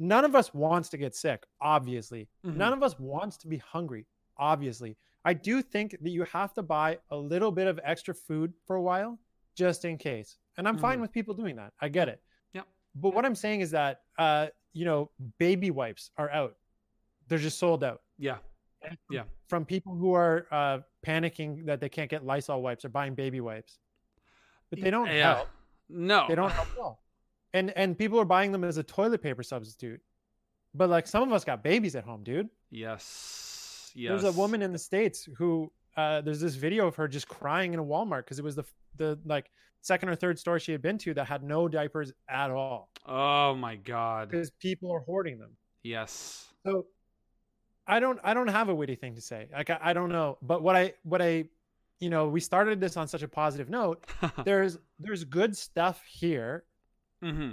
none 0.00 0.24
of 0.24 0.34
us 0.34 0.52
wants 0.52 0.88
to 0.88 0.96
get 0.96 1.14
sick, 1.14 1.44
obviously. 1.60 2.28
Mhm. 2.44 2.56
None 2.56 2.72
of 2.72 2.82
us 2.82 2.98
wants 2.98 3.36
to 3.36 3.46
be 3.48 3.58
hungry, 3.58 4.06
obviously. 4.36 4.96
I 5.24 5.34
do 5.34 5.62
think 5.62 5.92
that 6.00 6.10
you 6.10 6.24
have 6.24 6.52
to 6.54 6.62
buy 6.62 6.98
a 7.10 7.16
little 7.16 7.52
bit 7.52 7.68
of 7.68 7.78
extra 7.84 8.14
food 8.14 8.52
for 8.66 8.74
a 8.76 8.82
while 8.82 9.18
just 9.54 9.84
in 9.84 9.98
case. 9.98 10.38
And 10.56 10.66
I'm 10.66 10.78
fine 10.78 10.98
Mhm. 10.98 11.02
with 11.02 11.12
people 11.12 11.34
doing 11.34 11.54
that. 11.56 11.72
I 11.80 11.88
get 11.88 12.08
it. 12.08 12.22
Yep. 12.54 12.66
But 12.96 13.14
what 13.14 13.24
I'm 13.26 13.34
saying 13.36 13.60
is 13.60 13.70
that 13.72 14.02
uh, 14.18 14.48
you 14.72 14.84
know, 14.84 15.10
baby 15.38 15.70
wipes 15.70 16.10
are 16.16 16.30
out. 16.30 16.56
They're 17.28 17.38
just 17.38 17.58
sold 17.58 17.82
out. 17.84 18.02
Yeah. 18.18 18.38
And 18.82 18.96
Yeah. 19.10 19.24
From 19.48 19.64
people 19.66 19.94
who 19.94 20.12
are 20.14 20.46
uh, 20.50 20.80
panicking 21.04 21.66
that 21.66 21.80
they 21.80 21.88
can't 21.88 22.08
get 22.10 22.24
Lysol 22.24 22.62
wipes 22.62 22.84
or 22.84 22.88
buying 22.88 23.14
baby 23.14 23.40
wipes. 23.40 23.78
But 24.70 24.80
they 24.80 24.90
don't 24.90 25.08
Yeah. 25.08 25.34
help 25.36 25.48
No. 25.88 26.26
they 26.28 26.34
don't 26.36 26.50
help 26.50 26.68
at 26.72 26.78
all. 26.78 26.99
And 27.52 27.70
and 27.76 27.98
people 27.98 28.18
are 28.20 28.24
buying 28.24 28.52
them 28.52 28.64
as 28.64 28.76
a 28.76 28.82
toilet 28.82 29.22
paper 29.22 29.42
substitute. 29.42 30.00
But 30.74 30.88
like 30.88 31.06
some 31.06 31.22
of 31.24 31.32
us 31.32 31.44
got 31.44 31.62
babies 31.64 31.96
at 31.96 32.04
home, 32.04 32.22
dude. 32.22 32.48
Yes. 32.70 33.90
Yes. 33.94 34.10
There's 34.22 34.34
a 34.34 34.38
woman 34.38 34.62
in 34.62 34.72
the 34.72 34.78
states 34.78 35.28
who 35.36 35.72
uh, 35.96 36.20
there's 36.20 36.40
this 36.40 36.54
video 36.54 36.86
of 36.86 36.94
her 36.96 37.08
just 37.08 37.26
crying 37.28 37.74
in 37.74 37.80
a 37.80 37.84
Walmart 37.84 38.24
because 38.24 38.38
it 38.38 38.44
was 38.44 38.54
the 38.54 38.64
the 38.96 39.18
like 39.24 39.50
second 39.82 40.08
or 40.10 40.14
third 40.14 40.38
store 40.38 40.58
she 40.60 40.72
had 40.72 40.82
been 40.82 40.98
to 40.98 41.14
that 41.14 41.26
had 41.26 41.42
no 41.42 41.66
diapers 41.66 42.12
at 42.28 42.50
all 42.50 42.90
Oh 43.06 43.54
my 43.54 43.76
god. 43.76 44.28
because 44.30 44.50
people 44.50 44.92
are 44.92 45.00
hoarding 45.00 45.38
them. 45.38 45.50
Yes. 45.82 46.46
So 46.64 46.86
I 47.86 47.98
don't 47.98 48.20
I 48.22 48.34
don't 48.34 48.48
have 48.48 48.68
a 48.68 48.74
witty 48.74 48.94
thing 48.94 49.16
to 49.16 49.20
say. 49.20 49.48
Like 49.52 49.70
I, 49.70 49.78
I 49.82 49.92
don't 49.92 50.10
know, 50.10 50.38
but 50.42 50.62
what 50.62 50.76
I 50.76 50.92
what 51.02 51.20
I 51.20 51.46
you 51.98 52.10
know 52.10 52.28
we 52.28 52.38
started 52.40 52.80
this 52.80 52.96
on 52.96 53.08
such 53.08 53.22
a 53.22 53.28
positive 53.28 53.68
note. 53.68 54.04
There's 54.44 54.78
there's 55.00 55.24
good 55.24 55.56
stuff 55.56 56.02
here 56.06 56.64
mm-hmm. 57.22 57.52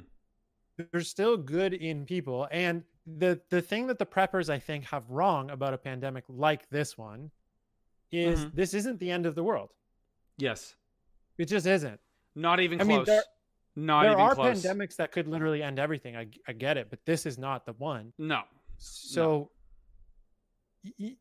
there's 0.92 1.10
still 1.10 1.38
good 1.38 1.74
in 1.74 2.06
people 2.06 2.48
and 2.52 2.84
the 3.20 3.40
the 3.50 3.62
thing 3.62 3.88
that 3.88 3.98
the 4.00 4.06
preppers 4.06 4.50
i 4.50 4.60
think 4.60 4.84
have 4.86 5.10
wrong 5.10 5.50
about 5.52 5.74
a 5.74 5.78
pandemic 5.78 6.24
like 6.28 6.70
this 6.70 6.98
one 6.98 7.32
is 8.12 8.46
Mhm. 8.46 8.54
this 8.56 8.74
isn't 8.74 9.00
the 9.00 9.10
end 9.12 9.26
of 9.26 9.36
the 9.36 9.44
world 9.44 9.72
Yes. 10.38 10.76
it 11.38 11.46
just 11.46 11.66
isn't 11.66 12.00
Not 12.36 12.60
even 12.60 12.80
I 12.80 12.84
close. 12.84 12.96
mean, 12.98 13.06
there- 13.06 13.24
Not 13.76 14.04
there 14.04 14.12
even 14.12 14.22
are 14.24 14.36
close. 14.36 14.62
pandemics 14.64 14.96
that 14.98 15.12
could 15.12 15.28
literally 15.28 15.62
end 15.64 15.80
everything 15.80 16.16
I, 16.16 16.28
I 16.48 16.54
get 16.54 16.78
it 16.78 16.90
but 16.90 17.00
this 17.06 17.26
is 17.26 17.38
not 17.38 17.66
the 17.66 17.74
one 17.74 18.14
No. 18.18 18.44
so 18.78 19.52
y- 20.84 20.92
y- 21.00 21.16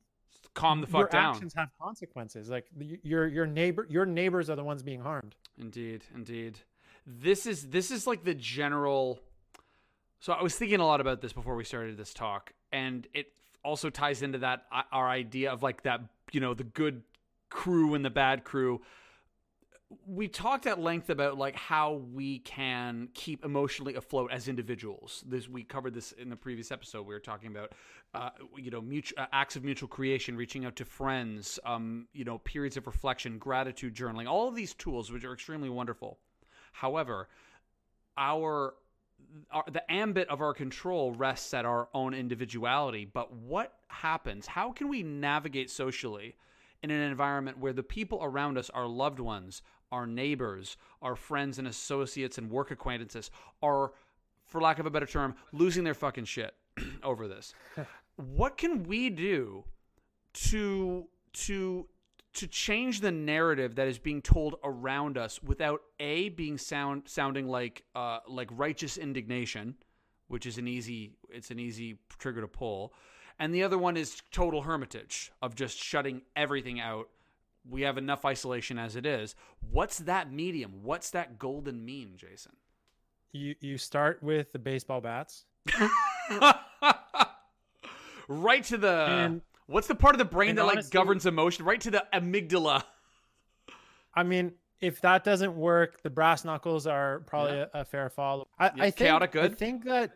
Calm 0.55 0.81
the 0.81 0.87
fuck 0.87 1.01
your 1.01 1.09
down. 1.09 1.35
actions 1.35 1.53
have 1.55 1.69
consequences 1.81 2.49
like 2.49 2.67
your 3.03 3.27
your 3.27 3.47
neighbor 3.47 3.87
your 3.91 4.07
neighbors 4.07 4.49
are 4.49 4.57
the 4.57 4.65
ones 4.65 4.83
being 4.83 5.01
harmed 5.01 5.35
Indeed, 5.59 6.05
indeed. 6.15 6.59
This 7.07 7.47
is 7.47 7.69
this 7.69 7.93
is 7.93 8.07
like 8.07 8.25
the 8.25 8.35
general. 8.35 9.21
So 10.19 10.33
I 10.33 10.43
was 10.43 10.57
thinking 10.57 10.81
a 10.81 10.87
lot 10.87 11.01
about 11.01 11.21
this 11.21 11.33
before 11.33 11.55
we 11.55 11.63
started 11.63 11.97
this 11.97 12.13
talk, 12.13 12.53
and 12.73 13.07
it 13.15 13.27
also 13.65 13.91
ties 13.91 14.23
into 14.23 14.39
that 14.39 14.65
uh, 14.73 14.83
our 14.91 15.09
idea 15.09 15.53
of 15.53 15.63
like 15.63 15.83
that 15.85 16.01
you 16.33 16.41
know 16.41 16.53
the 16.53 16.65
good 16.65 17.03
crew 17.49 17.95
and 17.95 18.05
the 18.05 18.11
bad 18.11 18.43
crew. 18.43 18.83
We 20.05 20.27
talked 20.27 20.67
at 20.67 20.81
length 20.81 21.11
about 21.11 21.39
like 21.39 21.55
how 21.55 22.03
we 22.13 22.41
can 22.41 23.09
keep 23.15 23.45
emotionally 23.45 23.95
afloat 23.95 24.33
as 24.33 24.49
individuals. 24.49 25.23
This 25.29 25.49
we 25.49 25.63
covered 25.63 25.95
this 25.95 26.11
in 26.11 26.29
the 26.29 26.35
previous 26.35 26.73
episode. 26.73 27.07
We 27.07 27.15
were 27.15 27.21
talking 27.21 27.51
about 27.51 27.73
uh, 28.15 28.31
you 28.57 28.73
know 28.73 28.81
mutual, 28.81 29.23
uh, 29.23 29.27
acts 29.33 29.55
of 29.55 29.63
mutual 29.63 29.89
creation, 29.89 30.37
reaching 30.37 30.65
out 30.65 30.75
to 30.75 30.85
friends, 30.85 31.61
um, 31.65 32.09
you 32.13 32.25
know 32.25 32.39
periods 32.39 32.77
of 32.77 32.89
reflection, 32.89 33.39
gratitude 33.39 33.95
journaling, 33.95 34.27
all 34.27 34.49
of 34.49 34.57
these 34.57 34.75
tools 34.75 35.13
which 35.13 35.23
are 35.23 35.33
extremely 35.33 35.71
wonderful. 35.71 36.19
However, 36.77 37.29
our 38.19 38.75
our, 39.51 39.65
the 39.71 39.91
ambit 39.91 40.29
of 40.29 40.41
our 40.41 40.53
control 40.53 41.13
rests 41.13 41.53
at 41.55 41.65
our 41.65 41.89
own 41.95 42.15
individuality. 42.15 43.05
But 43.05 43.33
what 43.33 43.73
happens? 43.89 44.47
How 44.47 44.73
can 44.73 44.89
we 44.89 45.03
navigate 45.03 45.71
socially 45.71 46.37
in 46.83 46.91
an 46.91 47.01
environment 47.01 47.59
where 47.59 47.73
the 47.73 47.83
people 47.83 48.21
around 48.23 48.59
us, 48.59 48.71
our 48.71 48.87
loved 48.87 49.19
ones, 49.19 49.63
our 49.91 50.07
neighbors, 50.07 50.77
our 51.03 51.17
friends 51.17 51.59
and 51.59 51.67
associates 51.67 52.39
and 52.39 52.51
work 52.51 52.71
acquaintances, 52.71 53.31
are, 53.63 53.93
for 54.45 54.61
lack 54.61 54.79
of 54.79 54.87
a 54.87 54.91
better 54.91 55.07
term, 55.07 55.35
losing 55.53 55.83
their 55.83 55.95
fucking 55.95 56.25
shit 56.25 56.55
over 57.03 57.27
this? 57.27 57.55
what 58.17 58.57
can 58.59 58.85
we 58.85 59.11
do 59.11 59.65
to 60.35 61.07
to 61.33 61.87
to 62.37 62.47
change 62.47 63.01
the 63.01 63.11
narrative 63.11 63.75
that 63.77 63.89
is 63.89 63.99
being 63.99 64.23
told 64.23 64.57
around 64.63 65.19
us 65.19 65.43
without 65.43 65.81
a 65.99 66.29
being 66.31 66.59
sound 66.59 67.03
sounding 67.07 67.49
like 67.49 67.83
uh, 67.95 68.19
like 68.29 68.49
righteous 68.53 68.97
indignation, 68.97 69.75
which 70.29 70.47
is 70.47 70.59
an 70.59 70.69
easy 70.69 71.13
it's 71.31 71.51
an 71.51 71.59
easy 71.59 71.99
trigger 72.19 72.41
to 72.43 72.49
pull, 72.49 72.93
and 73.39 73.55
the 73.55 73.63
other 73.63 73.79
one 73.79 73.97
is 73.97 74.23
total 74.31 74.63
hermitage 74.63 75.33
of 75.43 75.55
just 75.55 75.79
shutting 75.79 76.23
everything 76.35 76.79
out. 76.81 77.09
We 77.69 77.83
have 77.83 77.99
enough 77.99 78.25
isolation 78.25 78.79
as 78.79 78.95
it 78.97 79.05
is. 79.07 79.35
What's 79.71 79.99
that 79.99 80.31
medium? 80.33 80.83
What's 80.85 81.11
that 81.11 81.39
golden 81.39 81.85
mean, 81.85 82.13
Jason? 82.17 82.53
You 83.33 83.55
you 83.61 83.79
start 83.79 84.23
with 84.23 84.53
the 84.53 84.59
baseball 84.59 85.01
bats. 85.01 85.45
right 88.29 88.65
to 88.65 88.77
the 88.77 89.07
And- 89.09 89.43
what's 89.67 89.87
the 89.87 89.95
part 89.95 90.15
of 90.15 90.19
the 90.19 90.25
brain 90.25 90.51
and 90.51 90.59
that 90.59 90.65
like 90.67 90.91
governs 90.91 91.27
emotion? 91.27 91.65
Right 91.65 91.81
to 91.83 91.91
the 91.91 92.05
amygdala. 92.13 92.83
I 94.15 94.23
mean, 94.23 94.53
if 94.81 95.01
that 95.03 95.25
doesn't 95.25 95.55
work, 95.57 96.03
the 96.03 96.11
brass 96.11 96.45
knuckles 96.45 96.87
are 96.87 97.21
probably 97.21 97.57
Yeah. 97.59 97.67
a, 97.75 97.81
a 97.81 97.85
fair 97.85 98.09
follow. 98.11 98.49
I, 98.59 98.67
Yeah, 98.67 98.71
I 98.75 98.79
think, 98.91 98.97
chaotic 98.97 99.33
good. 99.33 99.53
I 99.53 99.55
think 99.55 99.85
that 99.85 100.13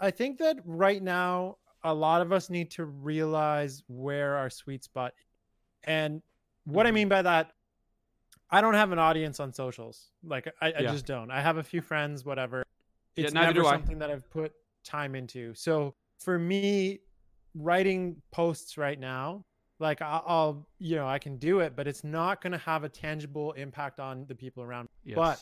I 0.00 0.10
think 0.10 0.38
that 0.38 0.58
right 0.64 1.00
now 1.02 1.58
a 1.84 1.94
lot 1.94 2.20
of 2.22 2.32
us 2.32 2.50
need 2.50 2.70
to 2.72 2.86
realize 2.86 3.84
where 3.86 4.34
our 4.36 4.50
sweet 4.50 4.82
spot. 4.82 5.14
And 5.84 6.22
what 6.64 6.86
I 6.86 6.90
Mhm. 6.90 6.94
mean 6.94 7.08
by 7.08 7.22
that, 7.22 7.52
I 8.50 8.60
don't 8.60 8.74
have 8.74 8.90
an 8.90 8.98
audience 8.98 9.38
on 9.38 9.52
socials. 9.52 10.10
Like 10.24 10.52
I, 10.60 10.72
I 10.78 10.82
just 10.82 11.06
don't. 11.06 11.30
I 11.30 11.40
have 11.40 11.58
a 11.58 11.62
few 11.62 11.82
friends, 11.82 12.24
whatever. 12.24 12.64
It's 13.16 13.32
never 13.32 13.62
something 13.62 13.98
that 13.98 14.10
I've 14.10 14.28
put 14.30 14.52
time 14.82 15.14
into. 15.14 15.54
So 15.54 15.94
for 16.18 16.38
me, 16.38 17.00
writing 17.54 18.20
posts 18.30 18.76
right 18.76 18.98
now, 18.98 19.44
like 19.78 20.00
I'll, 20.02 20.66
you 20.78 20.96
know, 20.96 21.06
I 21.06 21.18
can 21.18 21.36
do 21.36 21.60
it, 21.60 21.74
but 21.76 21.86
it's 21.86 22.04
not 22.04 22.40
going 22.40 22.52
to 22.52 22.58
have 22.58 22.84
a 22.84 22.88
tangible 22.88 23.52
impact 23.52 24.00
on 24.00 24.26
the 24.26 24.34
people 24.34 24.62
around. 24.62 24.84
me. 24.84 25.12
Yes. 25.12 25.16
But 25.16 25.40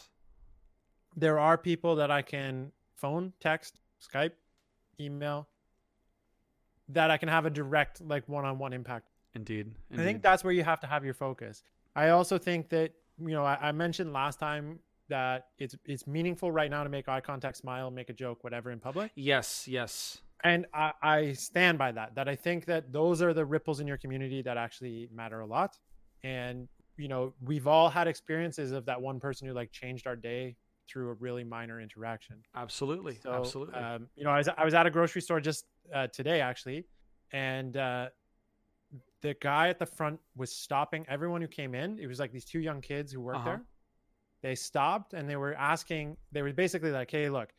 there 1.17 1.39
are 1.39 1.59
people 1.59 1.97
that 1.97 2.11
I 2.11 2.23
can 2.23 2.73
phone, 2.97 3.33
text, 3.41 3.81
Skype, 4.01 4.33
email, 4.99 5.49
that 6.89 7.11
I 7.11 7.17
can 7.17 7.29
have 7.29 7.47
a 7.47 7.51
direct, 7.51 8.01
like 8.01 8.29
one-on-one 8.29 8.73
impact. 8.73 9.09
indeed, 9.35 9.75
I 9.93 9.97
think 9.97 10.23
that's 10.23 10.45
where 10.45 10.53
you 10.53 10.65
have 10.65 10.81
to 10.81 10.87
have 10.87 11.05
your 11.05 11.15
focus. 11.15 11.63
I 11.95 12.11
also 12.11 12.39
think 12.39 12.69
that 12.71 12.93
you 13.19 13.31
know 13.31 13.45
I, 13.45 13.69
I 13.69 13.73
mentioned 13.73 14.13
last 14.13 14.39
time 14.39 14.79
that 15.09 15.49
it's 15.59 15.77
it's 15.85 16.07
meaningful 16.07 16.51
right 16.51 16.71
now 16.71 16.83
to 16.85 16.89
make 16.89 17.09
eye 17.09 17.21
contact, 17.21 17.57
smile, 17.57 17.91
make 17.91 18.11
a 18.11 18.13
joke, 18.13 18.45
whatever 18.45 18.71
in 18.71 18.81
public, 18.81 19.13
yes, 19.15 19.67
yes. 19.69 20.19
And 20.45 20.67
I, 20.75 20.93
I 21.03 21.33
stand 21.33 21.79
by 21.79 21.93
that. 21.93 22.15
That 22.15 22.29
I 22.29 22.37
think 22.37 22.67
that 22.67 22.93
those 22.93 23.23
are 23.23 23.33
the 23.35 23.45
ripples 23.45 23.81
in 23.81 23.87
your 23.87 23.99
community 23.99 24.43
that 24.43 24.57
actually 24.57 25.09
matter 25.15 25.41
a 25.41 25.47
lot. 25.47 25.77
And 26.25 26.69
you 26.99 27.09
know 27.09 27.33
we've 27.41 27.67
all 27.67 27.89
had 27.89 28.07
experiences 28.07 28.73
of 28.73 28.85
that 28.87 29.01
one 29.01 29.19
person 29.21 29.49
who 29.49 29.55
like 29.55 29.73
changed 29.73 30.07
our 30.07 30.17
day 30.17 30.57
through 30.89 31.11
a 31.11 31.15
really 31.15 31.45
minor 31.45 31.81
interaction. 31.81 32.37
Absolutely, 32.55 33.19
So, 33.23 33.33
absolutely. 33.33 33.75
Um, 33.75 34.09
you 34.17 34.25
know, 34.25 34.31
I 34.31 34.39
was 34.39 34.49
I 34.49 34.65
was 34.65 34.75
at 34.75 34.87
a 34.87 34.91
grocery 34.91 35.23
store 35.23 35.41
just 35.41 35.65
uh, 35.95 36.09
today 36.09 36.41
actually, 36.41 36.85
and 37.33 37.77
uh, 37.77 38.09
the 39.23 39.35
guy 39.41 39.69
at 39.69 39.79
the 39.79 39.87
front 39.87 40.21
was 40.37 40.55
stopping 40.55 41.07
everyone 41.09 41.41
who 41.41 41.49
came 41.49 41.75
in. 41.75 41.99
It 41.99 42.07
was 42.07 42.19
like 42.19 42.33
these 42.33 42.45
two 42.45 42.61
young 42.61 42.81
kids 42.81 43.13
who 43.13 43.21
worked 43.21 43.39
Uh-huh. 43.39 43.51
there. 43.51 43.63
They 44.43 44.55
stopped 44.57 45.15
and 45.15 45.29
they 45.31 45.37
were 45.37 45.55
asking. 45.55 46.17
They 46.33 46.43
were 46.43 46.53
basically 46.53 46.91
like, 46.91 47.11
"Hey, 47.11 47.29
look, 47.31 47.51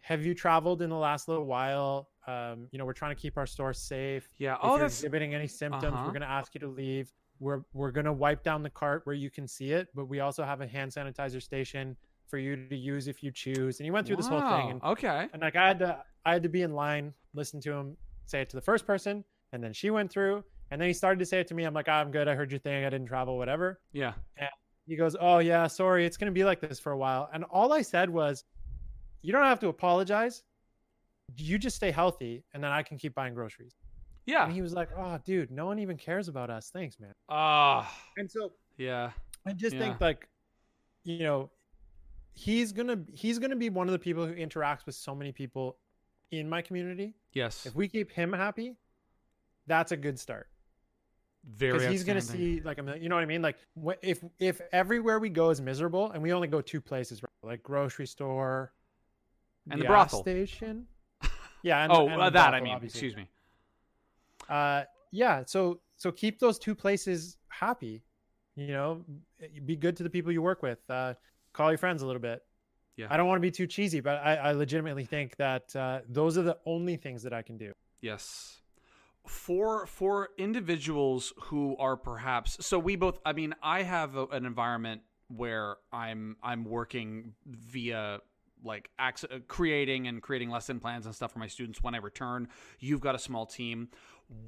have 0.00 0.24
you 0.24 0.34
traveled 0.34 0.82
in 0.82 0.90
the 0.90 0.96
last 0.96 1.28
little 1.28 1.44
while? 1.44 2.08
Um, 2.26 2.68
you 2.70 2.78
know, 2.78 2.84
we're 2.84 2.92
trying 2.92 3.14
to 3.14 3.20
keep 3.20 3.36
our 3.38 3.46
store 3.46 3.72
safe. 3.72 4.28
yeah. 4.38 4.54
If 4.54 4.58
Oh, 4.62 4.70
you're 4.70 4.80
that's 4.80 4.94
exhibiting 4.98 5.34
any 5.34 5.46
symptoms, 5.48 5.92
Uh-huh. 5.94 6.02
we're 6.06 6.12
going 6.12 6.22
to 6.22 6.30
ask 6.30 6.54
you 6.54 6.60
to 6.60 6.68
leave. 6.68 7.12
We're 7.40 7.62
we're 7.72 7.92
going 7.92 8.06
to 8.06 8.12
wipe 8.12 8.42
down 8.42 8.62
the 8.62 8.70
cart 8.70 9.02
where 9.06 9.14
you 9.14 9.30
can 9.30 9.46
see 9.46 9.72
it, 9.72 9.88
but 9.94 10.06
we 10.06 10.20
also 10.20 10.42
have 10.44 10.60
a 10.60 10.66
hand 10.66 10.90
sanitizer 10.90 11.40
station 11.42 11.96
for 12.26 12.36
you 12.38 12.68
to 12.68 12.76
use 12.76 13.06
if 13.08 13.22
you 13.22 13.30
choose." 13.30 13.78
And 13.78 13.84
he 13.86 13.90
went 13.90 14.06
through 14.06 14.16
this 14.16 14.26
whole 14.28 14.40
thing, 14.40 14.48
Wow, 14.48 14.70
and 14.70 14.82
okay. 14.82 15.28
and 15.32 15.42
like 15.42 15.54
I 15.56 15.68
had 15.68 15.78
to 15.80 16.04
I 16.26 16.32
had 16.32 16.42
to 16.42 16.48
be 16.48 16.62
in 16.62 16.74
line, 16.74 17.14
listen 17.34 17.60
to 17.62 17.72
him 17.72 17.96
say 18.26 18.40
it 18.42 18.50
to 18.50 18.56
the 18.56 18.60
first 18.62 18.86
person, 18.86 19.24
and 19.52 19.62
then 19.62 19.72
she 19.72 19.88
went 19.90 20.10
through, 20.10 20.44
and 20.70 20.80
then 20.80 20.88
he 20.88 20.92
started 20.92 21.18
to 21.20 21.24
say 21.26 21.40
it 21.40 21.46
to 21.46 21.54
me. 21.54 21.64
I'm 21.64 21.72
like, 21.74 21.86
"Ah, 21.88 22.00
I'm 22.00 22.10
good. 22.10 22.26
I 22.28 22.34
heard 22.34 22.50
your 22.50 22.58
thing. 22.60 22.84
I 22.84 22.90
didn't 22.90 23.06
travel, 23.06 23.38
whatever. 23.38 23.80
Yeah. 23.92 24.12
And 24.36 24.50
He 24.86 24.96
goes, 24.96 25.14
Oh 25.20 25.38
yeah, 25.38 25.66
sorry, 25.68 26.04
it's 26.06 26.16
gonna 26.16 26.32
be 26.32 26.44
like 26.44 26.60
this 26.60 26.80
for 26.80 26.92
a 26.92 26.98
while. 26.98 27.30
And 27.32 27.44
all 27.44 27.72
I 27.72 27.82
said 27.82 28.10
was, 28.10 28.44
You 29.22 29.32
don't 29.32 29.44
have 29.44 29.60
to 29.60 29.68
apologize. 29.68 30.42
You 31.36 31.58
just 31.58 31.76
stay 31.76 31.90
healthy, 31.90 32.44
and 32.54 32.62
then 32.62 32.70
I 32.70 32.82
can 32.82 32.96
keep 32.98 33.14
buying 33.14 33.34
groceries. 33.34 33.74
Yeah. 34.26 34.44
And 34.44 34.52
he 34.52 34.62
was 34.62 34.72
like, 34.74 34.90
Oh, 34.96 35.18
dude, 35.24 35.50
no 35.50 35.66
one 35.66 35.78
even 35.78 35.96
cares 35.96 36.28
about 36.28 36.50
us. 36.50 36.70
Thanks, 36.70 36.98
man. 37.00 37.12
Ah. 37.28 37.90
And 38.16 38.30
so 38.30 38.52
yeah. 38.76 39.10
I 39.46 39.52
just 39.52 39.74
Yeah. 39.74 39.80
think 39.80 40.00
like, 40.00 40.28
you 41.04 41.20
know, 41.20 41.50
he's 42.34 42.72
gonna 42.72 43.02
he's 43.12 43.38
gonna 43.38 43.56
be 43.56 43.70
one 43.70 43.88
of 43.88 43.92
the 43.92 43.98
people 43.98 44.26
who 44.26 44.34
interacts 44.34 44.84
with 44.86 44.94
so 44.94 45.14
many 45.14 45.32
people 45.32 45.78
in 46.30 46.48
my 46.48 46.60
community. 46.62 47.14
Yes. 47.32 47.64
If 47.66 47.74
we 47.74 47.88
keep 47.88 48.10
him 48.10 48.32
happy, 48.32 48.76
that's 49.66 49.92
a 49.92 49.96
good 49.96 50.18
start 50.18 50.48
Very. 51.44 51.72
because 51.72 51.90
he's 51.90 52.04
gonna 52.04 52.20
see 52.20 52.60
like 52.60 52.78
a. 52.78 52.98
You 53.00 53.08
know 53.08 53.14
what 53.16 53.22
I 53.22 53.26
mean? 53.26 53.42
Like 53.42 53.56
if 54.02 54.22
if 54.38 54.60
everywhere 54.72 55.18
we 55.18 55.30
go 55.30 55.48
is 55.50 55.60
miserable, 55.60 56.10
and 56.10 56.22
we 56.22 56.32
only 56.34 56.48
go 56.48 56.60
two 56.60 56.80
places, 56.80 57.22
right? 57.22 57.28
like 57.42 57.62
grocery 57.62 58.06
store 58.06 58.72
And 59.70 59.80
the 59.80 59.84
gas 59.84 59.88
brothel. 60.10 60.22
station. 60.22 60.86
Yeah. 61.62 61.82
And, 61.84 61.92
oh, 61.96 62.08
and 62.08 62.20
uh, 62.20 62.24
the 62.26 62.30
that 62.38 62.54
I 62.54 62.60
mean. 62.60 62.74
obviously. 62.74 62.98
Excuse 63.08 63.16
me. 63.16 63.28
uh 64.48 64.84
yeah 65.10 65.42
so 65.46 65.80
so 65.96 66.12
keep 66.12 66.38
those 66.38 66.58
two 66.58 66.74
places 66.74 67.36
happy 67.48 68.02
you 68.56 68.68
know 68.68 69.04
be 69.64 69.74
good 69.76 69.96
to 69.96 70.02
the 70.02 70.10
people 70.10 70.30
you 70.32 70.42
work 70.42 70.62
with 70.62 70.78
uh 70.90 71.14
call 71.52 71.70
your 71.70 71.78
friends 71.78 72.02
a 72.02 72.06
little 72.06 72.20
bit 72.20 72.42
Yeah. 72.96 73.06
i 73.10 73.16
don't 73.16 73.26
want 73.26 73.36
to 73.38 73.40
be 73.40 73.50
too 73.50 73.66
cheesy 73.66 74.00
but 74.00 74.16
i 74.18 74.36
i 74.36 74.52
legitimately 74.52 75.04
think 75.06 75.36
that 75.36 75.74
uh 75.74 76.00
those 76.08 76.36
are 76.38 76.42
the 76.42 76.58
only 76.66 76.96
things 76.96 77.22
that 77.22 77.32
i 77.32 77.42
can 77.42 77.56
do 77.56 77.72
Yes. 78.00 78.60
For 79.26 79.86
for 79.86 80.28
individuals 80.38 81.32
who 81.44 81.76
are 81.78 81.96
perhaps 81.96 82.64
so 82.64 82.78
we 82.78 82.96
both 82.96 83.18
I 83.26 83.32
mean 83.32 83.54
I 83.62 83.82
have 83.82 84.16
a, 84.16 84.26
an 84.28 84.46
environment 84.46 85.02
where 85.28 85.76
I'm 85.92 86.36
I'm 86.42 86.64
working 86.64 87.34
via 87.44 88.20
like 88.64 88.90
uh, 88.98 89.10
creating 89.46 90.08
and 90.08 90.22
creating 90.22 90.50
lesson 90.50 90.80
plans 90.80 91.06
and 91.06 91.14
stuff 91.14 91.32
for 91.32 91.38
my 91.38 91.46
students 91.46 91.82
when 91.82 91.94
I 91.94 91.98
return. 91.98 92.48
You've 92.80 93.00
got 93.00 93.14
a 93.14 93.18
small 93.18 93.46
team. 93.46 93.88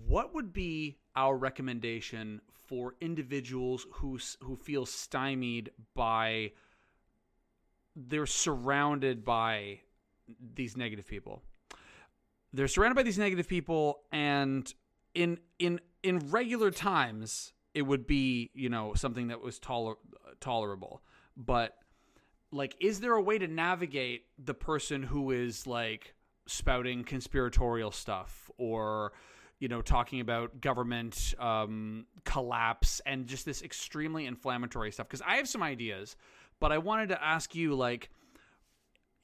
What 0.07 0.35
would 0.35 0.53
be 0.53 0.99
our 1.17 1.37
recommendation 1.37 2.41
for 2.53 2.95
individuals 3.01 3.87
who 3.93 4.19
who 4.43 4.57
feel 4.57 4.87
stymied 4.87 5.71
by 5.95 6.53
they're 7.97 8.27
surrounded 8.27 9.25
by 9.25 9.81
these 10.55 10.77
negative 10.77 11.07
people? 11.07 11.43
they're 12.53 12.69
surrounded 12.69 12.95
by 12.95 13.03
these 13.03 13.19
negative 13.19 13.49
people 13.49 14.01
and 14.13 14.75
in 15.15 15.39
in 15.59 15.81
in 16.03 16.19
regular 16.31 16.71
times 16.71 17.53
it 17.75 17.83
would 17.83 18.07
be 18.07 18.51
you 18.55 18.69
know 18.69 18.95
something 18.95 19.29
that 19.29 19.41
was 19.41 19.59
toler- 19.59 19.99
tolerable 20.41 21.03
but 21.37 21.79
like 22.53 22.77
is 22.81 23.01
there 23.01 23.15
a 23.15 23.23
way 23.23 23.39
to 23.39 23.47
navigate 23.47 24.25
the 24.43 24.55
person 24.55 25.03
who 25.03 25.31
is 25.31 25.67
like 25.67 26.15
spouting 26.47 27.05
conspiratorial 27.05 27.93
stuff 27.93 28.51
or 28.59 29.13
you 29.59 29.69
know 29.69 29.83
talking 29.83 30.21
about 30.21 30.61
government 30.61 31.35
um, 31.39 32.07
collapse 32.25 33.01
and 33.07 33.27
just 33.27 33.45
this 33.45 33.63
extremely 33.63 34.27
inflammatory 34.27 34.91
stuff? 34.91 35.07
Because 35.07 35.23
i 35.23 35.37
have 35.37 35.49
some 35.49 35.63
ideas 35.63 36.17
but 36.59 36.73
i 36.73 36.79
wanted 36.79 37.09
to 37.11 37.25
ask 37.25 37.55
you 37.55 37.75
like 37.75 38.11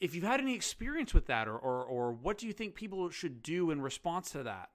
if 0.01 0.15
you've 0.15 0.25
had 0.25 0.41
any 0.41 0.55
experience 0.55 1.15
with 1.15 1.27
that 1.27 1.49
or, 1.49 1.57
or 1.57 1.85
or 1.85 2.13
what 2.13 2.39
do 2.39 2.47
you 2.47 2.53
think 2.53 2.75
people 2.75 3.09
should 3.11 3.43
do 3.43 3.71
in 3.71 3.81
response 3.81 4.31
to 4.31 4.43
that? 4.43 4.71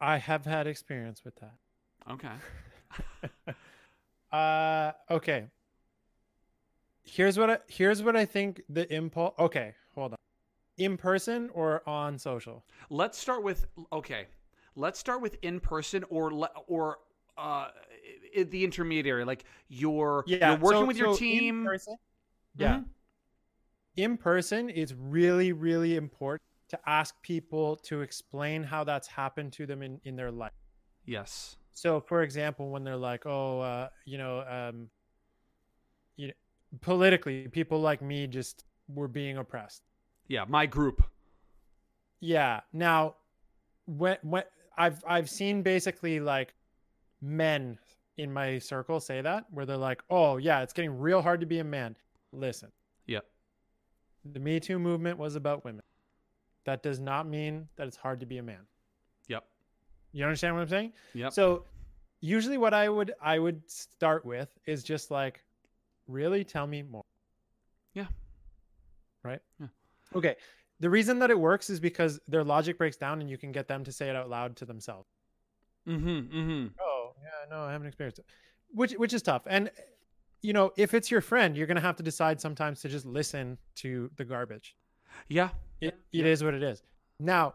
I 0.00 0.18
have 0.18 0.46
had 0.46 0.66
experience 0.66 1.24
with 1.24 1.36
that. 1.36 1.54
Okay 2.10 2.26
uh 4.32 4.92
okay 5.10 5.46
here's 7.04 7.38
what 7.38 7.50
i 7.50 7.58
here's 7.68 8.02
what 8.02 8.16
i 8.16 8.24
think 8.24 8.62
the 8.68 8.90
impulse 8.94 9.34
okay 9.38 9.74
hold 9.94 10.12
on 10.12 10.18
in 10.78 10.96
person 10.96 11.50
or 11.52 11.86
on 11.88 12.18
social 12.18 12.64
let's 12.90 13.18
start 13.18 13.42
with 13.42 13.66
okay 13.92 14.26
let's 14.76 14.98
start 14.98 15.20
with 15.20 15.36
in 15.42 15.60
person 15.60 16.04
or 16.08 16.32
le- 16.32 16.50
or 16.66 16.98
uh 17.36 17.68
the 18.46 18.64
intermediary, 18.64 19.24
like 19.26 19.44
you're 19.68 20.24
Yeah, 20.26 20.48
you're 20.52 20.58
working 20.58 20.80
so- 20.80 20.86
with 20.86 20.96
your 20.96 21.08
so 21.08 21.12
in 21.12 21.18
team. 21.18 21.64
person- 21.66 21.96
yeah, 22.56 22.76
Mhm. 22.76 22.84
in 23.96 24.16
person, 24.16 24.70
it's 24.70 24.92
really, 24.92 25.52
really 25.52 25.96
important 25.96 26.40
to 26.68 26.80
ask 26.88 27.20
people 27.22 27.76
to 27.76 28.00
explain 28.00 28.62
how 28.64 28.84
that's 28.84 29.06
happened 29.08 29.52
to 29.54 29.66
them 29.66 29.82
in, 29.82 30.00
in 30.04 30.16
their 30.16 30.30
life. 30.30 30.52
Yes. 31.04 31.56
So, 31.74 32.00
for 32.00 32.22
example, 32.22 32.70
when 32.70 32.84
they're 32.84 32.96
like, 32.96 33.24
"Oh, 33.26 33.60
uh, 33.60 33.88
you 34.04 34.18
know, 34.18 34.40
um, 34.40 34.90
you 36.16 36.28
know, 36.28 36.34
politically, 36.80 37.48
people 37.48 37.80
like 37.80 38.02
me 38.02 38.26
just 38.26 38.64
were 38.88 39.08
being 39.08 39.38
oppressed." 39.38 39.82
Yeah, 40.28 40.44
my 40.48 40.66
group. 40.66 41.02
Yeah. 42.20 42.60
Now, 42.72 43.16
when 43.86 44.18
when 44.22 44.44
I've 44.76 45.02
I've 45.06 45.28
seen 45.30 45.62
basically 45.62 46.20
like 46.20 46.54
men 47.20 47.78
in 48.18 48.32
my 48.32 48.58
circle 48.58 49.00
say 49.00 49.20
that 49.22 49.44
where 49.50 49.66
they're 49.66 49.76
like, 49.76 50.02
"Oh, 50.10 50.36
yeah, 50.36 50.62
it's 50.62 50.72
getting 50.72 50.98
real 50.98 51.22
hard 51.22 51.40
to 51.40 51.46
be 51.46 51.58
a 51.58 51.64
man." 51.64 51.96
Listen, 52.32 52.70
Yeah. 53.06 53.20
the 54.24 54.40
Me 54.40 54.58
Too 54.60 54.78
movement 54.78 55.18
was 55.18 55.34
about 55.36 55.64
women. 55.64 55.82
That 56.64 56.82
does 56.82 57.00
not 57.00 57.26
mean 57.26 57.68
that 57.76 57.86
it's 57.88 57.96
hard 57.96 58.20
to 58.20 58.26
be 58.26 58.38
a 58.38 58.42
man. 58.42 58.66
You 60.12 60.24
understand 60.24 60.54
what 60.54 60.62
I'm 60.62 60.68
saying? 60.68 60.92
Yeah. 61.14 61.30
So 61.30 61.64
usually 62.20 62.58
what 62.58 62.74
I 62.74 62.88
would 62.88 63.12
I 63.20 63.38
would 63.38 63.62
start 63.70 64.24
with 64.24 64.48
is 64.66 64.82
just 64.84 65.10
like 65.10 65.42
really 66.06 66.44
tell 66.44 66.66
me 66.66 66.82
more. 66.82 67.04
Yeah. 67.94 68.06
Right? 69.24 69.40
Yeah. 69.60 69.68
Okay. 70.14 70.36
The 70.80 70.90
reason 70.90 71.18
that 71.20 71.30
it 71.30 71.38
works 71.38 71.70
is 71.70 71.80
because 71.80 72.20
their 72.28 72.44
logic 72.44 72.76
breaks 72.76 72.96
down 72.96 73.20
and 73.20 73.30
you 73.30 73.38
can 73.38 73.52
get 73.52 73.68
them 73.68 73.84
to 73.84 73.92
say 73.92 74.08
it 74.10 74.16
out 74.16 74.28
loud 74.28 74.56
to 74.56 74.64
themselves. 74.64 75.08
mm-hmm. 75.88 76.08
Mm-hmm. 76.08 76.66
Oh, 76.80 77.12
yeah, 77.22 77.56
no, 77.56 77.62
I 77.62 77.72
haven't 77.72 77.86
experienced 77.86 78.18
it. 78.18 78.26
Which 78.70 78.92
which 78.92 79.12
is 79.12 79.22
tough. 79.22 79.42
And 79.46 79.70
you 80.42 80.52
know, 80.52 80.72
if 80.76 80.92
it's 80.92 81.10
your 81.10 81.20
friend, 81.20 81.56
you're 81.56 81.68
going 81.68 81.76
to 81.76 81.80
have 81.82 81.96
to 81.96 82.02
decide 82.02 82.40
sometimes 82.40 82.80
to 82.80 82.88
just 82.88 83.06
listen 83.06 83.58
to 83.76 84.10
the 84.16 84.24
garbage. 84.24 84.74
Yeah. 85.28 85.50
It, 85.80 85.96
it 86.12 86.26
is 86.26 86.42
what 86.42 86.54
it 86.54 86.62
is. 86.62 86.82
Now, 87.20 87.54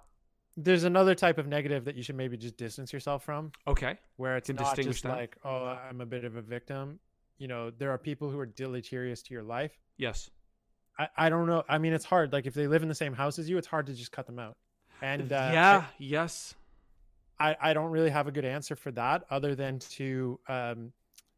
there's 0.57 0.83
another 0.83 1.13
type 1.13 1.37
of 1.37 1.47
negative 1.47 1.85
that 1.85 1.95
you 1.95 2.01
should 2.03 2.15
maybe 2.15 2.35
just 2.35 2.57
distance 2.57 2.91
yourself 2.91 3.23
from. 3.23 3.51
Okay. 3.67 3.97
where 4.17 4.35
it's 4.37 4.47
Can 4.47 4.55
not 4.55 4.75
just 4.75 5.03
that. 5.03 5.15
like, 5.15 5.37
oh, 5.45 5.77
I'm 5.89 6.01
a 6.01 6.05
bit 6.05 6.25
of 6.25 6.35
a 6.35 6.41
victim. 6.41 6.99
You 7.37 7.47
know, 7.47 7.69
there 7.69 7.91
are 7.91 7.97
people 7.99 8.31
who 8.31 8.39
are 8.39 8.47
deleterious 8.47 9.21
to 9.23 9.33
your 9.33 9.43
life. 9.43 9.71
Yes. 9.97 10.31
I, 10.97 11.07
I 11.15 11.29
don't 11.29 11.45
know. 11.45 11.63
I 11.69 11.77
mean, 11.77 11.93
it's 11.93 12.05
hard. 12.05 12.33
Like 12.33 12.47
if 12.47 12.55
they 12.55 12.65
live 12.67 12.81
in 12.81 12.89
the 12.89 12.95
same 12.95 13.13
house 13.13 13.37
as 13.37 13.47
you, 13.47 13.59
it's 13.59 13.67
hard 13.67 13.85
to 13.85 13.93
just 13.93 14.11
cut 14.11 14.25
them 14.25 14.39
out. 14.39 14.57
And 15.01 15.31
uh, 15.31 15.49
yeah. 15.53 15.83
yes. 15.99 16.55
I, 17.39 17.51
I, 17.51 17.57
I 17.61 17.73
don't 17.73 17.91
really 17.91 18.09
have 18.09 18.27
a 18.27 18.31
good 18.31 18.45
answer 18.45 18.75
for 18.75 18.89
that 18.91 19.25
other 19.29 19.53
than 19.53 19.77
to 19.79 20.39
um 20.47 20.91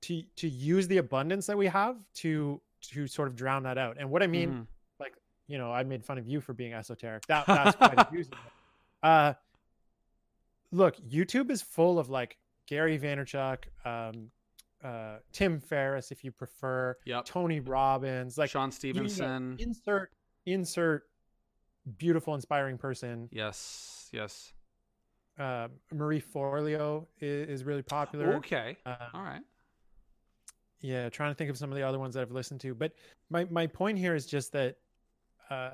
to 0.04 0.24
to 0.38 0.48
use 0.48 0.88
the 0.88 0.98
abundance 0.98 1.46
that 1.48 1.58
we 1.58 1.68
have 1.68 1.98
to 2.16 2.62
to 2.82 3.06
sort 3.08 3.28
of 3.28 3.36
drown 3.36 3.64
that 3.64 3.78
out. 3.78 3.98
And 4.00 4.10
what 4.10 4.24
I 4.24 4.28
mean, 4.28 4.66
like 4.98 5.14
you 5.48 5.58
know, 5.58 5.74
I 5.74 5.84
made 5.84 6.06
fun 6.06 6.18
of 6.18 6.26
you 6.26 6.40
for 6.40 6.54
being 6.54 6.74
esoteric. 6.74 7.26
That 7.28 7.46
that's 7.48 7.76
quite 7.76 8.08
amusing. 8.10 8.34
Uh, 9.04 9.34
look, 10.72 10.98
YouTube 10.98 11.50
is 11.52 11.62
full 11.62 12.00
of 12.00 12.10
like 12.10 12.38
Gary 12.68 12.98
Vaynerchuk, 13.00 13.58
um, 13.86 14.30
uh, 14.84 15.18
Tim 15.32 15.60
Ferriss, 15.60 16.12
if 16.12 16.24
you 16.24 16.32
prefer, 16.32 16.96
Yep. 17.06 17.26
Tony 17.26 17.60
Robbins, 17.60 18.38
like 18.38 18.50
Sean 18.50 18.64
you 18.64 18.94
know, 18.94 19.08
Stevenson. 19.08 19.56
insert 19.60 20.12
insert 20.46 21.04
beautiful, 21.98 22.36
inspiring 22.36 22.78
person. 22.78 23.30
yes. 23.32 24.10
Yes. 24.12 24.54
Uh, 25.38 25.68
Marie 25.94 26.20
Forleo 26.22 27.06
is, 27.22 27.48
is 27.62 27.64
really 27.64 27.82
popular. 27.84 28.34
Okay. 28.36 28.76
Um, 28.86 28.96
All 29.14 29.22
right. 29.24 29.42
yeah 30.82 31.08
trying 31.10 31.32
to 31.32 31.36
think 31.36 31.50
of 31.50 31.58
some 31.58 31.72
of 31.72 31.78
the 31.78 31.84
other 31.84 32.00
ones 32.00 32.14
that 32.16 32.22
i've 32.22 32.32
listened 32.32 32.60
to 32.62 32.74
but 32.74 32.94
my, 33.30 33.46
my 33.46 33.68
point 33.68 33.98
here 33.98 34.16
is 34.16 34.26
just 34.26 34.52
that 34.54 34.78
uh, 35.50 35.72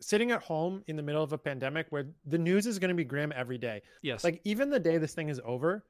sitting 0.00 0.30
at 0.32 0.42
home 0.42 0.82
in 0.86 0.96
the 0.96 1.02
middle 1.02 1.22
of 1.22 1.32
a 1.32 1.38
pandemic 1.38 1.86
where 1.90 2.06
the 2.26 2.38
news 2.38 2.66
is 2.66 2.78
going 2.78 2.88
to 2.90 2.94
be 2.94 3.04
grim 3.04 3.32
every 3.34 3.58
day 3.58 3.80
Yes. 4.02 4.24
like 4.24 4.40
even 4.44 4.70
the 4.70 4.80
day 4.80 4.98
this 4.98 5.14
thing 5.14 5.28
is 5.28 5.40
over 5.44 5.84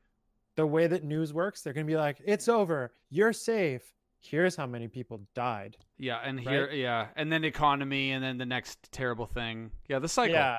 the 0.57 0.67
way 0.67 0.87
that 0.87 1.03
news 1.05 1.33
works 1.33 1.63
they're 1.63 1.73
going 1.73 1.87
to 1.87 1.91
be 1.91 1.97
like 1.97 2.19
it's 2.25 2.49
over 2.49 2.93
you're 3.11 3.33
safe 3.33 3.83
here's 4.21 4.55
how 4.57 4.67
many 4.67 4.89
people 4.89 5.21
died 5.35 5.77
yeah, 5.99 6.19
and 6.25 6.41
here, 6.41 6.71
yeah, 6.71 7.07
and 7.15 7.31
then 7.31 7.45
economy, 7.45 8.11
and 8.13 8.23
then 8.25 8.37
the 8.37 8.45
next 8.47 8.91
terrible 8.91 9.27
thing. 9.27 9.71
Yeah, 9.89 10.01
the 10.01 10.09
cycle. 10.09 10.35
yeah 10.35 10.57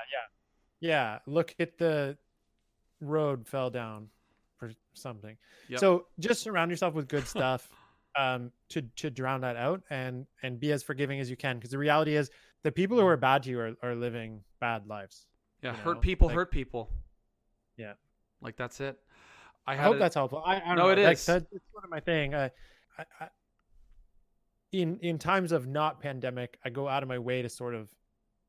yeah 0.81 0.87
yeah 0.89 1.19
look 1.25 1.53
at 1.59 1.77
the 1.77 2.17
road 3.01 3.47
fell 3.47 3.69
down 3.69 4.07
for 4.57 4.71
something 4.93 5.35
Yep. 5.69 5.79
so 5.79 6.05
just 6.19 6.41
surround 6.41 6.71
yourself 6.71 6.93
with 6.93 7.07
good 7.07 7.27
stuff 7.35 7.69
um 8.17 8.51
to 8.69 8.81
to 8.95 9.09
drown 9.09 9.41
that 9.41 9.55
out 9.57 9.81
and 9.89 10.25
and 10.43 10.59
be 10.59 10.71
as 10.71 10.83
forgiving 10.83 11.19
as 11.19 11.29
you 11.29 11.35
can 11.35 11.57
because 11.57 11.71
the 11.71 11.77
reality 11.77 12.15
is 12.15 12.29
the 12.65 12.71
people 12.71 12.99
who 12.99 13.05
are 13.05 13.15
bad 13.29 13.43
to 13.43 13.49
you 13.51 13.59
are, 13.59 13.73
are 13.83 13.95
living 13.95 14.41
bad 14.59 14.87
lives 14.87 15.27
Yeah, 15.63 15.71
you 15.71 15.77
hurt 15.77 16.01
people 16.01 16.27
like- 16.27 16.35
hurt 16.35 16.51
people. 16.51 16.89
Yeah. 17.77 17.93
Like 18.41 18.57
that's 18.57 18.79
it. 18.81 18.97
I, 19.67 19.73
i 19.73 19.75
hope 19.77 19.95
a- 19.95 19.99
that's 19.99 20.15
helpful 20.15 20.41
i, 20.45 20.55
I 20.57 20.59
don't 20.59 20.75
No, 20.77 20.83
know. 20.83 20.89
it 21.01 21.03
Like, 21.03 21.17
is. 21.17 21.25
that- 21.25 21.45
it's 21.51 21.65
sort 21.71 21.83
of 21.85 21.89
my 21.89 21.99
thing 21.99 22.33
uh, 22.33 22.49
I, 22.99 23.03
I, 23.23 23.27
in 24.71 24.99
in 25.01 25.17
times 25.17 25.51
of 25.51 25.67
not 25.67 25.99
pandemic 26.01 26.57
i 26.65 26.69
go 26.69 26.87
out 26.87 27.01
of 27.03 27.09
my 27.09 27.17
way 27.29 27.41
to 27.41 27.49
sort 27.49 27.73
of 27.75 27.87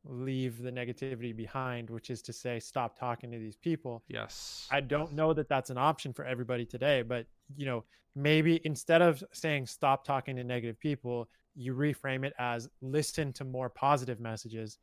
leave 0.05 0.61
the 0.63 0.71
negativity 0.71 1.35
behind 1.35 1.89
which 1.91 2.11
is 2.11 2.21
to 2.23 2.33
say 2.33 2.61
stop 2.61 2.99
talking 2.99 3.31
to 3.33 3.39
these 3.39 3.57
people 3.57 4.03
Yes. 4.09 4.69
I 4.71 4.81
don't 4.81 5.13
know 5.15 5.33
that 5.35 5.49
that's 5.49 5.71
an 5.71 5.79
option 5.79 6.13
for 6.13 6.25
everybody 6.25 6.65
today, 6.65 7.03
but 7.03 7.27
you 7.57 7.67
know, 7.67 7.85
maybe 8.15 8.61
instead 8.65 9.03
of 9.03 9.23
saying 9.33 9.67
stop 9.67 10.05
talking 10.05 10.37
to 10.37 10.45
negative 10.45 10.79
people, 10.79 11.29
you 11.57 11.75
reframe 11.75 12.25
it 12.25 12.35
as 12.39 12.69
listen 12.83 13.33
to 13.33 13.45
more 13.45 13.69
positive 13.69 14.21
messages. 14.21 14.79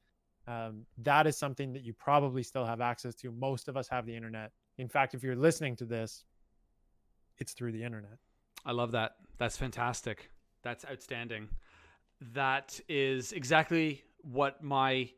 Um, 0.47 0.86
that 0.97 1.28
is 1.28 1.38
something 1.38 1.71
that 1.74 1.84
you 1.84 1.93
probably 1.93 2.43
still 2.43 2.65
have 2.65 2.82
access 2.82 3.15
to. 3.15 3.32
Most 3.32 3.69
of 3.69 3.78
us 3.78 3.88
have 3.88 4.05
the 4.05 4.15
internet. 4.15 4.51
In 4.78 4.89
fact, 4.89 5.13
if 5.13 5.24
you're 5.24 5.36
listening 5.36 5.76
to 5.78 5.86
this, 5.86 6.26
it's 7.38 7.53
through 7.53 7.71
the 7.71 7.84
internet. 7.84 8.17
I 8.65 8.71
love 8.71 8.91
that. 8.91 9.15
That's 9.38 9.55
fantastic. 9.55 10.30
That's 10.63 10.84
outstanding. 10.86 11.49
That 12.34 12.80
is 12.89 13.32
exactly 13.32 14.03
what 14.21 14.63
my 14.63 15.09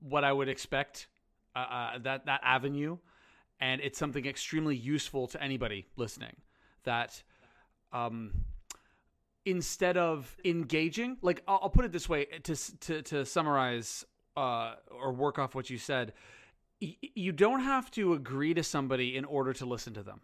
what 0.00 0.24
I 0.24 0.32
would 0.32 0.48
expect. 0.48 1.08
Uh, 1.56 1.58
uh, 1.58 1.98
that 2.00 2.26
that 2.26 2.40
avenue, 2.44 2.98
and 3.60 3.80
it's 3.80 3.98
something 3.98 4.26
extremely 4.26 4.76
useful 4.76 5.26
to 5.28 5.42
anybody 5.42 5.86
listening. 5.96 6.36
That 6.84 7.22
um, 7.92 8.32
instead 9.44 9.96
of 9.96 10.36
engaging, 10.44 11.16
like 11.22 11.42
I'll, 11.48 11.60
I'll 11.64 11.70
put 11.70 11.84
it 11.84 11.92
this 11.92 12.08
way 12.08 12.26
to 12.44 12.56
to 12.80 13.02
to 13.02 13.24
summarize 13.24 14.04
uh, 14.36 14.74
or 14.90 15.12
work 15.12 15.38
off 15.38 15.54
what 15.54 15.68
you 15.70 15.78
said. 15.78 16.12
y- 16.82 16.96
You 17.14 17.32
don't 17.32 17.60
have 17.60 17.90
to 17.92 18.12
agree 18.14 18.54
to 18.54 18.62
somebody 18.62 19.16
in 19.16 19.24
order 19.24 19.52
to 19.54 19.66
listen 19.66 19.94
to 19.94 20.02
them 20.02 20.20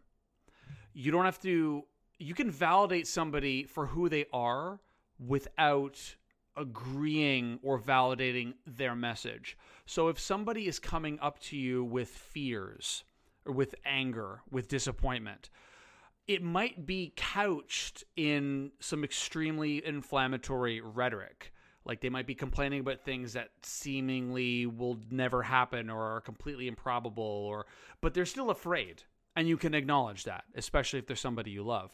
you 0.96 1.10
don't 1.10 1.24
have 1.24 1.40
to 1.40 1.82
you 2.20 2.34
can 2.34 2.48
validate 2.50 3.06
somebody 3.08 3.64
for 3.64 3.86
who 3.86 4.08
they 4.08 4.24
are 4.32 4.78
without 5.18 6.14
agreeing 6.56 7.58
or 7.62 7.80
validating 7.80 8.54
their 8.64 8.94
message. 8.94 9.58
So 9.86 10.06
if 10.06 10.20
somebody 10.20 10.68
is 10.68 10.78
coming 10.78 11.18
up 11.20 11.40
to 11.40 11.56
you 11.56 11.82
with 11.82 12.08
fears 12.08 13.02
or 13.44 13.52
with 13.52 13.74
anger, 13.84 14.42
with 14.50 14.68
disappointment, 14.68 15.50
it 16.26 16.42
might 16.42 16.86
be 16.86 17.12
couched 17.16 18.04
in 18.16 18.72
some 18.80 19.04
extremely 19.04 19.84
inflammatory 19.84 20.80
rhetoric. 20.80 21.52
Like 21.84 22.00
they 22.00 22.08
might 22.08 22.26
be 22.26 22.34
complaining 22.34 22.80
about 22.80 23.04
things 23.04 23.34
that 23.34 23.50
seemingly 23.62 24.64
will 24.64 24.98
never 25.10 25.42
happen 25.42 25.90
or 25.90 26.16
are 26.16 26.20
completely 26.22 26.66
improbable 26.66 27.22
or 27.22 27.66
but 28.00 28.14
they're 28.14 28.24
still 28.24 28.50
afraid. 28.50 29.02
And 29.36 29.48
you 29.48 29.56
can 29.56 29.74
acknowledge 29.74 30.24
that, 30.24 30.44
especially 30.54 31.00
if 31.00 31.06
there's 31.06 31.20
somebody 31.20 31.50
you 31.50 31.64
love. 31.64 31.90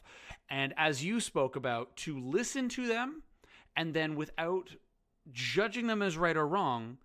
And 0.51 0.75
as 0.77 1.03
you 1.03 1.21
spoke 1.21 1.57
about, 1.57 1.97
to 1.99 2.21
listen 2.21 2.69
to 2.71 2.87
them 2.87 3.23
and 3.75 3.95
then 3.95 4.15
without 4.15 4.71
judging 5.33 5.87
them 5.87 6.03
as 6.03 6.19
right 6.19 6.37
or 6.37 6.47
wrong, 6.47 6.99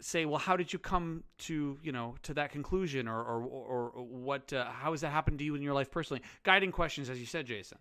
say, 0.00 0.24
well, 0.24 0.38
how 0.38 0.56
did 0.56 0.72
you 0.72 0.78
come 0.78 1.24
to, 1.38 1.78
you 1.82 1.92
know, 1.92 2.14
to 2.22 2.34
that 2.34 2.50
conclusion 2.50 3.08
or, 3.08 3.22
or, 3.22 3.40
or, 3.42 4.02
what, 4.02 4.52
uh, 4.52 4.66
how 4.66 4.90
has 4.90 5.00
that 5.00 5.10
happened 5.10 5.38
to 5.38 5.44
you 5.44 5.54
in 5.54 5.62
your 5.62 5.74
life 5.74 5.90
personally? 5.90 6.22
Guiding 6.42 6.72
questions, 6.72 7.08
as 7.08 7.18
you 7.18 7.26
said, 7.26 7.46
Jason. 7.46 7.78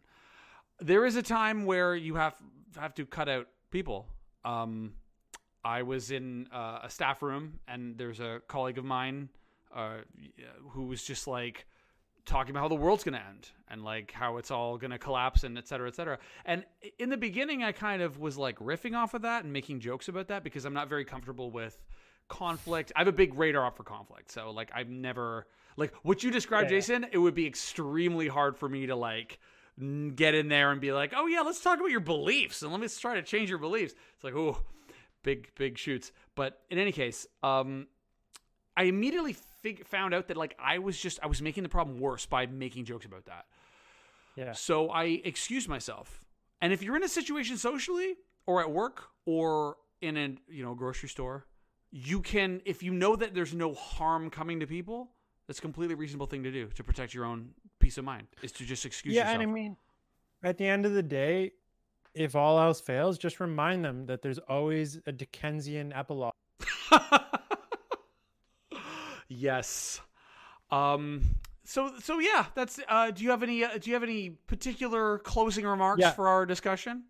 There 0.79 1.05
is 1.05 1.15
a 1.15 1.23
time 1.23 1.65
where 1.65 1.95
you 1.95 2.15
have, 2.15 2.35
have 2.77 2.93
to 2.95 3.05
cut 3.05 3.27
out 3.27 3.47
people. 3.69 4.07
Um, 4.43 4.93
I 5.63 5.81
was 5.81 6.11
in 6.11 6.47
uh, 6.53 6.79
a 6.83 6.89
staff 6.89 7.21
room 7.21 7.59
and 7.67 7.97
there's 7.97 8.19
a 8.19 8.41
colleague 8.47 8.77
of 8.77 8.85
mine 8.85 9.29
uh, 9.75 9.97
who 10.69 10.83
was 10.83 11.03
just 11.03 11.27
like 11.27 11.65
talking 12.25 12.51
about 12.51 12.61
how 12.61 12.67
the 12.67 12.75
world's 12.75 13.03
going 13.03 13.13
to 13.13 13.25
end 13.25 13.49
and 13.69 13.83
like 13.83 14.11
how 14.11 14.37
it's 14.37 14.51
all 14.51 14.77
going 14.77 14.91
to 14.91 14.97
collapse 14.97 15.43
and 15.43 15.57
et 15.57 15.67
cetera, 15.67 15.87
et 15.87 15.95
cetera. 15.95 16.17
And 16.45 16.65
in 16.99 17.09
the 17.09 17.17
beginning, 17.17 17.63
I 17.63 17.71
kind 17.71 18.01
of 18.01 18.19
was 18.19 18.37
like 18.37 18.59
riffing 18.59 18.95
off 18.95 19.13
of 19.13 19.23
that 19.23 19.43
and 19.43 19.51
making 19.51 19.79
jokes 19.79 20.07
about 20.07 20.27
that 20.27 20.43
because 20.43 20.65
I'm 20.65 20.73
not 20.73 20.89
very 20.89 21.05
comfortable 21.05 21.51
with 21.51 21.83
conflict. 22.27 22.91
I 22.95 22.99
have 22.99 23.07
a 23.07 23.11
big 23.11 23.35
radar 23.35 23.65
up 23.65 23.77
for 23.77 23.83
conflict. 23.83 24.31
So 24.31 24.51
like 24.51 24.71
I've 24.73 24.89
never 24.89 25.47
like 25.77 25.93
what 26.03 26.23
you 26.23 26.31
described, 26.31 26.69
Yeah. 26.71 26.77
Jason. 26.77 27.05
It 27.11 27.17
would 27.17 27.35
be 27.35 27.45
extremely 27.47 28.27
hard 28.27 28.57
for 28.57 28.67
me 28.69 28.87
to 28.87 28.95
like 28.95 29.39
get 30.15 30.33
in 30.35 30.47
there 30.47 30.71
and 30.71 30.79
be 30.79 30.91
like, 30.93 31.13
oh 31.15 31.27
yeah, 31.27 31.41
let's 31.41 31.59
talk 31.61 31.79
about 31.79 31.91
your 31.91 31.99
beliefs 31.99 32.61
and 32.61 32.71
let 32.71 32.79
me 32.79 32.87
try 32.87 33.15
to 33.15 33.21
change 33.21 33.49
your 33.49 33.59
beliefs. 33.59 33.93
It's 34.15 34.23
like 34.23 34.35
oh, 34.35 34.61
big 35.23 35.49
big 35.55 35.77
shoots. 35.77 36.11
But 36.35 36.59
in 36.69 36.77
any 36.79 36.91
case, 36.91 37.27
um, 37.43 37.87
I 38.77 38.83
immediately 38.83 39.33
fig- 39.61 39.85
found 39.85 40.13
out 40.13 40.27
that 40.29 40.37
like 40.37 40.55
I 40.59 40.79
was 40.79 40.97
just 40.99 41.19
I 41.21 41.27
was 41.27 41.41
making 41.41 41.63
the 41.63 41.69
problem 41.69 41.99
worse 41.99 42.25
by 42.25 42.45
making 42.45 42.85
jokes 42.85 43.05
about 43.05 43.25
that. 43.25 43.45
Yeah. 44.35 44.51
So 44.53 44.89
I 44.89 45.21
excused 45.23 45.69
myself. 45.69 46.21
And 46.61 46.73
if 46.73 46.81
you're 46.81 46.95
in 46.95 47.03
a 47.03 47.09
situation 47.09 47.57
socially 47.57 48.15
or 48.45 48.61
at 48.61 48.71
work 48.71 49.09
or 49.25 49.77
in 50.01 50.17
a 50.17 50.35
you 50.49 50.63
know 50.63 50.73
grocery 50.73 51.09
store, 51.09 51.45
you 51.97 52.19
can 52.19 52.61
if 52.65 52.83
you 52.83 52.93
know 52.93 53.15
that 53.15 53.33
there's 53.33 53.53
no 53.53 53.73
harm 53.73 54.29
coming 54.29 54.59
to 54.59 54.67
people, 54.67 55.11
that's 55.47 55.59
a 55.59 55.61
completely 55.61 55.95
reasonable 55.95 56.25
thing 56.25 56.43
to 56.43 56.51
do 56.51 56.67
to 56.75 56.83
protect 56.83 57.13
your 57.13 57.23
own 57.23 57.51
peace 57.79 57.97
of 57.97 58.03
mind. 58.03 58.27
Is 58.43 58.51
to 58.53 58.65
just 58.65 58.85
excuse 58.85 59.15
yeah, 59.15 59.21
yourself. 59.21 59.41
and 59.41 59.49
I 59.49 59.53
mean, 59.53 59.77
at 60.43 60.57
the 60.57 60.67
end 60.67 60.85
of 60.85 60.93
the 60.93 61.01
day, 61.01 61.51
if 62.13 62.35
all 62.35 62.59
else 62.59 62.81
fails, 62.81 63.17
just 63.17 63.39
remind 63.39 63.85
them 63.85 64.07
that 64.07 64.21
there's 64.21 64.39
always 64.39 64.99
a 65.05 65.13
Dickensian 65.13 65.93
epilogue. 65.93 66.33
yes. 69.29 70.01
Um. 70.71 71.21
So 71.63 71.93
so 72.01 72.19
yeah. 72.19 72.47
That's. 72.55 72.77
Uh. 72.89 73.11
Do 73.11 73.23
you 73.23 73.29
have 73.29 73.41
any? 73.41 73.63
Uh, 73.63 73.77
do 73.77 73.89
you 73.89 73.93
have 73.93 74.03
any 74.03 74.31
particular 74.31 75.19
closing 75.19 75.65
remarks 75.65 76.01
Yeah. 76.01 76.11
for 76.11 76.27
our 76.27 76.45
discussion? 76.45 77.03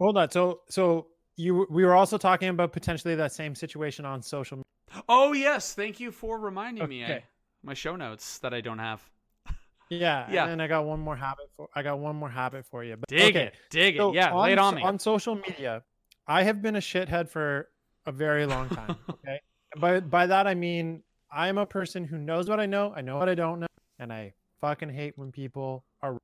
Hold 0.00 0.18
on. 0.18 0.30
So, 0.30 0.60
so 0.68 1.06
you 1.36 1.66
we 1.70 1.84
were 1.84 1.94
also 1.94 2.18
talking 2.18 2.48
about 2.48 2.72
potentially 2.72 3.14
that 3.14 3.32
same 3.32 3.54
situation 3.54 4.04
on 4.04 4.22
social 4.22 4.58
media. 4.58 5.04
Oh 5.08 5.32
yes. 5.32 5.74
Thank 5.74 6.00
you 6.00 6.10
for 6.10 6.38
reminding 6.38 6.88
me. 6.88 7.02
I, 7.02 7.06
Okay. 7.06 7.24
my 7.62 7.74
show 7.74 7.96
notes 7.96 8.38
that 8.38 8.54
I 8.54 8.60
don't 8.60 8.78
have. 8.78 9.02
Yeah, 9.90 10.26
Yeah. 10.30 10.48
And 10.48 10.60
I 10.62 10.66
got 10.66 10.84
one 10.84 11.00
more 11.00 11.16
habit 11.16 11.46
for 11.56 11.68
I 11.74 11.82
got 11.82 11.98
one 11.98 12.16
more 12.16 12.30
habit 12.30 12.64
for 12.66 12.84
you. 12.84 12.96
But 12.96 13.08
Dig 13.08 13.36
okay. 13.36 13.46
it. 13.46 13.54
Dig 13.70 13.96
So 13.96 14.10
it. 14.10 14.16
Yeah. 14.16 14.34
Lay 14.34 14.52
it 14.52 14.58
on 14.58 14.76
me. 14.76 14.82
On 14.82 14.98
social 14.98 15.34
media, 15.34 15.82
I 16.26 16.42
have 16.42 16.62
been 16.62 16.76
a 16.76 16.80
shithead 16.80 17.28
for 17.28 17.68
a 18.06 18.12
very 18.12 18.46
long 18.46 18.68
time. 18.68 18.96
Okay. 19.10 19.40
by 19.78 20.00
by 20.00 20.26
that 20.26 20.46
I 20.46 20.54
mean 20.54 21.02
I'm 21.32 21.58
a 21.58 21.66
person 21.66 22.04
who 22.04 22.16
knows 22.18 22.48
what 22.48 22.60
I 22.60 22.66
know, 22.66 22.92
I 22.94 23.00
know 23.00 23.18
what 23.18 23.28
I 23.28 23.34
don't 23.34 23.58
know, 23.60 23.66
and 23.98 24.12
I 24.12 24.34
fucking 24.60 24.88
hate 24.90 25.18
when 25.18 25.32
people 25.32 25.84
are 26.00 26.16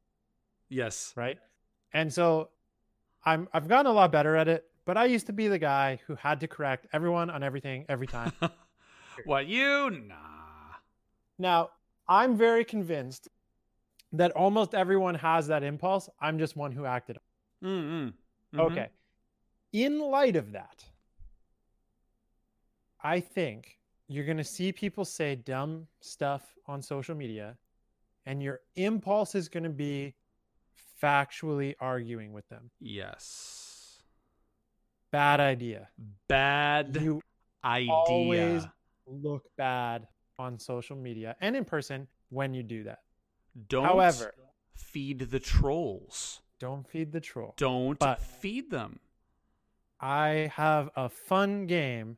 yes. 0.69 1.13
right. 1.17 1.39
And 1.93 2.13
so 2.13 2.51
I'm 3.25 3.49
I've 3.53 3.69
gotten 3.69 3.87
a 3.87 3.93
lot 3.93 4.13
better 4.13 4.37
at 4.37 4.47
it, 4.49 4.65
but 4.85 4.97
I 4.97 5.05
used 5.07 5.27
to 5.27 5.33
be 5.33 5.49
the 5.49 5.59
guy 5.59 6.01
who 6.07 6.15
had 6.15 6.41
to 6.41 6.49
correct 6.49 6.87
everyone 6.93 7.31
on 7.31 7.43
everything 7.43 7.85
every 7.89 8.07
time. 8.07 8.33
what 9.25 9.47
you? 9.47 9.91
Nah. 9.91 10.17
now, 11.39 11.71
I'm 12.09 12.37
very 12.37 12.65
convinced 12.65 13.29
that 14.13 14.33
almost 14.33 14.75
everyone 14.75 15.15
has 15.15 15.47
that 15.47 15.63
impulse. 15.63 16.09
I'm 16.21 16.39
just 16.39 16.57
one 16.57 16.73
who 16.73 16.85
acted 16.85 17.19
Mm-mm. 17.63 18.13
Mhm. 18.55 18.61
Okay. 18.61 18.89
In 19.73 20.01
light 20.01 20.37
of 20.37 20.53
that, 20.53 20.85
I 23.03 23.21
think 23.21 23.79
you're 24.09 24.27
going 24.27 24.37
to 24.37 24.45
see 24.45 24.73
people 24.73 25.05
say 25.05 25.37
dumb 25.37 25.87
stuff 26.01 26.55
on 26.67 26.83
social 26.83 27.15
media, 27.15 27.57
and 28.27 28.43
your 28.43 28.61
impulse 28.77 29.35
is 29.35 29.49
going 29.49 29.65
to 29.65 29.71
be 29.71 30.15
factually 31.03 31.75
arguing 31.81 32.33
with 32.33 32.49
them. 32.49 32.71
Yes. 32.81 33.62
Bad 35.13 35.41
idea. 35.41 35.89
Bad 36.29 36.97
You 37.01 37.21
idea. 37.65 37.93
always 37.93 38.65
look 39.07 39.45
bad 39.57 40.09
on 40.39 40.59
social 40.59 40.97
media 40.97 41.37
and 41.41 41.55
in 41.55 41.65
person 41.65 42.09
when 42.31 42.55
you 42.55 42.63
do 42.63 42.85
that. 42.85 43.01
Don't 43.69 43.85
However, 43.85 44.35
feed 44.75 45.19
the 45.31 45.39
trolls. 45.39 46.41
don't 46.59 46.89
feed 46.89 47.13
the 47.13 47.21
troll. 47.21 47.55
Don't 47.59 47.99
But- 47.99 48.21
feed 48.21 48.71
them. 48.71 49.01
I 50.01 50.51
have 50.57 50.91
a 50.97 51.09
fun 51.09 51.67
game 51.67 52.17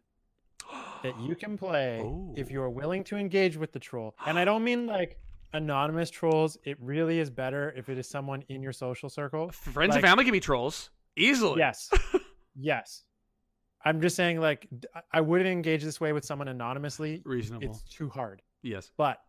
that 1.03 1.19
you 1.21 1.35
can 1.35 1.59
play 1.59 1.99
if 2.37 2.47
Oh. 2.47 2.51
you're 2.51 2.71
willing 2.71 3.05
to 3.05 3.17
engage 3.17 3.57
with 3.57 3.73
the 3.73 3.81
troll. 3.81 4.15
And 4.25 4.39
I 4.39 4.45
don't 4.45 4.63
mean 4.65 4.87
like 4.87 5.19
anonymous 5.53 6.11
trolls. 6.11 6.57
It 6.65 6.79
really 6.81 7.19
is 7.19 7.29
better 7.31 7.73
if 7.77 7.89
it 7.89 7.99
is 7.99 8.09
someone 8.09 8.43
in 8.49 8.63
your 8.63 8.73
social 8.73 9.09
circle. 9.11 9.51
Friends 9.51 9.91
Like- 9.91 9.97
and 9.99 10.05
family 10.09 10.25
can 10.25 10.33
be 10.33 10.41
trolls 10.41 10.91
easily. 11.17 11.59
Yes. 11.59 11.91
yes. 12.59 13.05
I'm 13.85 14.01
just 14.01 14.17
saying 14.17 14.41
like 14.41 14.67
I 15.13 15.21
wouldn't 15.21 15.49
engage 15.51 15.83
this 15.85 16.01
way 16.01 16.13
with 16.13 16.25
someone 16.25 16.49
anonymously. 16.49 17.21
Reasonable. 17.25 17.67
It's 17.69 17.83
too 17.83 18.09
hard. 18.09 18.41
yes. 18.63 18.91
But 18.97 19.21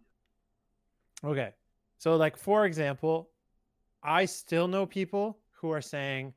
okay. 1.24 1.52
So 1.98 2.16
like 2.16 2.38
for 2.38 2.66
example, 2.66 3.30
I 4.04 4.26
still 4.26 4.68
know 4.68 4.86
people 4.86 5.38
who 5.52 5.72
are 5.72 5.82
saying 5.82 6.34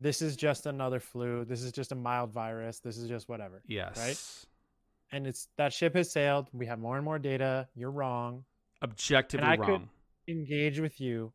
this 0.00 0.20
is 0.20 0.36
just 0.36 0.66
another 0.66 1.00
flu, 1.00 1.44
this 1.44 1.62
is 1.62 1.72
just 1.72 1.92
a 1.92 1.94
mild 1.94 2.30
virus, 2.32 2.80
this 2.80 2.98
is 2.98 3.08
just 3.08 3.28
whatever. 3.28 3.62
Yes. 3.66 3.96
Right. 3.96 5.16
And 5.16 5.26
it's 5.26 5.48
that 5.56 5.72
ship 5.72 5.94
has 5.94 6.10
sailed. 6.10 6.48
We 6.52 6.66
have 6.66 6.78
more 6.78 6.96
and 6.96 7.04
more 7.04 7.18
data. 7.18 7.68
You're 7.74 7.92
wrong. 7.92 8.44
Objectively 8.82 9.46
I 9.46 9.56
could- 9.56 9.68
wrong. 9.68 9.88
Engage 10.28 10.80
with 10.80 11.00
you 11.00 11.32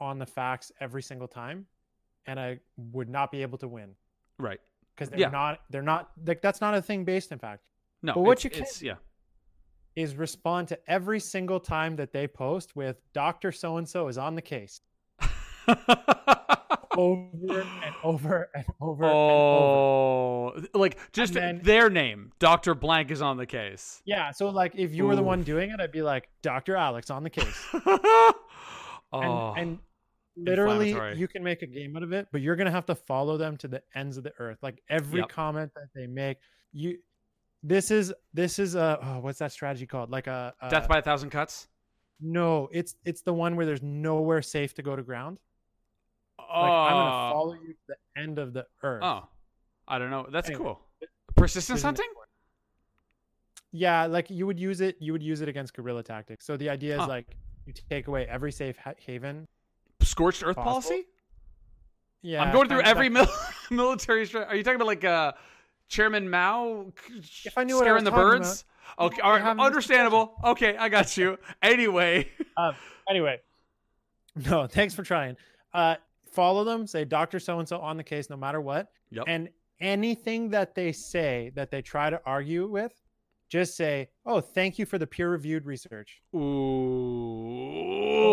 on 0.00 0.18
the 0.18 0.24
facts 0.24 0.72
every 0.80 1.02
single 1.02 1.28
time, 1.28 1.66
and 2.26 2.40
I 2.40 2.58
would 2.78 3.10
not 3.10 3.30
be 3.30 3.42
able 3.42 3.58
to 3.58 3.68
win 3.68 3.94
Right. 4.38 4.60
because 4.94 5.10
they're 5.10 5.20
Yeah. 5.20 5.28
not. 5.30 5.60
They're 5.70 5.82
not 5.82 6.10
like 6.26 6.40
that's 6.42 6.60
not 6.60 6.74
a 6.74 6.82
thing 6.82 7.04
based 7.04 7.32
in 7.32 7.38
fact. 7.38 7.68
No. 8.02 8.14
But 8.14 8.20
what 8.22 8.44
you 8.44 8.50
can- 8.50 8.66
yeah. 8.80 8.94
Is 9.94 10.14
respond 10.14 10.68
to 10.68 10.78
every 10.90 11.20
single 11.20 11.58
time 11.58 11.96
that 11.96 12.12
they 12.12 12.26
post 12.28 12.76
with 12.76 12.96
Doctor 13.14 13.50
So 13.50 13.78
and 13.78 13.88
So 13.88 14.08
is 14.08 14.18
on 14.18 14.34
the 14.34 14.42
case 14.42 14.80
over 16.96 17.60
and 17.60 17.94
over 18.04 18.48
and 18.54 18.64
over 18.80 19.04
and 19.04 19.12
over. 19.12 19.14
oh, 19.14 20.62
like 20.74 20.98
just 21.12 21.34
then- 21.34 21.60
their 21.62 21.90
name, 21.90 22.32
Doctor 22.38 22.74
Blank, 22.74 23.10
is 23.10 23.22
on 23.22 23.36
the 23.36 23.46
case. 23.46 24.02
Yeah. 24.04 24.30
So 24.32 24.48
like, 24.50 24.72
if 24.76 24.94
you 24.94 25.06
were 25.06 25.16
the 25.16 25.22
one 25.22 25.42
doing 25.42 25.70
it, 25.70 25.80
I'd 25.80 25.92
be 25.92 26.02
like 26.02 26.28
Doctor 26.42 26.76
Alex 26.76 27.10
on 27.10 27.22
the 27.22 27.30
case. 27.30 27.66
oh, 27.74 28.32
and, 29.12 29.58
and 29.70 29.78
oh. 29.78 29.82
Literally 30.36 30.90
you 31.18 31.26
can 31.26 31.42
make 31.42 31.62
a 31.62 31.66
game 31.66 31.96
out 31.96 32.02
of 32.02 32.12
it 32.12 32.28
but 32.30 32.40
you're 32.42 32.56
gonna 32.56 32.70
have 32.70 32.84
to 32.86 32.94
follow 32.94 33.36
them 33.36 33.56
to 33.56 33.68
the 33.68 33.82
ends 33.94 34.16
of 34.18 34.24
the 34.24 34.32
earth 34.38 34.58
like 34.62 34.82
every 34.90 35.20
Yep. 35.20 35.28
comment 35.30 35.72
that 35.74 35.88
they 35.94 36.06
make 36.06 36.38
you 36.72 36.98
this 37.62 37.90
is 37.90 38.12
this 38.34 38.58
is 38.58 38.74
a 38.74 38.98
oh, 39.02 39.20
what's 39.20 39.38
that 39.38 39.50
strategy 39.52 39.86
called 39.86 40.10
like 40.10 40.26
a, 40.26 40.52
a 40.60 40.68
death 40.68 40.88
by 40.88 40.98
a 40.98 41.02
thousand 41.02 41.30
cuts. 41.30 41.68
no 42.20 42.68
it's 42.70 42.96
it's 43.04 43.22
the 43.22 43.32
one 43.32 43.56
where 43.56 43.64
there's 43.66 43.82
nowhere 43.82 44.42
safe 44.42 44.74
to 44.74 44.82
go 44.82 44.94
to 44.94 45.02
ground 45.02 45.40
Oh, 46.38 46.60
like 46.60 46.70
i'm 46.70 46.90
gonna 46.92 47.10
oh. 47.10 47.32
follow 47.32 47.52
you 47.54 47.72
to 47.72 47.78
the 47.88 48.20
end 48.20 48.38
of 48.38 48.52
the 48.52 48.66
earth 48.82 49.02
oh, 49.02 49.26
I 49.88 49.98
don't 49.98 50.10
know. 50.10 50.26
That's 50.30 50.48
Anyway, 50.48 50.64
cool. 50.64 50.80
Persistence 51.34 51.82
There's 51.82 51.84
a 51.84 51.86
name 51.86 51.94
hunting. 51.96 52.10
yeah 53.72 54.06
like 54.06 54.30
you 54.30 54.46
would 54.46 54.58
use 54.60 54.80
it 54.80 54.96
you 55.00 55.12
would 55.12 55.22
use 55.22 55.40
it 55.40 55.48
against 55.48 55.74
guerrilla 55.74 56.02
tactics 56.02 56.44
so 56.44 56.56
the 56.56 56.68
idea 56.68 56.94
is 56.94 57.00
Huh. 57.00 57.08
like 57.08 57.36
you 57.66 57.72
take 57.90 58.06
away 58.08 58.26
every 58.26 58.52
safe 58.52 58.76
ha- 58.76 58.94
haven 58.98 59.46
Scorched 60.16 60.42
earth 60.42 60.56
Possible. 60.56 60.72
policy. 60.72 61.04
yeah 62.22 62.42
I'm 62.42 62.52
going 62.52 62.68
through 62.68 62.80
every 62.80 63.10
mil- 63.10 63.28
military. 63.70 64.26
Stri- 64.26 64.48
Are 64.48 64.56
you 64.56 64.62
talking 64.64 64.76
about 64.76 64.86
like 64.86 65.04
uh, 65.04 65.32
Chairman 65.88 66.30
Mao? 66.30 66.86
If 67.44 67.58
I 67.58 67.64
knew 67.64 67.76
scaring 67.78 68.02
the 68.04 68.10
birds. 68.10 68.64
Okay, 68.98 69.20
all 69.20 69.32
right, 69.32 69.58
understandable. 69.58 70.34
Okay, 70.42 70.74
I 70.76 70.88
got 70.88 71.16
you. 71.18 71.36
Anyway, 71.62 72.30
anyway 73.10 73.40
no 74.50 74.66
thanks 74.66 74.94
for 74.94 75.02
trying 75.02 75.34
uh 75.72 75.94
follow 76.32 76.62
them 76.64 76.86
say 76.86 77.04
dr 77.06 77.38
so 77.40 77.58
and 77.58 77.66
so 77.68 77.78
on 77.78 77.96
the 77.96 78.02
case 78.04 78.28
no 78.28 78.36
matter 78.36 78.60
what 78.60 78.88
Yep. 79.10 79.24
and 79.28 79.48
anything 79.80 80.50
that 80.50 80.74
they 80.74 80.92
say 80.92 81.52
that 81.54 81.70
they 81.70 81.80
try 81.82 82.10
to 82.10 82.20
argue 82.26 82.66
with 82.68 82.92
just 83.48 83.76
say 83.76 84.08
oh 84.24 84.40
thank 84.40 84.78
you 84.78 84.86
for 84.86 84.98
the 84.98 85.06
peer 85.06 85.30
reviewed 85.30 85.66
research 85.66 86.20
ooh, 86.34 86.40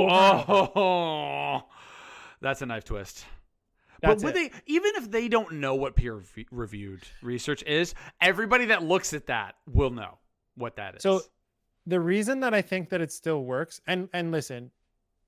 oh, 0.09 1.63
that's 2.41 2.61
a 2.61 2.65
knife 2.65 2.83
twist. 2.83 3.25
That's 4.01 4.21
but 4.21 4.33
would 4.33 4.41
it. 4.41 4.51
they, 4.51 4.59
even 4.65 4.91
if 4.95 5.09
they 5.11 5.29
don't 5.29 5.53
know 5.53 5.75
what 5.75 5.95
peer-reviewed 5.95 7.03
research 7.21 7.63
is, 7.63 7.95
everybody 8.19 8.65
that 8.65 8.83
looks 8.83 9.13
at 9.13 9.27
that 9.27 9.55
will 9.65 9.91
know 9.91 10.17
what 10.55 10.75
that 10.75 10.97
is. 10.97 11.03
so 11.03 11.21
the 11.87 11.99
reason 11.99 12.39
that 12.41 12.53
i 12.53 12.61
think 12.61 12.89
that 12.89 13.01
it 13.01 13.11
still 13.11 13.43
works 13.43 13.81
and 13.87 14.07
and 14.13 14.31
listen 14.31 14.69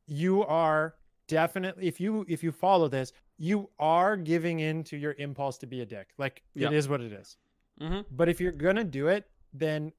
you 0.07 0.43
are 0.45 0.93
definitely 1.27 1.87
if 1.87 1.99
you 1.99 2.23
if 2.29 2.43
you 2.43 2.51
follow 2.51 2.87
this 2.87 3.11
you 3.39 3.67
are 3.79 4.15
giving 4.15 4.59
in 4.59 4.83
to 4.83 4.95
your 4.97 5.13
impulse 5.17 5.57
to 5.57 5.65
be 5.65 5.81
a 5.81 5.85
dick 5.85 6.09
like 6.19 6.43
Yep. 6.53 6.71
it 6.71 6.75
is 6.75 6.87
what 6.89 7.01
it 7.01 7.11
is 7.11 7.37
Mhm. 7.81 8.05
But 8.11 8.29
if 8.29 8.39
you're 8.39 8.51
gonna 8.53 8.83
do 8.85 9.07
it, 9.09 9.25
then 9.59 9.91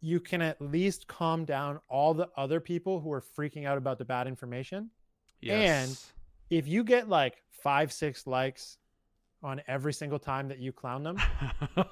you 0.00 0.20
can 0.20 0.40
at 0.40 0.60
least 0.60 1.06
calm 1.06 1.44
down 1.44 1.80
all 1.88 2.14
the 2.14 2.28
other 2.36 2.60
people 2.60 3.00
who 3.00 3.12
are 3.12 3.22
freaking 3.36 3.66
out 3.66 3.76
about 3.76 3.98
the 3.98 4.04
bad 4.04 4.26
information. 4.26 4.90
yes. 5.40 6.12
And 6.50 6.58
if 6.58 6.66
you 6.66 6.84
get 6.84 7.08
like 7.08 7.42
five, 7.62 7.92
six 7.92 8.26
likes 8.26 8.78
on 9.42 9.62
every 9.68 9.92
single 9.92 10.18
time 10.18 10.48
that 10.48 10.58
you 10.58 10.72
clown 10.72 11.02
them, 11.02 11.18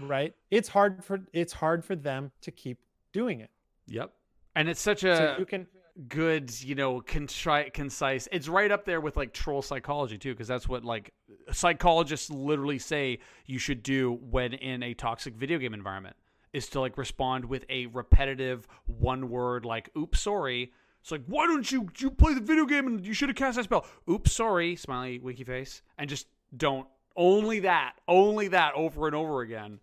right? 0.00 0.34
It's 0.50 0.68
hard 0.68 1.04
for 1.04 1.20
it's 1.32 1.52
hard 1.52 1.84
for 1.84 1.96
them 1.96 2.32
to 2.42 2.50
keep 2.50 2.78
doing 3.12 3.40
it. 3.40 3.50
Yep. 3.86 4.12
And 4.54 4.68
it's 4.68 4.80
such 4.80 5.00
So 5.00 5.34
a 5.36 5.38
you 5.38 5.46
can 5.46 5.66
good, 6.08 6.58
you 6.62 6.74
know, 6.74 7.00
contri- 7.00 7.72
concise. 7.72 8.28
It's 8.32 8.48
right 8.48 8.70
up 8.70 8.84
there 8.84 9.00
with 9.00 9.16
like 9.16 9.32
troll 9.32 9.62
psychology 9.62 10.18
too, 10.18 10.32
because 10.32 10.48
that's 10.48 10.68
what 10.68 10.84
like 10.84 11.12
psychologists 11.52 12.30
literally 12.30 12.78
say 12.78 13.18
you 13.46 13.58
should 13.58 13.82
do 13.82 14.12
when 14.30 14.52
in 14.54 14.82
a 14.82 14.94
toxic 14.94 15.34
video 15.34 15.58
game 15.58 15.74
environment 15.74 16.16
is 16.52 16.68
to 16.68 16.80
like 16.80 16.98
respond 16.98 17.44
with 17.44 17.64
a 17.68 17.86
repetitive 17.86 18.66
one 18.86 19.28
word 19.30 19.64
like 19.64 19.90
"oops, 19.96 20.20
sorry." 20.20 20.72
It's 21.00 21.10
like, 21.10 21.24
why 21.26 21.46
don't 21.46 21.70
you 21.70 21.88
you 21.98 22.10
play 22.10 22.32
the 22.34 22.40
video 22.40 22.64
game 22.64 22.86
and 22.86 23.04
you 23.04 23.12
should 23.12 23.28
have 23.28 23.36
cast 23.36 23.56
that 23.56 23.64
spell? 23.64 23.84
Oops, 24.08 24.30
sorry, 24.30 24.76
smiley 24.76 25.18
winky 25.18 25.44
face, 25.44 25.82
and 25.98 26.08
just 26.08 26.26
don't. 26.56 26.86
Only 27.16 27.60
that, 27.60 27.94
only 28.08 28.48
that, 28.48 28.72
over 28.74 29.06
and 29.06 29.14
over 29.14 29.42
again, 29.42 29.80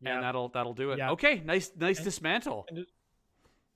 Yeah. 0.00 0.14
and 0.14 0.22
that'll 0.22 0.48
that'll 0.50 0.72
do 0.72 0.92
it. 0.92 0.98
Yeah. 0.98 1.10
Okay, 1.10 1.42
nice 1.44 1.70
nice 1.78 2.02
dismantle. 2.02 2.66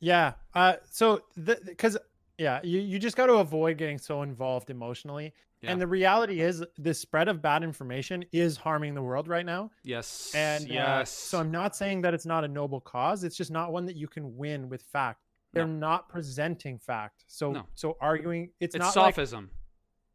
Yeah. 0.00 0.32
Uh 0.54 0.74
so 0.90 1.22
the 1.36 1.56
cuz 1.78 1.96
yeah, 2.38 2.60
you 2.64 2.80
you 2.80 2.98
just 2.98 3.16
got 3.16 3.26
to 3.26 3.34
avoid 3.34 3.76
getting 3.76 3.98
so 3.98 4.22
involved 4.22 4.70
emotionally. 4.70 5.34
Yeah. 5.60 5.72
And 5.72 5.80
the 5.80 5.86
reality 5.86 6.40
is 6.40 6.64
the 6.78 6.94
spread 6.94 7.28
of 7.28 7.42
bad 7.42 7.62
information 7.62 8.24
is 8.32 8.56
harming 8.56 8.94
the 8.94 9.02
world 9.02 9.28
right 9.28 9.44
now. 9.44 9.70
Yes, 9.84 10.32
And 10.34 10.64
uh, 10.64 10.72
yes. 10.72 11.10
so 11.10 11.38
I'm 11.38 11.50
not 11.50 11.76
saying 11.76 12.00
that 12.00 12.14
it's 12.14 12.24
not 12.24 12.44
a 12.44 12.48
noble 12.48 12.80
cause. 12.80 13.24
It's 13.24 13.36
just 13.36 13.50
not 13.50 13.70
one 13.72 13.84
that 13.84 13.94
you 13.96 14.08
can 14.08 14.38
win 14.38 14.70
with 14.70 14.80
fact. 14.82 15.20
They're 15.52 15.66
No. 15.66 15.74
not 15.88 16.08
presenting 16.08 16.78
fact. 16.78 17.24
So 17.26 17.52
No. 17.52 17.66
so 17.74 17.98
arguing 18.00 18.52
it's, 18.58 18.74
it's 18.74 18.80
not 18.80 18.96
like 18.96 19.14
sophism. 19.14 19.50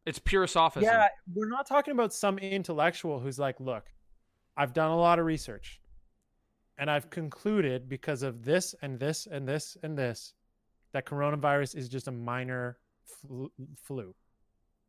it's 0.04 0.18
pure 0.18 0.48
sophism. 0.48 0.82
Yeah, 0.90 1.06
we're 1.32 1.48
not 1.48 1.64
talking 1.68 1.92
about 1.92 2.12
some 2.12 2.38
intellectual 2.38 3.20
who's 3.20 3.38
like, 3.38 3.60
look, 3.60 3.84
I've 4.56 4.72
done 4.72 4.90
a 4.90 4.96
lot 4.96 5.20
of 5.20 5.26
research 5.26 5.80
and 6.78 6.90
I've 6.90 7.10
concluded 7.10 7.88
because 7.88 8.22
of 8.22 8.44
this 8.44 8.74
and 8.82 8.98
this 8.98 9.26
and 9.26 9.46
this 9.48 9.76
and 9.82 9.96
this 9.96 10.34
that 10.92 11.06
coronavirus 11.06 11.76
is 11.76 11.88
just 11.88 12.08
a 12.08 12.12
minor 12.12 12.78
flu. 13.04 13.50
flu. 13.82 14.14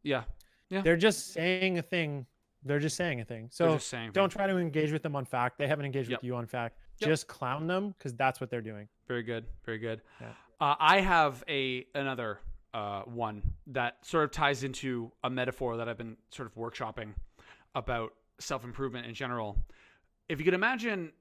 yeah. 0.04 0.24
They're 0.70 0.98
just 0.98 1.34
saying 1.34 1.78
a 1.78 1.82
thing. 1.82 2.26
They're 2.64 2.80
just 2.80 2.98
saying 2.98 3.22
a 3.22 3.26
thing. 3.26 3.50
So 3.52 3.80
don't 4.12 4.30
try 4.30 4.48
to 4.48 4.58
engage 4.58 4.92
with 4.92 5.02
them 5.02 5.16
on 5.16 5.24
fact. 5.24 5.58
They 5.58 5.68
haven't 5.68 5.86
engaged 5.86 6.10
Yep. 6.10 6.20
with 6.20 6.26
you 6.26 6.36
on 6.36 6.46
fact. 6.46 6.78
Yep. 7.00 7.10
Just 7.10 7.28
clown 7.28 7.68
them 7.68 7.94
because 7.98 8.14
that's 8.16 8.42
what 8.42 8.50
they're 8.50 8.62
doing. 8.62 8.88
Very 9.08 9.24
good. 9.24 9.46
Very 9.66 9.78
good. 9.78 10.02
Yeah. 10.20 10.32
Uh, 10.60 10.76
I 10.80 11.00
have 11.00 11.44
a 11.48 11.86
another 11.96 12.40
uh, 12.74 13.04
one 13.04 13.42
that 13.68 14.06
sort 14.06 14.24
of 14.26 14.32
ties 14.32 14.64
into 14.64 15.12
a 15.24 15.30
metaphor 15.30 15.78
that 15.78 15.88
I've 15.88 15.98
been 15.98 16.18
sort 16.32 16.48
of 16.48 16.56
workshopping 16.56 17.14
about 17.76 18.14
self 18.40 18.64
improvement 18.64 19.06
in 19.08 19.14
general. 19.14 19.58
If 20.28 20.40
you 20.40 20.46
could 20.46 20.54
imagine 20.54 21.12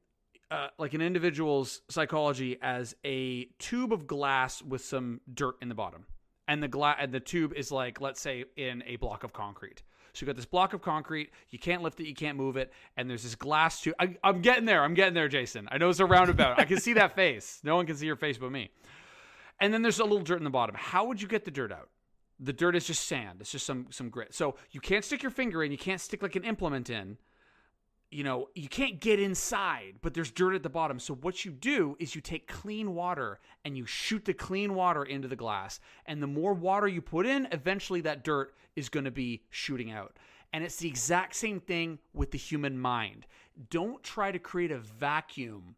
uh, 0.51 0.69
like 0.79 0.95
an 0.95 1.01
individual's 1.01 1.83
psychology 1.89 2.59
as 2.63 2.95
a 3.05 3.47
tube 3.59 3.93
of 3.93 4.07
glass 4.07 4.63
with 4.63 4.85
some 4.85 5.21
dirt 5.33 5.57
in 5.61 5.69
the 5.69 5.75
bottom, 5.75 6.07
and 6.47 6.63
the 6.63 6.69
gla- 6.69 6.97
and 6.99 7.13
the 7.13 7.21
tube 7.21 7.53
is 7.55 7.73
like 7.73 8.01
let's 8.01 8.21
say 8.21 8.45
in 8.57 8.83
a 8.87 8.97
block 8.97 9.25
of 9.25 9.33
concrete. 9.33 9.83
So 10.17 10.25
you 10.25 10.27
got 10.29 10.37
this 10.37 10.47
block 10.47 10.73
of 10.73 10.81
concrete. 10.81 11.31
You 11.51 11.59
can't 11.59 11.83
lift 11.83 12.01
it. 12.01 12.07
You 12.07 12.15
can't 12.15 12.39
move 12.39 12.57
it. 12.57 12.73
And 12.97 13.09
there's 13.09 13.23
this 13.23 13.35
glass 13.35 13.83
tube. 13.83 13.95
I, 14.01 14.17
I'm 14.25 14.41
getting 14.41 14.65
there. 14.65 14.83
I'm 14.83 14.95
getting 14.95 15.13
there, 15.13 15.29
Jason. 15.29 15.69
I 15.71 15.77
know 15.77 15.91
it's 15.91 16.01
a 16.01 16.07
roundabout. 16.07 16.59
I 16.59 16.65
can 16.65 16.81
see 16.81 16.95
that 16.95 17.15
face. 17.17 17.61
No 17.63 17.77
one 17.77 17.85
can 17.85 17.97
see 17.97 18.07
your 18.07 18.17
face 18.17 18.39
but 18.39 18.51
me. 18.51 18.71
And 19.61 19.75
then 19.75 19.83
there's 19.83 19.99
a 19.99 20.05
little 20.05 20.23
dirt 20.23 20.39
in 20.39 20.45
the 20.45 20.51
bottom. 20.51 20.75
How 20.75 21.05
would 21.05 21.21
you 21.21 21.29
get 21.29 21.45
the 21.45 21.51
dirt 21.51 21.71
out? 21.71 21.91
The 22.41 22.55
dirt 22.55 22.77
is 22.77 22.87
just 22.87 23.07
sand. 23.07 23.41
It's 23.41 23.53
just 23.53 23.67
some 23.67 23.89
some 23.91 24.09
grit. 24.09 24.35
So 24.35 24.57
you 24.71 24.81
can't 24.81 25.05
stick 25.05 25.23
your 25.23 25.31
finger 25.31 25.63
in. 25.63 25.71
You 25.71 25.79
can't 25.79 26.01
stick 26.01 26.23
like 26.23 26.37
an 26.37 26.45
implement 26.45 26.89
in. 26.89 27.19
You 28.11 28.23
know, 28.23 28.49
you 28.55 28.69
can't 28.69 29.01
get 29.01 29.19
inside, 29.19 29.97
but 30.01 30.15
there's 30.15 30.31
dirt 30.31 30.55
at 30.55 30.63
the 30.63 30.69
bottom. 30.69 30.99
So 30.99 31.15
what 31.15 31.45
you 31.45 31.51
do 31.51 31.97
is 31.99 32.15
you 32.15 32.21
take 32.21 32.47
clean 32.47 32.95
water 32.95 33.41
and 33.65 33.77
you 33.77 33.85
shoot 33.85 34.25
the 34.25 34.33
clean 34.33 34.75
water 34.75 35.05
into 35.05 35.27
the 35.27 35.37
glass. 35.37 35.81
And 36.07 36.23
the 36.23 36.29
more 36.29 36.55
water 36.55 36.87
you 36.87 37.03
put 37.03 37.27
in, 37.27 37.49
eventually 37.51 38.01
that 38.03 38.23
dirt 38.23 38.55
is 38.77 38.89
going 38.89 39.05
to 39.05 39.11
be 39.11 39.43
shooting 39.51 39.91
out. 39.91 40.17
And 40.53 40.63
it's 40.63 40.77
the 40.77 40.89
exact 40.89 41.35
same 41.35 41.61
thing 41.61 41.99
with 42.15 42.31
the 42.31 42.39
human 42.39 42.79
mind. 42.79 43.27
Don't 43.71 44.03
try 44.03 44.31
to 44.31 44.39
create 44.39 44.71
a 44.71 44.79
vacuum 44.79 45.75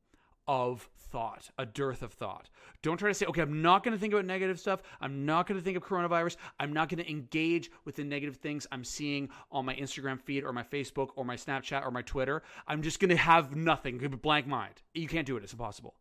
of 0.47 0.89
thought, 1.11 1.51
a 1.59 1.67
dearth 1.67 2.03
of 2.03 2.13
thought. 2.13 2.49
Don't 2.83 2.97
try 2.97 3.09
to 3.09 3.15
say, 3.15 3.27
okay, 3.27 3.43
I'm 3.43 3.63
not 3.63 3.83
going 3.83 3.93
to 3.95 4.01
think 4.01 4.13
about 4.13 4.25
negative 4.25 4.61
stuff. 4.61 4.83
I'm 5.01 5.27
not 5.27 5.47
going 5.47 5.59
to 5.59 5.65
think 5.65 5.77
of 5.77 5.83
coronavirus. 5.83 6.37
I'm 6.61 6.73
not 6.73 6.89
going 6.89 7.03
to 7.03 7.11
engage 7.11 7.71
with 7.85 7.97
the 7.97 8.05
negative 8.05 8.37
things 8.37 8.67
I'm 8.71 8.85
seeing 8.85 9.29
on 9.51 9.65
my 9.65 9.75
Instagram 9.75 10.21
feed 10.21 10.45
or 10.45 10.53
my 10.53 10.63
Facebook 10.63 11.11
or 11.17 11.25
my 11.25 11.37
Snapchat 11.37 11.85
or 11.85 11.91
my 11.91 12.03
Twitter. 12.03 12.43
I'm 12.67 12.83
just 12.83 13.01
going 13.01 13.11
to 13.11 13.17
have 13.17 13.57
nothing, 13.57 13.99
blank 14.23 14.47
mind. 14.47 14.75
You 14.95 15.09
can't 15.09 15.27
do 15.27 15.37
it. 15.37 15.43
It's 15.43 15.53
impossible. 15.53 15.95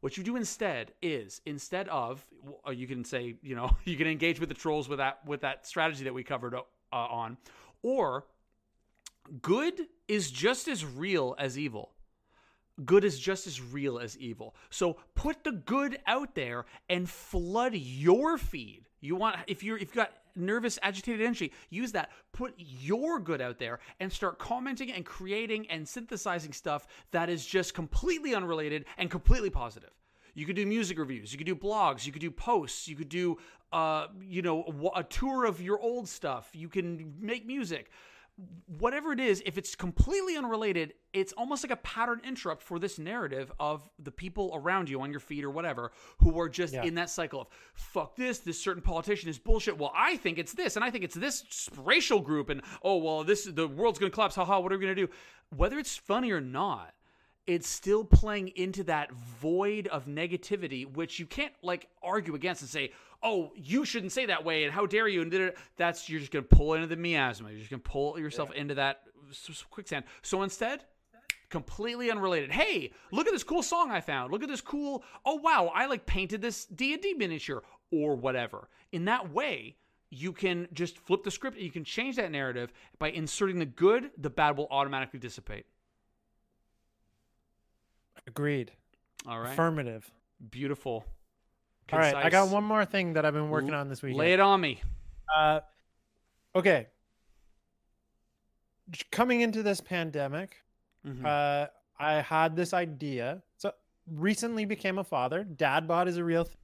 What 0.00 0.18
you 0.18 0.22
do 0.22 0.36
instead 0.36 0.92
is 1.00 1.40
instead 1.46 1.88
of 1.88 2.26
uh, 2.66 2.72
you 2.72 2.86
can 2.86 3.04
say 3.06 3.36
you 3.40 3.56
know 3.56 3.74
you 3.86 3.96
can 3.96 4.06
engage 4.06 4.38
with 4.38 4.50
the 4.50 4.54
trolls 4.54 4.86
with 4.86 4.98
that 4.98 5.26
with 5.26 5.40
that 5.40 5.66
strategy 5.66 6.04
that 6.04 6.12
we 6.12 6.22
covered 6.22 6.54
uh, 6.54 6.60
on, 6.92 7.38
or 7.82 8.26
good 9.40 9.80
is 10.06 10.30
just 10.30 10.68
as 10.68 10.84
real 10.84 11.34
as 11.38 11.58
evil 11.58 11.92
good 12.84 13.04
is 13.04 13.18
just 13.18 13.46
as 13.46 13.60
real 13.60 13.98
as 13.98 14.18
evil. 14.18 14.54
So 14.70 14.96
put 15.14 15.44
the 15.44 15.52
good 15.52 15.98
out 16.06 16.34
there 16.34 16.66
and 16.88 17.08
flood 17.08 17.74
your 17.74 18.38
feed. 18.38 18.84
You 19.00 19.16
want 19.16 19.36
if 19.46 19.62
you're 19.62 19.76
if 19.76 19.82
you've 19.82 19.94
got 19.94 20.12
nervous, 20.36 20.78
agitated 20.82 21.20
energy, 21.20 21.52
use 21.70 21.92
that. 21.92 22.10
Put 22.32 22.54
your 22.56 23.20
good 23.20 23.40
out 23.40 23.58
there 23.58 23.78
and 24.00 24.12
start 24.12 24.38
commenting 24.38 24.90
and 24.92 25.04
creating 25.04 25.70
and 25.70 25.86
synthesizing 25.86 26.52
stuff 26.52 26.86
that 27.12 27.28
is 27.28 27.46
just 27.46 27.74
completely 27.74 28.34
unrelated 28.34 28.84
and 28.98 29.10
completely 29.10 29.50
positive. 29.50 29.90
You 30.34 30.46
could 30.46 30.56
do 30.56 30.66
music 30.66 30.98
reviews. 30.98 31.32
You 31.32 31.38
could 31.38 31.46
do 31.46 31.54
blogs. 31.54 32.06
You 32.06 32.12
could 32.12 32.20
do 32.20 32.30
posts. 32.30 32.88
You 32.88 32.96
could 32.96 33.08
do, 33.08 33.38
uh, 33.72 34.08
you 34.20 34.42
know, 34.42 34.90
a 34.96 35.04
tour 35.04 35.44
of 35.44 35.60
your 35.60 35.78
old 35.78 36.08
stuff. 36.08 36.50
You 36.52 36.68
can 36.68 37.14
make 37.20 37.46
music 37.46 37.90
whatever 38.66 39.12
it 39.12 39.20
is, 39.20 39.42
if 39.46 39.56
it's 39.58 39.74
completely 39.76 40.36
unrelated, 40.36 40.94
it's 41.12 41.32
almost 41.34 41.62
like 41.62 41.70
a 41.70 41.76
pattern 41.76 42.20
interrupt 42.24 42.62
for 42.62 42.78
this 42.80 42.98
narrative 42.98 43.52
of 43.60 43.88
the 44.00 44.10
people 44.10 44.50
around 44.54 44.88
you 44.88 45.00
on 45.02 45.10
your 45.12 45.20
feed 45.20 45.44
or 45.44 45.50
whatever 45.50 45.92
who 46.18 46.38
are 46.40 46.48
just 46.48 46.74
Yeah. 46.74 46.82
in 46.84 46.94
that 46.96 47.10
cycle 47.10 47.42
of 47.42 47.48
fuck 47.74 48.16
this, 48.16 48.40
this 48.40 48.60
certain 48.60 48.82
politician 48.82 49.28
is 49.28 49.38
bullshit. 49.38 49.78
Well, 49.78 49.92
I 49.94 50.16
think 50.16 50.38
it's 50.38 50.52
this, 50.52 50.74
and 50.76 50.84
I 50.84 50.90
think 50.90 51.04
it's 51.04 51.14
this 51.14 51.68
racial 51.78 52.20
group, 52.20 52.48
and 52.48 52.62
oh 52.82 52.96
well, 52.96 53.22
this 53.22 53.44
the 53.44 53.68
world's 53.68 53.98
gonna 53.98 54.10
collapse. 54.10 54.34
Haha, 54.34 54.58
what 54.60 54.72
are 54.72 54.78
we 54.78 54.82
gonna 54.82 54.94
do? 54.96 55.08
Whether 55.54 55.78
it's 55.78 55.96
funny 55.96 56.32
or 56.32 56.40
not, 56.40 56.93
it's 57.46 57.68
still 57.68 58.04
playing 58.04 58.48
into 58.56 58.84
that 58.84 59.12
void 59.12 59.86
of 59.88 60.06
negativity, 60.06 60.90
which 60.90 61.18
you 61.18 61.26
can't 61.26 61.52
like 61.62 61.88
argue 62.02 62.34
against 62.34 62.62
and 62.62 62.70
say, 62.70 62.92
"Oh, 63.22 63.52
you 63.54 63.84
shouldn't 63.84 64.12
say 64.12 64.26
that 64.26 64.44
way," 64.44 64.64
and 64.64 64.72
how 64.72 64.86
dare 64.86 65.08
you? 65.08 65.22
And 65.22 65.52
that's 65.76 66.08
you're 66.08 66.20
just 66.20 66.32
gonna 66.32 66.42
pull 66.42 66.74
into 66.74 66.86
the 66.86 66.96
miasma. 66.96 67.50
You're 67.50 67.58
just 67.58 67.70
gonna 67.70 67.80
pull 67.80 68.18
yourself 68.18 68.50
into 68.52 68.74
that 68.76 69.02
quicksand. 69.70 70.04
So 70.22 70.42
instead, 70.42 70.84
completely 71.50 72.10
unrelated. 72.10 72.50
Hey, 72.50 72.92
look 73.12 73.26
at 73.26 73.32
this 73.32 73.44
cool 73.44 73.62
song 73.62 73.90
I 73.90 74.00
found. 74.00 74.32
Look 74.32 74.42
at 74.42 74.48
this 74.48 74.60
cool. 74.60 75.04
Oh 75.24 75.36
wow, 75.36 75.70
I 75.74 75.86
like 75.86 76.06
painted 76.06 76.40
this 76.40 76.64
D 76.66 76.94
and 76.94 77.02
D 77.02 77.14
miniature 77.14 77.62
or 77.90 78.16
whatever. 78.16 78.68
In 78.92 79.04
that 79.06 79.32
way. 79.32 79.76
You 80.10 80.32
can 80.32 80.68
just 80.72 80.96
flip 80.98 81.24
the 81.24 81.30
script. 81.32 81.58
You 81.58 81.72
can 81.72 81.82
change 81.82 82.14
that 82.16 82.30
narrative 82.30 82.72
by 83.00 83.10
inserting 83.10 83.58
the 83.58 83.66
good. 83.66 84.12
The 84.16 84.30
bad 84.30 84.56
will 84.56 84.68
automatically 84.70 85.18
dissipate. 85.18 85.66
Agreed. 88.26 88.72
All 89.26 89.38
right. 89.40 89.52
Affirmative. 89.52 90.10
Beautiful. 90.50 91.04
All 91.92 91.98
right, 91.98 92.14
I 92.14 92.30
got 92.30 92.48
one 92.48 92.64
more 92.64 92.84
thing 92.86 93.12
that 93.12 93.26
I've 93.26 93.34
been 93.34 93.50
working 93.50 93.74
on 93.74 93.88
this 93.88 94.02
week. 94.02 94.16
Lay 94.16 94.32
it 94.32 94.40
on 94.40 94.58
me. 94.60 94.80
Uh, 95.34 95.60
okay. 96.56 96.86
Coming 99.10 99.40
into 99.42 99.62
this 99.62 99.80
pandemic, 99.80 100.62
Mhm. 101.06 101.24
uh, 101.24 101.68
I 101.98 102.14
had 102.22 102.56
this 102.56 102.72
idea. 102.74 103.42
So 103.56 103.72
recently 104.06 104.64
became 104.64 104.98
a 104.98 105.04
father. 105.04 105.44
Dad 105.44 105.86
bod 105.88 106.08
is 106.08 106.16
a 106.16 106.24
real 106.24 106.44
thing, 106.44 106.56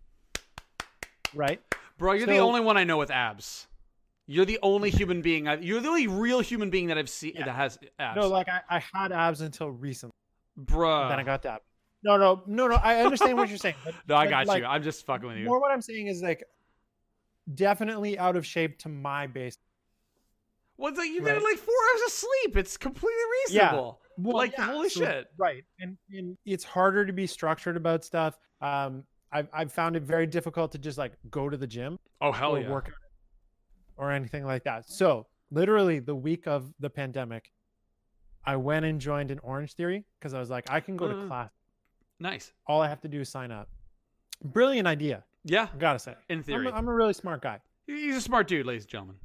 right? 1.34 1.61
Bro, 1.98 2.14
you're 2.14 2.26
the 2.26 2.38
only 2.38 2.61
one 2.61 2.76
I 2.76 2.84
know 2.84 2.96
with 2.98 3.11
abs. 3.11 3.66
You're 4.26 4.44
the 4.46 4.58
only 4.62 4.90
human 5.00 5.22
being. 5.22 5.48
I, 5.48 5.56
you're 5.58 5.80
the 5.80 5.88
only 5.88 6.06
real 6.06 6.40
human 6.40 6.70
being 6.70 6.86
that 6.88 6.96
I've 6.98 7.11
seen 7.11 7.32
Yeah. 7.34 7.44
that 7.46 7.54
has 7.56 7.78
abs. 7.98 8.16
No, 8.16 8.28
like 8.28 8.48
I, 8.48 8.61
I 8.68 8.78
had 8.78 9.12
abs 9.12 9.40
until 9.42 9.70
recently. 9.70 10.12
Bruh. 10.59 11.09
then 11.09 11.18
I 11.18 11.22
got 11.22 11.42
that. 11.42 11.62
No, 12.03 12.16
no, 12.16 12.42
no, 12.46 12.66
no. 12.68 12.76
I 12.76 13.03
understand 13.03 13.36
what 13.36 13.48
you're 13.51 13.59
saying. 13.59 13.74
But, 13.84 13.94
no, 14.09 14.16
I 14.16 14.26
got 14.26 14.46
like, 14.46 14.62
you. 14.62 14.68
I'm 14.68 14.82
just 14.82 15.05
fucking 15.05 15.26
with 15.28 15.36
you. 15.36 15.44
More 15.44 15.61
what 15.61 15.70
I'm 15.70 15.82
saying 15.82 16.07
is 16.07 16.22
like 16.22 16.42
definitely 17.55 18.18
out 18.18 18.36
of 18.36 18.46
shape 18.46 18.78
to 18.80 18.88
my 18.88 19.26
base. 19.26 19.59
well, 20.76 20.94
like 20.94 21.09
you 21.11 21.22
Right. 21.22 21.34
get 21.34 21.42
like 21.42 21.59
four 21.59 21.74
hours 21.92 22.03
of 22.07 22.12
sleep. 22.12 22.57
It's 22.57 22.76
completely 22.76 23.11
Yeah. 23.51 23.64
reasonable. 23.66 24.01
Well, 24.16 24.36
like 24.36 24.53
yeah, 24.53 24.66
holy 24.66 24.88
so- 24.90 25.01
shit. 25.05 25.26
right 25.38 25.64
and, 25.78 25.96
and 26.11 26.36
it's 26.44 26.62
harder 26.64 27.07
to 27.07 27.12
be 27.12 27.26
structured 27.26 27.76
about 27.76 28.05
stuff 28.05 28.36
um 28.61 29.05
I've, 29.32 29.48
I've 29.53 29.72
found 29.72 29.96
it 29.96 30.03
very 30.03 30.26
difficult 30.26 30.72
to 30.72 30.78
just 30.78 30.98
like 30.98 31.12
go 31.30 31.48
to 31.48 31.57
the 31.57 31.66
gym 31.66 31.98
Oh 32.20 32.30
hell 32.30 32.55
or 32.57 32.61
yeah. 32.61 32.68
work 32.70 32.88
out 32.88 32.94
or 33.96 34.11
anything 34.11 34.44
like 34.44 34.64
that 34.64 34.86
so 34.90 35.26
literally 35.51 36.01
the 36.01 36.14
week 36.14 36.46
of 36.46 36.70
the 36.80 36.90
pandemic 36.90 37.51
I 38.45 38.57
went 38.57 38.84
and 38.86 39.01
joined 39.01 39.30
an 39.30 39.38
Orange 39.41 39.74
Theory 39.74 40.05
because 40.18 40.34
I 40.34 40.41
was 40.41 40.51
like, 40.51 40.70
I 40.70 40.80
can 40.80 40.97
go 40.97 41.09
to 41.09 41.18
Uh. 41.22 41.26
class. 41.26 41.51
Nice. 42.18 42.53
All 42.66 42.80
I 42.82 42.88
have 42.88 43.01
to 43.03 43.09
do 43.09 43.20
is 43.20 43.28
sign 43.28 43.51
up. 43.51 43.68
Brilliant 44.45 44.86
idea. 44.88 45.24
Yeah. 45.45 45.68
I 45.72 45.76
gotta 45.78 45.99
say. 45.99 46.14
In 46.28 46.38
I'm 46.38 46.45
theory, 46.45 46.66
a, 46.68 46.72
I'm 46.72 46.88
a 46.88 46.95
really 46.95 47.12
smart 47.14 47.43
guy. 47.43 47.61
he's 47.86 48.16
a 48.16 48.20
smart 48.20 48.47
dude, 48.49 48.66
ladies 48.66 48.82
and 48.84 48.91
gentlemen. 48.91 49.16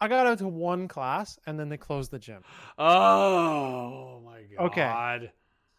I 0.00 0.08
got 0.08 0.26
out 0.26 0.38
to 0.38 0.48
one 0.48 0.86
class 0.88 1.38
and 1.46 1.58
then 1.58 1.68
they 1.68 1.76
closed 1.76 2.10
the 2.10 2.18
gym. 2.18 2.42
Oh 2.78 4.20
my 4.24 4.42
god. 4.56 4.66
Okay. 4.66 5.30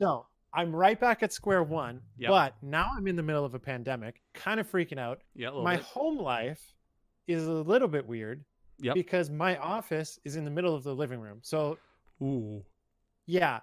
So 0.01 0.25
I'm 0.53 0.75
right 0.75 0.99
back 0.99 1.21
at 1.23 1.31
square 1.33 1.61
one, 1.63 2.01
Yep. 2.17 2.29
but 2.29 2.55
now 2.61 2.91
I'm 2.95 3.07
in 3.07 3.15
the 3.15 3.23
middle 3.23 3.45
of 3.45 3.53
a 3.53 3.59
pandemic, 3.59 4.21
kind 4.33 4.59
of 4.59 4.69
freaking 4.69 4.97
out. 4.99 5.21
Yeah. 5.35 5.47
A 5.47 5.49
little 5.49 5.63
My 5.63 5.75
bit. 5.77 5.85
home 5.85 6.17
life 6.17 6.73
is 7.27 7.45
a 7.45 7.51
little 7.51 7.87
bit 7.87 8.07
weird 8.07 8.43
Yep. 8.81 8.95
because 8.95 9.29
my 9.29 9.57
office 9.57 10.19
is 10.23 10.35
in 10.35 10.45
the 10.45 10.51
middle 10.51 10.73
of 10.75 10.83
the 10.83 10.95
living 10.95 11.19
room. 11.19 11.39
So 11.43 11.77
Ooh. 12.21 12.63
yeah, 13.25 13.59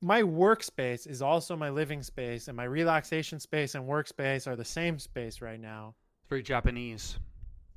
my 0.00 0.22
workspace 0.22 1.06
is 1.08 1.22
also 1.22 1.56
my 1.56 1.70
living 1.70 2.02
space, 2.02 2.48
and 2.48 2.56
my 2.56 2.64
relaxation 2.64 3.40
space 3.40 3.74
and 3.74 3.84
workspace 3.88 4.46
are 4.46 4.54
the 4.56 4.64
same 4.64 4.98
space 4.98 5.40
right 5.40 5.60
now. 5.60 5.94
It's 6.22 6.28
very 6.28 6.42
Japanese. 6.42 7.18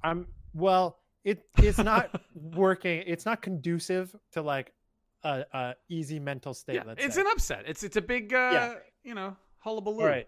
I'm 0.03 0.28
well, 0.53 0.99
it 1.24 1.45
it's 1.57 1.78
not 1.78 2.22
working. 2.36 3.03
It's 3.07 3.26
not 3.26 3.41
conducive 3.41 4.15
to 4.34 4.41
like 4.41 4.74
a, 5.24 5.45
a 5.53 5.76
easy 5.89 6.19
mental 6.19 6.53
state. 6.53 6.76
Yeah. 6.76 6.84
let's 6.86 7.03
It's 7.03 7.15
say. 7.15 7.22
an 7.22 7.28
upset. 7.28 7.63
It's 7.67 7.84
it's 7.84 7.97
a 7.97 8.01
big 8.01 8.34
uh 8.34 8.49
Yeah. 8.53 8.74
you 9.03 9.15
know, 9.15 9.36
hullabaloo. 9.59 10.01
All 10.01 10.07
right. 10.07 10.28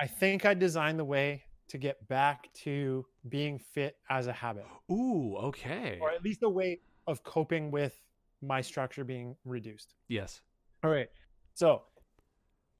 I 0.00 0.06
think 0.06 0.46
I 0.46 0.54
designed 0.54 0.98
the 0.98 1.04
way 1.04 1.42
to 1.68 1.76
get 1.78 2.08
back 2.08 2.50
to 2.64 3.04
being 3.28 3.58
fit 3.58 3.96
as 4.08 4.26
a 4.26 4.32
habit, 4.32 4.64
Ooh, 4.90 5.36
okay. 5.36 5.98
or 6.00 6.10
at 6.10 6.24
least 6.24 6.42
a 6.42 6.48
way 6.48 6.80
of 7.06 7.22
coping 7.22 7.70
with 7.70 7.94
my 8.42 8.60
structure 8.60 9.04
being 9.04 9.36
reduced. 9.44 9.94
Yes. 10.08 10.40
All 10.82 10.90
right. 10.90 11.08
So 11.54 11.82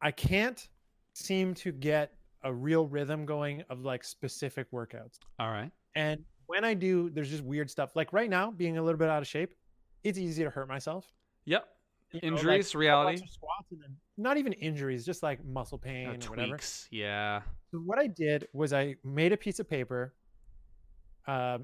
I 0.00 0.10
can't 0.10 0.66
seem 1.14 1.54
to 1.54 1.72
get 1.72 2.12
a 2.42 2.52
real 2.52 2.86
rhythm 2.86 3.26
going 3.26 3.62
of 3.68 3.84
like 3.84 4.02
specific 4.04 4.70
workouts. 4.72 5.18
All 5.38 5.50
right. 5.50 5.70
And 5.94 6.24
when 6.46 6.64
I 6.64 6.72
do, 6.74 7.10
there's 7.10 7.28
just 7.28 7.44
weird 7.44 7.70
stuff. 7.70 7.94
Like 7.94 8.12
right 8.12 8.30
now, 8.30 8.50
being 8.50 8.78
a 8.78 8.82
little 8.82 8.98
bit 8.98 9.08
out 9.08 9.20
of 9.20 9.28
shape, 9.28 9.54
it's 10.02 10.18
easy 10.18 10.42
to 10.44 10.50
hurt 10.50 10.68
myself. 10.68 11.06
Yep. 11.44 11.66
You 12.12 12.20
know, 12.22 12.28
like, 12.36 12.40
Injuries, 12.40 12.74
reality. 12.74 13.16
squats 13.18 13.70
and 13.70 13.80
then 13.82 13.96
not 14.16 14.36
even 14.36 14.52
injuries, 14.54 15.04
just 15.04 15.22
like 15.22 15.44
muscle 15.44 15.78
pain 15.78 16.08
Uh, 16.08 16.12
or 16.12 16.30
whatever. 16.30 16.48
tweaks. 16.48 16.88
Yeah. 16.90 17.42
So 17.70 17.78
what 17.78 17.98
I 18.00 18.06
did 18.08 18.48
was 18.52 18.72
I 18.72 18.96
made 19.04 19.32
a 19.32 19.36
piece 19.36 19.60
of 19.60 19.68
paper, 19.68 20.14
uh, 21.28 21.58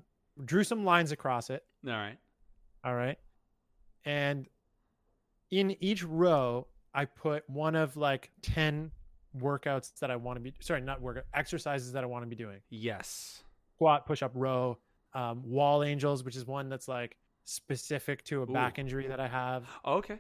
drew 0.45 0.63
some 0.63 0.85
lines 0.85 1.11
across 1.11 1.51
it. 1.51 1.65
All 1.87 1.93
right. 1.95 2.19
All 2.85 2.95
right. 2.95 3.19
And 4.07 4.47
in 5.51 5.77
each 5.81 6.03
row, 6.05 6.67
I 6.95 7.05
put 7.05 7.49
one 7.51 7.75
of 7.75 7.97
like 7.97 8.31
10 8.43 8.91
workouts 9.39 9.99
that 9.99 10.11
I 10.11 10.17
want 10.17 10.37
to 10.37 10.41
be, 10.41 10.55
sorry, 10.61 10.81
not 10.81 11.03
workout, 11.03 11.25
exercises 11.35 11.93
that 11.93 12.03
I 12.03 12.07
want 12.07 12.23
to 12.23 12.29
be 12.29 12.37
doing. 12.37 12.61
Yes. 12.71 13.43
Squat, 13.75 14.07
push 14.07 14.23
up, 14.23 14.33
row, 14.35 14.79
um, 15.13 15.43
wall 15.45 15.83
angels, 15.83 16.25
which 16.25 16.37
is 16.37 16.47
one 16.47 16.69
that's 16.69 16.89
like 16.89 17.17
specific 17.45 18.25
to 18.25 18.41
a 18.41 18.43
Ooh. 18.45 18.47
back 18.47 18.79
injury 18.79 19.07
that 19.09 19.21
I 19.21 19.29
have, 19.29 19.65
Okay. 19.85 20.19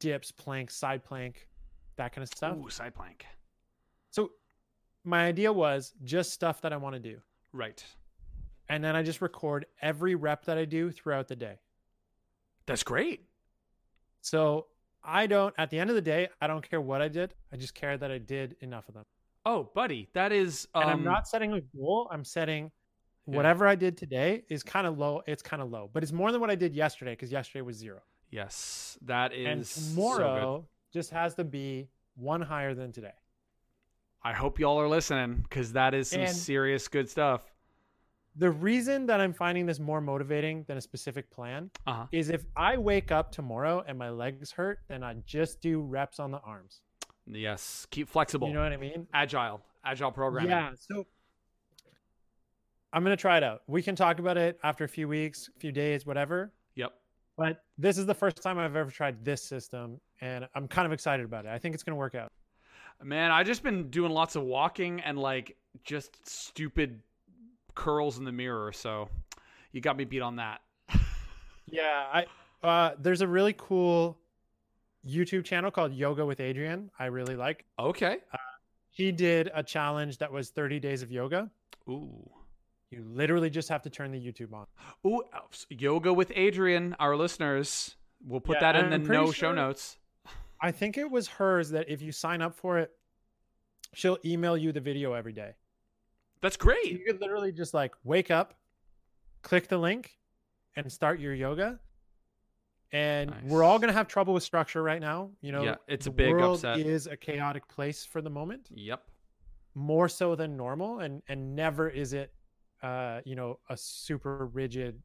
dips, 0.00 0.32
plank, 0.32 0.70
side 0.70 1.04
plank, 1.04 1.46
that 1.96 2.12
kind 2.12 2.22
of 2.22 2.28
stuff. 2.28 2.56
Ooh, 2.56 2.68
side 2.70 2.94
plank. 2.94 3.26
So 4.10 4.32
my 5.04 5.24
idea 5.26 5.52
was 5.52 5.92
just 6.04 6.32
stuff 6.32 6.60
that 6.62 6.72
I 6.72 6.76
want 6.76 6.94
to 6.94 7.00
do. 7.00 7.20
Right. 7.52 7.84
And 8.68 8.82
then 8.82 8.96
I 8.96 9.02
just 9.02 9.22
record 9.22 9.66
every 9.80 10.14
rep 10.14 10.44
that 10.46 10.58
I 10.58 10.64
do 10.64 10.90
throughout 10.90 11.28
the 11.28 11.36
day. 11.36 11.58
That's 12.68 12.82
great. 12.84 13.24
So 14.20 14.66
I 15.02 15.26
don't, 15.26 15.54
at 15.58 15.70
the 15.70 15.78
end 15.80 15.90
of 15.90 15.96
the 15.96 16.02
day, 16.02 16.28
I 16.40 16.46
don't 16.46 16.68
care 16.68 16.80
what 16.80 17.00
I 17.02 17.08
did. 17.08 17.34
I 17.52 17.56
just 17.56 17.74
care 17.74 17.96
that 17.96 18.10
I 18.10 18.18
did 18.18 18.56
enough 18.60 18.88
of 18.88 18.94
them. 18.94 19.04
Oh, 19.46 19.70
buddy, 19.74 20.08
that 20.12 20.30
is 20.32 20.68
um 20.74 20.82
And 20.82 20.90
I'm 20.90 21.04
not 21.04 21.26
setting 21.26 21.52
a 21.54 21.60
goal. 21.60 22.08
I'm 22.12 22.24
setting 22.24 22.70
Yeah. 23.26 23.36
whatever 23.36 23.66
I 23.66 23.74
did 23.74 23.96
today 23.96 24.44
is 24.48 24.62
kind 24.62 24.86
of 24.86 24.98
low. 24.98 25.22
It's 25.26 25.42
kind 25.42 25.62
of 25.62 25.70
low, 25.70 25.88
but 25.92 26.02
it's 26.02 26.12
more 26.12 26.30
than 26.30 26.40
what 26.40 26.50
I 26.50 26.54
did 26.54 26.74
yesterday 26.74 27.12
because 27.12 27.32
yesterday 27.32 27.62
was 27.62 27.76
zero. 27.76 28.00
Yes, 28.30 28.98
that 29.02 29.32
is 29.32 29.46
and 29.46 29.66
so 29.66 29.80
tomorrow 29.94 30.68
just 30.92 31.10
has 31.10 31.34
to 31.36 31.44
be 31.44 31.88
one 32.16 32.42
higher 32.42 32.74
than 32.74 32.92
today. 32.92 33.14
I 34.22 34.32
hope 34.34 34.58
y'all 34.58 34.78
are 34.78 34.88
listening 34.88 35.36
because 35.36 35.72
that 35.72 35.94
is 35.94 36.10
some 36.10 36.20
And- 36.22 36.36
serious 36.36 36.86
good 36.88 37.08
stuff. 37.08 37.50
The 38.38 38.50
reason 38.50 39.06
that 39.06 39.20
I'm 39.20 39.32
finding 39.32 39.66
this 39.66 39.80
more 39.80 40.00
motivating 40.00 40.64
than 40.68 40.78
a 40.78 40.80
specific 40.80 41.28
plan 41.30 41.70
Uh 41.86 41.92
huh. 41.92 42.06
is 42.12 42.30
if 42.30 42.44
I 42.56 42.76
wake 42.76 43.10
up 43.12 43.32
tomorrow 43.32 43.84
and 43.86 43.98
my 43.98 44.10
legs 44.10 44.52
hurt, 44.52 44.78
then 44.88 45.02
I 45.02 45.14
just 45.26 45.60
do 45.60 45.80
reps 45.82 46.20
on 46.20 46.30
the 46.30 46.38
arms. 46.40 46.80
Yes, 47.26 47.86
keep 47.90 48.08
flexible. 48.08 48.48
You 48.48 48.54
know 48.54 48.62
what 48.62 48.72
I 48.72 48.76
mean? 48.76 49.06
agile, 49.12 49.60
agile 49.84 50.12
programming. 50.12 50.50
Yeah. 50.50 50.70
So 50.78 51.04
I'm 52.92 53.02
gonna 53.02 53.16
try 53.16 53.36
it 53.36 53.42
out. 53.42 53.62
We 53.66 53.82
can 53.82 53.96
talk 53.96 54.18
about 54.18 54.36
it 54.38 54.58
after 54.62 54.84
a 54.84 54.88
few 54.88 55.08
weeks, 55.08 55.50
a 55.54 55.58
few 55.58 55.72
days, 55.72 56.06
whatever. 56.06 56.52
Yep. 56.76 56.92
But 57.36 57.62
this 57.76 57.98
is 57.98 58.06
the 58.06 58.14
first 58.14 58.40
time 58.42 58.58
I've 58.58 58.76
ever 58.76 58.90
tried 58.90 59.24
this 59.24 59.42
system, 59.42 60.00
and 60.20 60.48
I'm 60.54 60.68
kind 60.68 60.86
of 60.86 60.92
excited 60.92 61.24
about 61.26 61.44
it. 61.44 61.50
I 61.50 61.58
think 61.58 61.74
it's 61.74 61.82
gonna 61.82 61.96
work 61.96 62.14
out. 62.14 62.32
Man, 63.02 63.30
I 63.30 63.42
just 63.42 63.62
been 63.62 63.90
doing 63.90 64.10
lots 64.10 64.36
of 64.36 64.42
walking 64.42 65.00
and 65.00 65.18
like 65.18 65.56
just 65.84 66.26
stupid 66.28 67.00
curls 67.78 68.18
in 68.18 68.24
the 68.24 68.32
mirror. 68.32 68.72
So 68.72 69.08
you 69.70 69.80
got 69.80 69.96
me 69.96 70.04
beat 70.04 70.20
on 70.20 70.36
that. 70.36 70.60
Yeah. 71.70 72.06
I 72.12 72.26
uh, 72.66 72.94
there's 72.98 73.20
a 73.20 73.28
really 73.28 73.54
cool 73.56 74.18
YouTube 75.06 75.44
channel 75.44 75.70
called 75.70 75.92
Yoga 75.92 76.26
with 76.26 76.38
Adriene. 76.38 76.88
I 76.98 77.06
really 77.06 77.36
like. 77.36 77.64
Okay. 77.78 78.18
He 78.90 79.12
did 79.12 79.50
a 79.54 79.62
challenge 79.62 80.18
that 80.18 80.32
was 80.32 80.50
30 80.50 80.80
days 80.80 81.02
of 81.02 81.12
yoga. 81.12 81.50
Ooh. 81.88 82.28
You 82.90 83.04
literally 83.06 83.48
just 83.50 83.68
have 83.68 83.82
to 83.82 83.90
turn 83.90 84.10
the 84.10 84.18
YouTube 84.18 84.52
on. 84.52 84.66
Ooh, 85.06 85.22
uh, 85.32 85.40
yoga 85.68 86.12
with 86.12 86.30
Adriene, 86.30 86.96
our 86.98 87.16
listeners. 87.16 87.94
We'll 88.26 88.40
put 88.40 88.56
Yeah, 88.56 88.72
that 88.72 88.76
in 88.76 88.90
the 88.90 88.98
no 88.98 89.30
show 89.30 89.52
notes. 89.52 89.98
I 90.60 90.72
think 90.72 90.98
it 90.98 91.08
was 91.08 91.28
hers 91.28 91.70
that 91.70 91.88
if 91.88 92.02
you 92.02 92.10
sign 92.10 92.42
up 92.42 92.54
for 92.56 92.78
it, 92.78 92.90
she'll 93.94 94.18
email 94.24 94.56
you 94.56 94.72
the 94.72 94.80
video 94.80 95.12
every 95.12 95.32
day. 95.34 95.52
That's 96.40 96.56
So 96.56 96.62
great. 96.64 96.86
you 96.92 96.98
could 97.06 97.20
literally 97.20 97.52
just 97.52 97.74
like 97.74 97.94
wake 98.04 98.30
up, 98.30 98.54
click 99.42 99.68
the 99.68 99.78
link, 99.78 100.18
and 100.76 100.90
start 100.90 101.20
your 101.20 101.34
yoga. 101.34 101.80
And 102.90 103.34
we're 103.44 103.62
all 103.64 103.78
gonna 103.78 103.92
have 103.92 104.08
trouble 104.08 104.32
with 104.32 104.42
structure 104.42 104.82
right 104.82 105.00
now. 105.00 105.30
You 105.42 105.52
know, 105.52 105.62
Yeah, 105.62 105.76
it's 105.88 106.06
a 106.06 106.10
big 106.10 106.32
world 106.32 106.56
upset. 106.56 106.78
Is 106.80 107.06
a 107.06 107.16
chaotic 107.16 107.68
place 107.68 108.04
for 108.06 108.22
the 108.22 108.30
moment, 108.30 108.68
Yep. 108.70 109.02
more 109.74 110.08
so 110.08 110.34
than 110.34 110.56
normal, 110.56 111.00
and 111.00 111.22
and 111.28 111.54
never 111.54 111.90
is 111.90 112.14
it, 112.14 112.32
uh, 112.82 113.20
you 113.26 113.34
know, 113.34 113.60
a 113.68 113.76
super 113.76 114.46
rigid, 114.46 115.02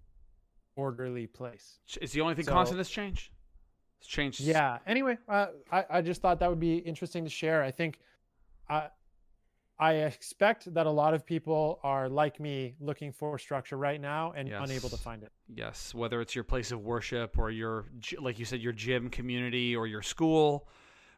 orderly 0.75 1.27
place. 1.27 1.79
It's 1.99 2.13
the 2.13 2.21
only 2.21 2.35
thing 2.35 2.45
So- 2.45 2.51
constant 2.53 2.77
that's 2.77 2.89
change. 2.89 3.33
It's 3.99 4.07
changed. 4.07 4.39
Yeah. 4.39 4.79
Anyway, 4.85 5.17
uh, 5.27 5.47
I 5.71 5.85
I 5.89 6.01
just 6.01 6.21
thought 6.21 6.39
that 6.39 6.49
would 6.49 6.59
be 6.61 6.77
interesting 6.77 7.25
to 7.25 7.29
share. 7.29 7.63
I 7.63 7.71
think, 7.71 7.99
I 8.69 8.89
I 9.83 9.95
expect 9.95 10.73
that 10.75 10.85
a 10.85 10.89
lot 10.89 11.13
of 11.13 11.25
people 11.25 11.81
are 11.83 12.07
like 12.07 12.39
me, 12.39 12.73
looking 12.79 13.11
for 13.11 13.37
structure 13.37 13.75
right 13.75 13.99
now 13.99 14.31
and 14.31 14.47
unable 14.47 14.87
to 14.87 14.95
find 14.95 15.23
it. 15.23 15.31
Yes, 15.53 15.93
whether 15.93 16.21
it's 16.21 16.33
your 16.33 16.45
place 16.45 16.71
of 16.71 16.79
worship 16.79 17.37
or 17.37 17.51
your, 17.51 17.87
like 18.17 18.39
you 18.39 18.45
said, 18.45 18.61
your 18.61 18.71
gym 18.71 19.09
community 19.09 19.75
or 19.75 19.85
your 19.85 20.01
school, 20.01 20.69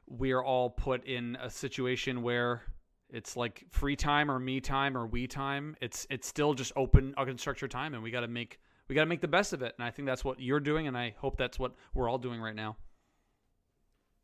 we 0.07 0.31
are 0.31 0.43
all 0.43 0.71
put 0.71 1.05
in 1.05 1.37
a 1.39 1.47
situation 1.47 2.23
where 2.23 2.63
it's 3.11 3.37
like 3.37 3.65
free 3.69 3.95
time 3.95 4.31
or 4.31 4.39
me 4.39 4.59
time 4.59 4.97
or 4.97 5.05
we 5.05 5.27
time. 5.27 5.75
It's 5.79 6.07
it's 6.09 6.27
still 6.27 6.55
just 6.55 6.71
open, 6.75 7.13
unstructured 7.19 7.69
time, 7.69 7.93
and 7.93 8.01
we 8.01 8.09
got 8.09 8.21
to 8.21 8.27
make 8.27 8.59
we 8.87 8.95
got 8.95 9.01
to 9.01 9.07
make 9.07 9.21
the 9.21 9.27
best 9.27 9.53
of 9.53 9.61
it. 9.61 9.75
And 9.77 9.85
I 9.85 9.91
think 9.91 10.07
that's 10.07 10.25
what 10.25 10.39
you're 10.39 10.59
doing, 10.59 10.87
and 10.87 10.97
I 10.97 11.13
hope 11.19 11.37
that's 11.37 11.59
what 11.59 11.75
we're 11.93 12.09
all 12.09 12.17
doing 12.17 12.41
right 12.41 12.55
now. 12.55 12.77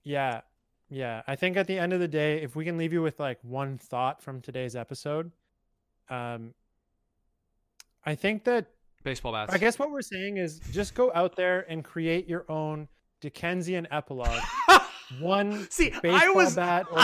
Yeah. 0.04 0.42
Yeah. 0.92 1.24
I 1.26 1.36
think 1.36 1.58
at 1.58 1.66
the 1.66 1.80
end 1.80 1.94
of 1.94 2.00
the 2.00 2.08
day, 2.08 2.44
if 2.44 2.56
we 2.56 2.66
can 2.66 2.78
leave 2.78 2.94
you 2.94 3.02
with 3.02 3.20
like 3.20 3.40
one 3.42 3.80
thought 3.80 4.22
from 4.22 4.42
today's 4.42 4.76
episode, 4.76 5.32
um, 6.10 6.54
I 8.06 8.14
think 8.14 8.44
that 8.44 8.68
Baseball 9.04 9.32
bats. 9.32 9.54
I 9.54 9.58
guess 9.58 9.80
what 9.80 9.92
we're 9.92 10.02
saying 10.02 10.38
is 10.38 10.60
just 10.72 10.94
go 10.94 11.12
out 11.16 11.36
there 11.36 11.66
and 11.70 11.84
create 11.84 12.28
your 12.28 12.46
own 12.50 12.88
Dickensian 13.20 13.88
epilogue. 13.92 14.42
One 15.20 15.70
See, 15.70 15.92
I 15.92 16.00
baseball 16.00 16.36
was 16.36 16.56
bat 16.56 16.86
or 16.92 17.00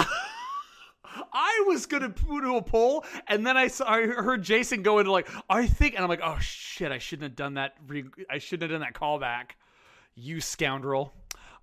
I 1.34 1.64
was 1.68 1.86
gonna 1.86 2.10
do 2.10 2.56
a 2.56 2.62
poll, 2.62 3.04
and 3.28 3.46
then 3.46 3.58
I 3.58 3.68
saw 3.68 3.90
I 3.90 4.06
heard 4.06 4.44
Jason 4.44 4.82
go 4.82 5.00
into 5.00 5.12
like 5.12 5.28
I 5.50 5.68
think, 5.68 5.96
and 5.96 6.04
I'm 6.04 6.10
like, 6.10 6.22
oh 6.24 6.38
shit, 6.40 6.92
I 6.92 7.00
shouldn't 7.00 7.24
have 7.24 7.36
done 7.36 7.56
that. 7.56 7.76
Re- 7.88 8.06
I 8.30 8.38
shouldn't 8.38 8.72
have 8.72 8.80
done 8.80 8.88
that 8.88 9.00
callback. 9.00 9.52
You 10.16 10.40
scoundrel. 10.40 11.14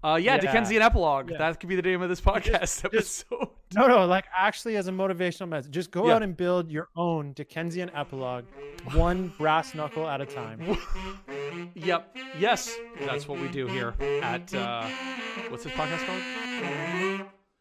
Uh, 0.05 0.17
yeah, 0.17 0.35
Yeah. 0.35 0.41
Dickensian 0.41 0.83
epilogue. 0.83 1.31
Yeah. 1.31 1.39
That 1.39 1.59
could 1.59 1.69
be 1.69 1.77
the 1.77 1.83
name 1.83 2.03
of 2.03 2.09
this 2.11 2.21
podcast 2.21 2.61
just- 2.61 2.85
episode. 2.85 3.49
No, 3.75 3.87
no, 3.89 4.07
like 4.07 4.27
actually 4.37 4.77
as 4.77 4.87
a 4.87 4.93
motivational 4.93 5.49
message. 5.49 5.73
Just 5.73 5.91
go 5.91 6.07
Yeah. 6.09 6.15
out 6.17 6.23
and 6.23 6.37
build 6.37 6.71
your 6.71 6.89
own 6.95 7.33
Dickensian 7.33 7.91
epilogue, 7.95 8.45
one 8.93 9.33
brass 9.39 9.75
knuckle 9.75 10.07
at 10.09 10.21
a 10.21 10.27
time. 10.27 10.77
Yep. 11.75 12.17
Yes, 12.39 12.77
that's 13.01 13.27
what 13.27 13.41
we 13.41 13.49
do 13.49 13.67
here 13.67 13.95
at 14.23 14.53
uh, 14.55 14.87
what's 15.49 15.65
this 15.65 15.73
podcast 15.73 16.05
called? 16.07 17.27